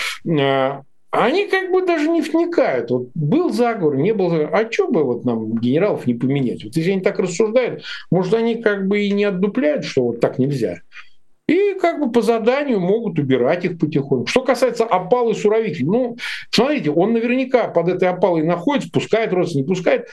Они 1.14 1.46
как 1.46 1.72
бы 1.72 1.86
даже 1.86 2.10
не 2.10 2.22
вникают. 2.22 2.90
Вот 2.90 3.10
был 3.14 3.52
заговор, 3.52 3.96
не 3.96 4.16
был 4.16 4.32
заговор. 4.32 4.56
А 4.56 4.72
что 4.72 4.88
бы 4.88 5.04
вот 5.04 5.26
нам 5.26 5.60
генералов 5.60 6.08
не 6.08 6.16
поменять? 6.16 6.64
Вот 6.64 6.76
если 6.76 6.90
они 6.90 7.02
так 7.02 7.20
рассуждают, 7.20 7.84
может, 8.10 8.34
они 8.34 8.56
как 8.56 8.88
бы 8.88 9.00
и 9.00 9.12
не 9.12 9.26
отдупляют, 9.26 9.86
что 9.86 10.06
вот 10.06 10.20
так 10.20 10.40
нельзя. 10.40 10.80
И 11.48 11.76
как 11.80 12.00
бы 12.00 12.12
по 12.12 12.24
заданию 12.24 12.80
могут 12.80 13.20
убирать 13.20 13.64
их 13.64 13.78
потихоньку. 13.78 14.26
Что 14.26 14.42
касается 14.42 14.86
опалы 14.86 15.36
Суровикина, 15.36 15.92
ну, 15.92 16.18
смотрите, 16.50 16.90
он 16.90 17.14
наверняка 17.14 17.68
под 17.68 17.90
этой 17.90 18.10
опалой 18.10 18.42
находится, 18.42 18.90
пускает 18.90 19.34
родственник, 19.34 19.68
не 19.68 19.76
пускает. 19.76 20.08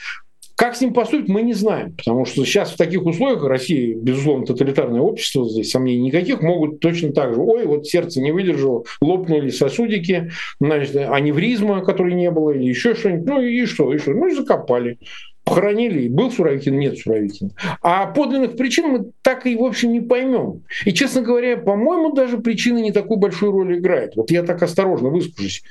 Как 0.61 0.75
с 0.75 0.81
ним 0.81 0.93
поступить, 0.93 1.27
мы 1.27 1.41
не 1.41 1.53
знаем, 1.53 1.95
потому 1.97 2.23
что 2.23 2.45
сейчас 2.45 2.69
в 2.69 2.77
таких 2.77 3.03
условиях 3.03 3.43
Россия, 3.43 3.95
безусловно, 3.95 4.45
тоталитарное 4.45 5.01
общество, 5.01 5.49
здесь 5.49 5.71
сомнений 5.71 6.03
никаких, 6.03 6.43
могут 6.43 6.79
точно 6.79 7.11
так 7.13 7.33
же, 7.33 7.41
ой, 7.41 7.65
вот 7.65 7.87
сердце 7.87 8.21
не 8.21 8.31
выдержало, 8.31 8.83
лопнули 9.01 9.49
сосудики, 9.49 10.29
значит, 10.59 10.95
аневризма, 10.95 11.83
которой 11.83 12.13
не 12.13 12.29
было, 12.29 12.51
или 12.51 12.65
еще 12.65 12.93
что-нибудь, 12.93 13.27
ну 13.27 13.41
и 13.41 13.65
что, 13.65 13.91
и 13.91 13.97
что, 13.97 14.11
ну 14.11 14.27
и 14.27 14.35
закопали 14.35 14.99
похоронили, 15.43 16.07
был 16.07 16.31
Суровикин, 16.31 16.77
нет 16.77 16.97
Суровикина. 16.97 17.51
А 17.81 18.05
подлинных 18.07 18.55
причин 18.55 18.87
мы 18.89 19.11
так 19.21 19.45
и, 19.45 19.55
в 19.55 19.63
общем, 19.63 19.91
не 19.91 20.01
поймем. 20.01 20.63
И, 20.85 20.93
честно 20.93 21.21
говоря, 21.21 21.57
по-моему, 21.57 22.13
даже 22.13 22.37
причины 22.37 22.79
не 22.81 22.91
такую 22.91 23.17
большую 23.17 23.51
роль 23.51 23.77
играют. 23.77 24.15
Вот 24.15 24.31
я 24.31 24.43
так 24.43 24.61
осторожно 24.61 25.09
выскажусь. 25.09 25.63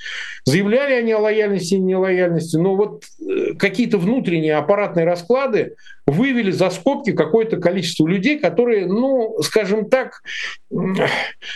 Заявляли 0.45 0.95
они 0.95 1.13
о 1.13 1.19
лояльности 1.19 1.75
и 1.75 1.79
нелояльности, 1.79 2.57
но 2.57 2.75
вот 2.77 3.05
э, 3.21 3.55
какие-то 3.59 3.99
внутренние 3.99 4.57
аппаратные 4.57 5.07
расклады 5.07 5.77
вывели 6.11 6.51
за 6.51 6.71
скобки 6.71 7.13
какое-то 7.13 7.59
количество 7.59 8.07
людей, 8.07 8.39
которые, 8.39 8.87
ну, 8.87 9.37
скажем 9.43 9.89
так, 9.89 10.23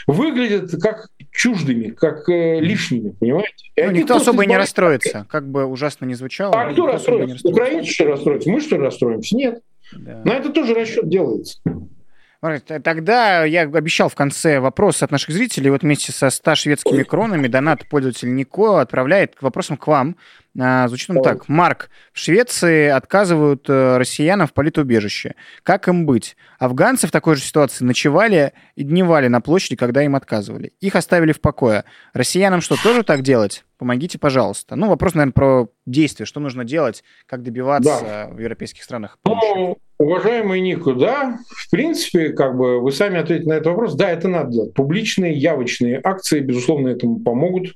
выглядят 0.07 0.71
как 0.81 1.09
чуждыми, 1.33 1.89
как 1.89 2.29
э, 2.29 2.61
лишними, 2.61 3.11
понимаете? 3.11 3.73
Ну, 3.77 3.91
никто 3.91 4.17
особо 4.17 4.45
и 4.45 4.47
не 4.47 4.57
расстроится, 4.57 5.27
как 5.29 5.49
бы 5.49 5.67
ужасно 5.67 6.05
не 6.05 6.15
звучало. 6.15 6.55
А 6.55 6.73
кто 6.73 6.87
расстроится? 6.87 7.49
Украинцы 7.49 7.91
что 7.91 8.07
расстроятся? 8.07 8.51
Мы 8.51 8.61
что 8.61 8.79
расстроимся? 8.79 9.37
Нет. 9.37 9.63
Да. 9.93 10.23
На 10.25 10.35
это 10.35 10.51
тоже 10.51 10.75
расчет 10.75 11.09
делается. 11.09 11.61
Тогда 12.83 13.45
я 13.45 13.63
обещал 13.63 14.11
в 14.11 14.15
конце 14.15 14.61
вопрос 14.61 15.03
от 15.03 15.11
наших 15.11 15.31
зрителей. 15.31 15.71
Вот 15.71 15.83
вместе 15.83 16.13
со 16.13 16.29
100 16.29 16.55
шведскими 16.57 17.03
кронами 17.03 17.49
донат 17.49 17.89
пользователь 17.89 18.35
Нико 18.35 18.81
отправляет 18.81 19.35
к 19.35 19.43
вопросам 19.43 19.79
к 19.79 19.87
вам. 19.87 20.17
А, 20.59 20.87
звучит 20.87 21.11
он 21.11 21.23
так. 21.23 21.49
Марк, 21.49 21.91
в 22.13 22.19
Швеции 22.19 22.89
отказывают 22.89 23.69
э, 23.69 23.97
россиянам 23.97 24.47
в 24.47 24.53
политубежище. 24.53 25.35
Как 25.65 25.89
им 25.89 26.07
быть? 26.07 26.37
Афганцы 26.59 27.09
в 27.09 27.11
такой 27.11 27.35
же 27.35 27.43
ситуации 27.43 27.85
ночевали 27.85 28.53
и 28.77 28.85
дневали 28.85 29.27
на 29.27 29.41
площади, 29.41 29.75
когда 29.75 30.05
им 30.05 30.15
отказывали. 30.15 30.73
Их 30.81 30.95
оставили 30.95 31.33
в 31.33 31.41
покое. 31.41 31.85
Россиянам 32.13 32.61
что, 32.61 32.81
тоже 32.81 33.03
так 33.03 33.23
делать? 33.23 33.65
Помогите, 33.79 34.19
пожалуйста. 34.19 34.77
Ну, 34.77 34.89
вопрос, 34.89 35.15
наверное, 35.15 35.33
про 35.33 35.69
действия. 35.87 36.25
Что 36.25 36.39
нужно 36.39 36.65
делать, 36.65 37.03
как 37.27 37.43
добиваться 37.43 37.99
да. 38.01 38.29
в 38.33 38.39
европейских 38.39 38.85
странах? 38.85 39.19
Ну, 39.25 39.79
уважаемый 39.99 40.61
Нику, 40.61 40.95
да, 40.95 41.41
в 41.49 41.71
принципе, 41.71 42.31
как 42.31 42.57
бы 42.57 42.81
вы 42.81 42.93
сами 42.93 43.19
ответите 43.19 43.49
на 43.49 43.55
этот 43.55 43.67
вопрос. 43.67 43.95
Да, 43.95 44.09
это 44.09 44.29
надо 44.29 44.53
делать. 44.53 44.75
Публичные, 44.75 45.35
явочные 45.35 46.01
акции, 46.03 46.39
безусловно, 46.39 46.89
этому 46.89 47.19
помогут. 47.19 47.75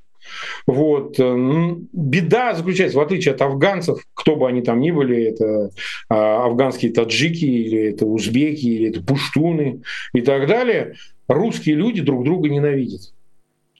Вот. 0.66 1.18
Беда 1.18 2.54
заключается, 2.54 2.98
в 2.98 3.02
отличие 3.02 3.34
от 3.34 3.42
афганцев, 3.42 4.00
кто 4.14 4.36
бы 4.36 4.48
они 4.48 4.62
там 4.62 4.80
ни 4.80 4.90
были, 4.90 5.24
это 5.24 5.70
а, 6.08 6.46
афганские 6.46 6.92
таджики, 6.92 7.44
или 7.44 7.90
это 7.90 8.06
узбеки, 8.06 8.66
или 8.66 8.90
это 8.90 9.02
пуштуны 9.02 9.82
и 10.12 10.20
так 10.20 10.46
далее, 10.46 10.94
русские 11.28 11.76
люди 11.76 12.02
друг 12.02 12.24
друга 12.24 12.48
ненавидят 12.48 13.12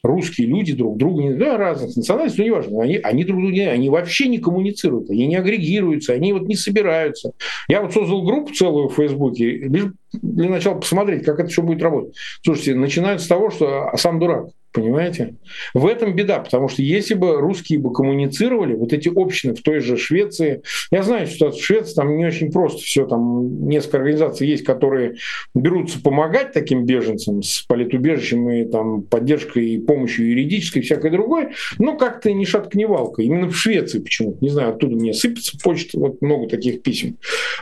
русские 0.03 0.47
люди 0.47 0.75
друг 0.75 0.97
друга, 0.97 1.23
не, 1.23 1.35
да, 1.35 1.57
разных 1.57 1.97
национальностей, 1.97 2.45
ну 2.45 2.51
неважно, 2.51 2.83
они, 2.83 2.97
они 2.97 3.25
друг 3.25 3.41
друга 3.41 3.53
не, 3.53 3.69
они 3.69 3.91
вообще 3.91 4.29
не 4.29 4.39
коммуницируют, 4.39 5.11
они 5.11 5.27
не 5.27 5.37
агрегируются, 5.37 6.13
они 6.13 6.33
вот 6.33 6.43
не 6.43 6.57
собираются. 6.57 7.33
Я 7.69 7.83
вот 7.83 7.93
создал 7.93 8.23
группу 8.23 8.53
целую 8.53 8.89
в 8.89 8.95
Фейсбуке, 8.95 9.51
лишь 9.51 9.93
для 10.13 10.49
начала 10.49 10.77
посмотреть, 10.77 11.25
как 11.25 11.41
это 11.41 11.49
все 11.49 11.63
будет 11.63 11.83
работать. 11.83 12.15
Слушайте, 12.43 12.75
начинают 12.75 13.21
с 13.21 13.27
того, 13.27 13.51
что 13.51 13.91
сам 13.97 14.19
дурак. 14.19 14.49
Понимаете? 14.73 15.37
В 15.73 15.87
этом 15.87 16.15
беда, 16.15 16.41
потому 16.41 16.69
что 16.69 16.83
если 16.83 17.15
бы 17.15 17.41
русские 17.41 17.79
бы 17.79 17.93
коммуницировали, 17.93 18.75
вот 18.75 18.93
эти 18.93 19.09
общины 19.09 19.55
в 19.55 19.63
той 19.63 19.81
же 19.81 19.97
Швеции, 19.97 20.63
я 20.91 21.03
знаю 21.03 21.27
что 21.27 21.51
в 21.51 21.61
Швеции 21.61 21.95
там 21.95 22.17
не 22.17 22.27
очень 22.27 22.53
просто 22.53 22.83
все, 22.83 23.07
там 23.07 23.67
несколько 23.69 23.99
организаций 23.99 24.47
есть, 24.47 24.65
которые 24.65 25.17
берутся 25.55 26.01
помогать 26.03 26.53
таким 26.53 26.85
беженцам 26.85 27.43
с 27.43 27.63
политубежищем 27.63 28.49
и 28.51 28.65
там 28.65 29.03
поддержкой 29.03 29.71
и 29.71 29.79
помощью 29.81 30.29
юридической 30.29 30.81
и 30.81 30.83
всякой 30.83 31.11
другой, 31.11 31.49
но 31.79 31.97
как-то 31.97 32.33
ни 32.33 32.45
шатка, 32.45 32.77
ни 32.77 32.85
валка. 32.85 33.23
Именно 33.23 33.49
в 33.49 33.57
Швеции 33.57 34.01
почему-то, 34.01 34.39
не 34.41 34.51
знаю, 34.51 34.71
оттуда 34.71 34.97
мне 34.97 35.15
сыпется 35.15 35.57
почта, 35.63 35.99
вот 35.99 36.21
много 36.21 36.49
таких 36.49 36.83
писем. 36.83 37.17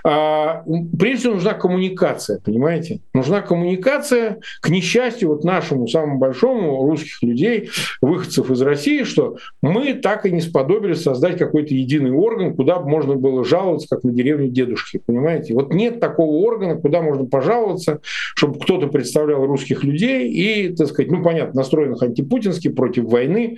А, 0.04 0.64
прежде 0.98 1.20
всего 1.20 1.34
нужна 1.34 1.54
коммуникация, 1.54 2.40
понимаете? 2.40 3.00
Нужна 3.14 3.42
коммуникация, 3.42 4.38
к 4.60 4.68
несчастью, 4.68 5.28
вот 5.28 5.44
нашему 5.44 5.86
самому 5.86 6.18
большому 6.18 6.86
русских 7.06 7.22
людей, 7.22 7.70
выходцев 8.00 8.50
из 8.50 8.60
России, 8.62 9.04
что 9.04 9.36
мы 9.62 9.94
так 9.94 10.26
и 10.26 10.32
не 10.32 10.40
сподобились 10.40 11.02
создать 11.02 11.38
какой-то 11.38 11.74
единый 11.74 12.10
орган, 12.10 12.54
куда 12.54 12.80
можно 12.80 13.14
было 13.14 13.44
жаловаться, 13.44 13.88
как 13.88 14.04
на 14.04 14.12
деревню 14.12 14.48
дедушки, 14.48 15.00
понимаете? 15.04 15.54
Вот 15.54 15.72
нет 15.72 16.00
такого 16.00 16.44
органа, 16.46 16.76
куда 16.76 17.02
можно 17.02 17.24
пожаловаться, 17.26 18.00
чтобы 18.34 18.58
кто-то 18.58 18.88
представлял 18.88 19.46
русских 19.46 19.84
людей 19.84 20.30
и, 20.30 20.74
так 20.74 20.88
сказать, 20.88 21.10
ну, 21.10 21.22
понятно, 21.22 21.54
настроенных 21.60 22.02
антипутински, 22.02 22.68
против 22.68 23.04
войны, 23.04 23.56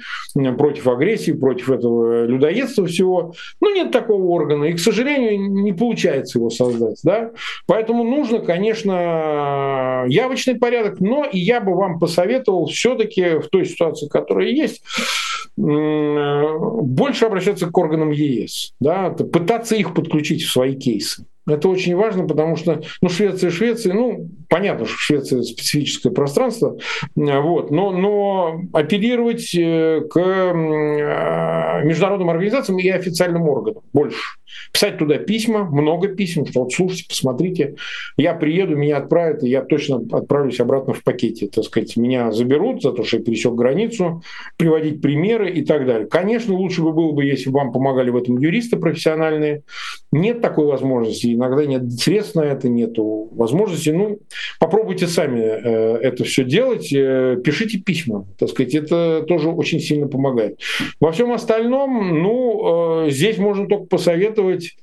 против 0.57 0.87
агрессии, 0.87 1.33
против 1.33 1.71
этого 1.71 2.25
людоедства 2.27 2.87
всего. 2.87 3.35
Ну, 3.61 3.75
нет 3.75 3.91
такого 3.91 4.25
органа, 4.25 4.65
и, 4.65 4.75
к 4.75 4.79
сожалению, 4.79 5.51
не 5.63 5.73
получается 5.73 6.39
его 6.39 6.51
создать, 6.51 6.99
да? 7.03 7.31
Поэтому 7.67 8.05
нужно, 8.05 8.41
конечно, 8.41 10.05
явочный 10.09 10.57
порядок, 10.57 11.01
но 11.01 11.25
и 11.25 11.39
я 11.39 11.61
бы 11.61 11.75
вам 11.75 11.99
посоветовал 11.99 12.67
все-таки 12.67 13.28
в 13.37 13.49
той 13.49 13.64
ситуации, 13.64 14.09
которая 14.09 14.49
есть, 14.49 14.83
больше 15.57 17.24
обращаться 17.24 17.66
к 17.66 17.76
органам 17.79 18.11
ЕС, 18.11 18.74
да, 18.81 19.11
пытаться 19.11 19.74
их 19.74 19.95
подключить 19.95 20.43
в 20.43 20.53
свои 20.53 20.76
кейсы. 20.76 21.26
Это 21.47 21.68
очень 21.68 21.97
важно, 21.97 22.26
потому 22.26 22.57
что 22.57 22.83
ну, 23.01 23.09
Швеция, 23.09 23.51
Швеция, 23.51 23.95
ну, 23.95 24.29
понятно, 24.49 24.87
что 24.87 24.97
Швеция 24.99 25.43
специфическое 25.43 26.13
пространство, 26.13 26.79
вот, 27.15 27.71
но, 27.71 27.91
но 27.91 28.61
апеллировать 28.73 29.55
э, 29.55 30.03
к 30.09 30.19
э, 30.19 31.85
международным 31.85 32.31
организациям 32.31 32.79
и 32.79 32.89
официальным 32.89 33.49
органам 33.49 33.83
больше. 33.93 34.19
Писать 34.73 34.99
туда 34.99 35.19
письма, 35.19 35.65
много 35.65 36.09
писем, 36.09 36.47
что 36.47 36.63
вот 36.63 36.73
слушайте, 36.73 37.05
посмотрите, 37.09 37.77
я 38.17 38.35
приеду, 38.35 38.77
меня 38.77 38.99
отправят, 38.99 39.43
и 39.43 39.49
я 39.49 39.63
точно 39.63 40.03
отправлюсь 40.13 40.61
обратно 40.61 40.95
в 40.95 41.03
пакете, 41.03 41.49
так 41.49 41.65
сказать, 41.65 41.97
меня 41.97 42.33
заберут 42.33 42.83
за 42.83 42.93
то, 42.93 43.05
что 43.05 43.19
я 43.19 43.23
пересек 43.23 43.55
границу, 43.55 44.23
приводить 44.57 45.01
примеры 45.01 45.51
и 45.51 45.65
так 45.65 45.87
далее. 45.87 46.09
Конечно, 46.09 46.55
лучше 46.55 46.83
бы 46.83 46.93
было 46.93 47.13
бы, 47.13 47.25
если 47.25 47.51
бы 47.51 47.59
вам 47.59 47.73
помогали 47.73 48.11
в 48.11 48.17
этом 48.17 48.39
юристы 48.39 48.77
профессиональные. 48.77 49.63
Нет 50.11 50.41
такой 50.41 50.67
возможности 50.67 51.35
иногда 51.35 51.65
нет 51.67 51.93
средств 51.93 52.35
на 52.35 52.43
это, 52.43 52.69
нет 52.69 52.95
возможности. 52.97 53.91
Ну, 53.91 54.19
попробуйте 54.59 55.07
сами 55.07 55.41
э, 55.41 55.99
это 56.03 56.24
все 56.24 56.45
делать, 56.45 56.93
э, 56.93 57.36
пишите 57.45 57.78
письма, 57.78 58.26
так 58.39 58.49
сказать, 58.51 58.74
это 58.74 59.24
тоже 59.26 59.49
очень 59.49 59.80
сильно 59.80 60.09
помогает. 60.09 60.61
Во 61.01 61.12
всем 61.12 61.32
остальном, 61.32 62.22
ну, 62.22 63.07
э, 63.07 63.11
здесь 63.11 63.39
можно 63.39 63.66
только 63.66 63.86
посоветовать 63.86 64.76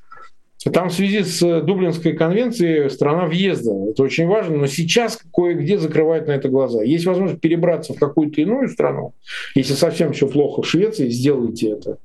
там 0.71 0.89
в 0.89 0.93
связи 0.93 1.23
с 1.23 1.61
Дублинской 1.61 2.13
конвенцией 2.13 2.89
страна 2.89 3.25
въезда. 3.25 3.71
Это 3.91 4.03
очень 4.03 4.27
важно, 4.27 4.57
но 4.57 4.67
сейчас 4.67 5.19
кое-где 5.33 5.77
закрывают 5.77 6.27
на 6.27 6.31
это 6.31 6.49
глаза. 6.49 6.81
Есть 6.81 7.05
возможность 7.05 7.41
перебраться 7.41 7.93
в 7.93 7.99
какую-то 7.99 8.41
иную 8.41 8.69
страну. 8.69 9.13
Если 9.53 9.73
совсем 9.73 10.13
все 10.13 10.27
плохо 10.27 10.63
в 10.63 10.67
Швеции, 10.67 11.09
сделайте 11.09 11.69
это. 11.69 11.97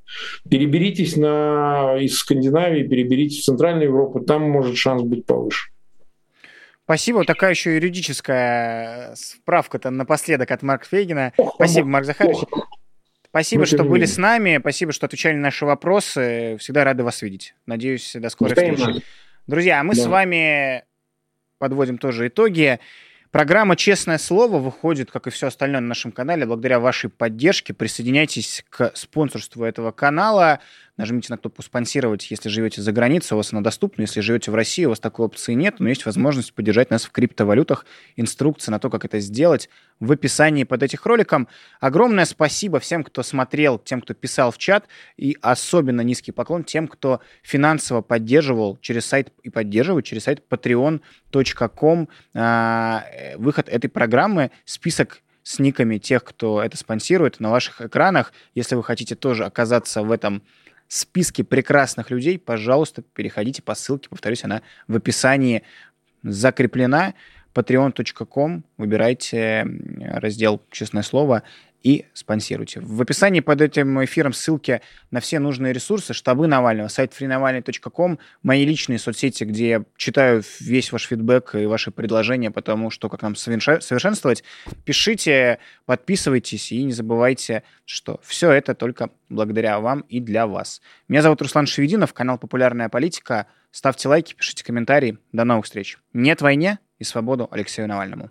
Переберитесь 0.48 1.16
на... 1.16 1.96
из 2.00 2.18
Скандинавии, 2.18 2.86
переберитесь 2.86 3.40
в 3.40 3.44
Центральную 3.44 3.88
Европу, 3.88 4.20
там 4.20 4.42
может 4.42 4.76
шанс 4.76 5.02
быть 5.02 5.24
повыше. 5.24 5.70
Спасибо. 6.90 7.24
Такая 7.24 7.50
еще 7.50 7.76
юридическая 7.76 9.14
справка-то 9.14 9.90
напоследок 9.90 10.50
от 10.50 10.62
Марка 10.62 10.86
Фейгина. 10.86 11.32
Спасибо, 11.54 11.86
Марк 11.86 12.04
Захарович. 12.04 12.38
Спасибо, 13.28 13.64
что 13.64 13.84
были 13.84 14.06
с 14.06 14.16
нами. 14.16 14.58
Спасибо, 14.58 14.90
что 14.90 15.06
отвечали 15.06 15.36
на 15.36 15.42
наши 15.42 15.64
вопросы. 15.64 16.56
Всегда 16.58 16.82
рады 16.82 17.04
вас 17.04 17.22
видеть. 17.22 17.54
Надеюсь, 17.64 18.10
до 18.14 18.28
скорой 18.28 18.56
встречи. 18.56 19.04
Друзья, 19.46 19.78
а 19.78 19.84
мы 19.84 19.94
да. 19.94 20.02
с 20.02 20.06
вами 20.06 20.82
подводим 21.58 21.96
тоже 21.96 22.26
итоги. 22.26 22.80
Программа 23.30 23.76
«Честное 23.76 24.18
слово» 24.18 24.58
выходит, 24.58 25.12
как 25.12 25.28
и 25.28 25.30
все 25.30 25.46
остальное 25.46 25.80
на 25.80 25.86
нашем 25.86 26.10
канале, 26.10 26.44
благодаря 26.44 26.80
вашей 26.80 27.08
поддержке. 27.08 27.72
Присоединяйтесь 27.72 28.64
к 28.68 28.90
спонсорству 28.96 29.62
этого 29.62 29.92
канала. 29.92 30.58
Нажмите 31.00 31.32
на 31.32 31.38
кнопку 31.38 31.62
«Спонсировать», 31.62 32.30
если 32.30 32.50
живете 32.50 32.82
за 32.82 32.92
границей, 32.92 33.32
у 33.34 33.38
вас 33.38 33.54
она 33.54 33.62
доступна. 33.62 34.02
Если 34.02 34.20
живете 34.20 34.50
в 34.50 34.54
России, 34.54 34.84
у 34.84 34.90
вас 34.90 35.00
такой 35.00 35.24
опции 35.24 35.54
нет, 35.54 35.76
но 35.78 35.88
есть 35.88 36.04
возможность 36.04 36.52
поддержать 36.52 36.90
нас 36.90 37.06
в 37.06 37.10
криптовалютах. 37.10 37.86
Инструкция 38.16 38.70
на 38.70 38.78
то, 38.78 38.90
как 38.90 39.06
это 39.06 39.18
сделать, 39.18 39.70
в 39.98 40.12
описании 40.12 40.64
под 40.64 40.82
этим 40.82 40.98
роликом. 41.02 41.48
Огромное 41.80 42.26
спасибо 42.26 42.80
всем, 42.80 43.02
кто 43.02 43.22
смотрел, 43.22 43.78
тем, 43.78 44.02
кто 44.02 44.12
писал 44.12 44.50
в 44.50 44.58
чат, 44.58 44.88
и 45.16 45.38
особенно 45.40 46.02
низкий 46.02 46.32
поклон 46.32 46.64
тем, 46.64 46.86
кто 46.86 47.20
финансово 47.42 48.02
поддерживал 48.02 48.76
через 48.82 49.06
сайт 49.06 49.32
и 49.42 49.48
поддерживает 49.48 50.04
через 50.04 50.24
сайт 50.24 50.42
patreon.com 50.50 52.08
а, 52.34 53.04
выход 53.38 53.70
этой 53.70 53.88
программы. 53.88 54.50
Список 54.66 55.22
с 55.42 55.58
никами 55.58 55.98
тех, 55.98 56.24
кто 56.24 56.62
это 56.62 56.76
спонсирует, 56.76 57.40
на 57.40 57.50
ваших 57.50 57.80
экранах. 57.80 58.32
Если 58.54 58.74
вы 58.74 58.84
хотите 58.84 59.14
тоже 59.14 59.44
оказаться 59.44 60.02
в 60.02 60.12
этом 60.12 60.42
списке 60.92 61.44
прекрасных 61.44 62.10
людей, 62.10 62.38
пожалуйста, 62.38 63.02
переходите 63.02 63.62
по 63.62 63.74
ссылке, 63.74 64.08
повторюсь, 64.08 64.44
она 64.44 64.62
в 64.88 64.96
описании 64.96 65.62
закреплена. 66.22 67.14
patreon.com, 67.54 68.64
выбирайте 68.76 69.66
раздел 70.00 70.62
«Честное 70.70 71.02
слово», 71.02 71.42
и 71.82 72.06
спонсируйте. 72.12 72.80
В 72.80 73.00
описании 73.00 73.40
под 73.40 73.60
этим 73.60 74.04
эфиром 74.04 74.32
ссылки 74.32 74.80
на 75.10 75.20
все 75.20 75.38
нужные 75.38 75.72
ресурсы, 75.72 76.12
штабы 76.12 76.46
Навального, 76.46 76.88
сайт 76.88 77.12
freenavalny.com, 77.18 78.18
мои 78.42 78.64
личные 78.64 78.98
соцсети, 78.98 79.44
где 79.44 79.68
я 79.68 79.84
читаю 79.96 80.42
весь 80.60 80.92
ваш 80.92 81.06
фидбэк 81.06 81.54
и 81.54 81.66
ваши 81.66 81.90
предложения 81.90 82.50
по 82.50 82.62
тому, 82.62 82.90
что 82.90 83.08
как 83.08 83.22
нам 83.22 83.34
совершенствовать. 83.34 84.44
Пишите, 84.84 85.58
подписывайтесь 85.86 86.72
и 86.72 86.82
не 86.82 86.92
забывайте, 86.92 87.62
что 87.84 88.20
все 88.22 88.50
это 88.50 88.74
только 88.74 89.10
благодаря 89.28 89.80
вам 89.80 90.00
и 90.08 90.20
для 90.20 90.46
вас. 90.46 90.80
Меня 91.08 91.22
зовут 91.22 91.42
Руслан 91.42 91.66
Шевединов, 91.66 92.12
канал 92.12 92.38
«Популярная 92.38 92.88
политика». 92.88 93.46
Ставьте 93.70 94.08
лайки, 94.08 94.34
пишите 94.34 94.64
комментарии. 94.64 95.18
До 95.32 95.44
новых 95.44 95.64
встреч. 95.64 95.98
Нет 96.12 96.42
войне 96.42 96.80
и 96.98 97.04
свободу 97.04 97.46
Алексею 97.50 97.86
Навальному. 97.86 98.30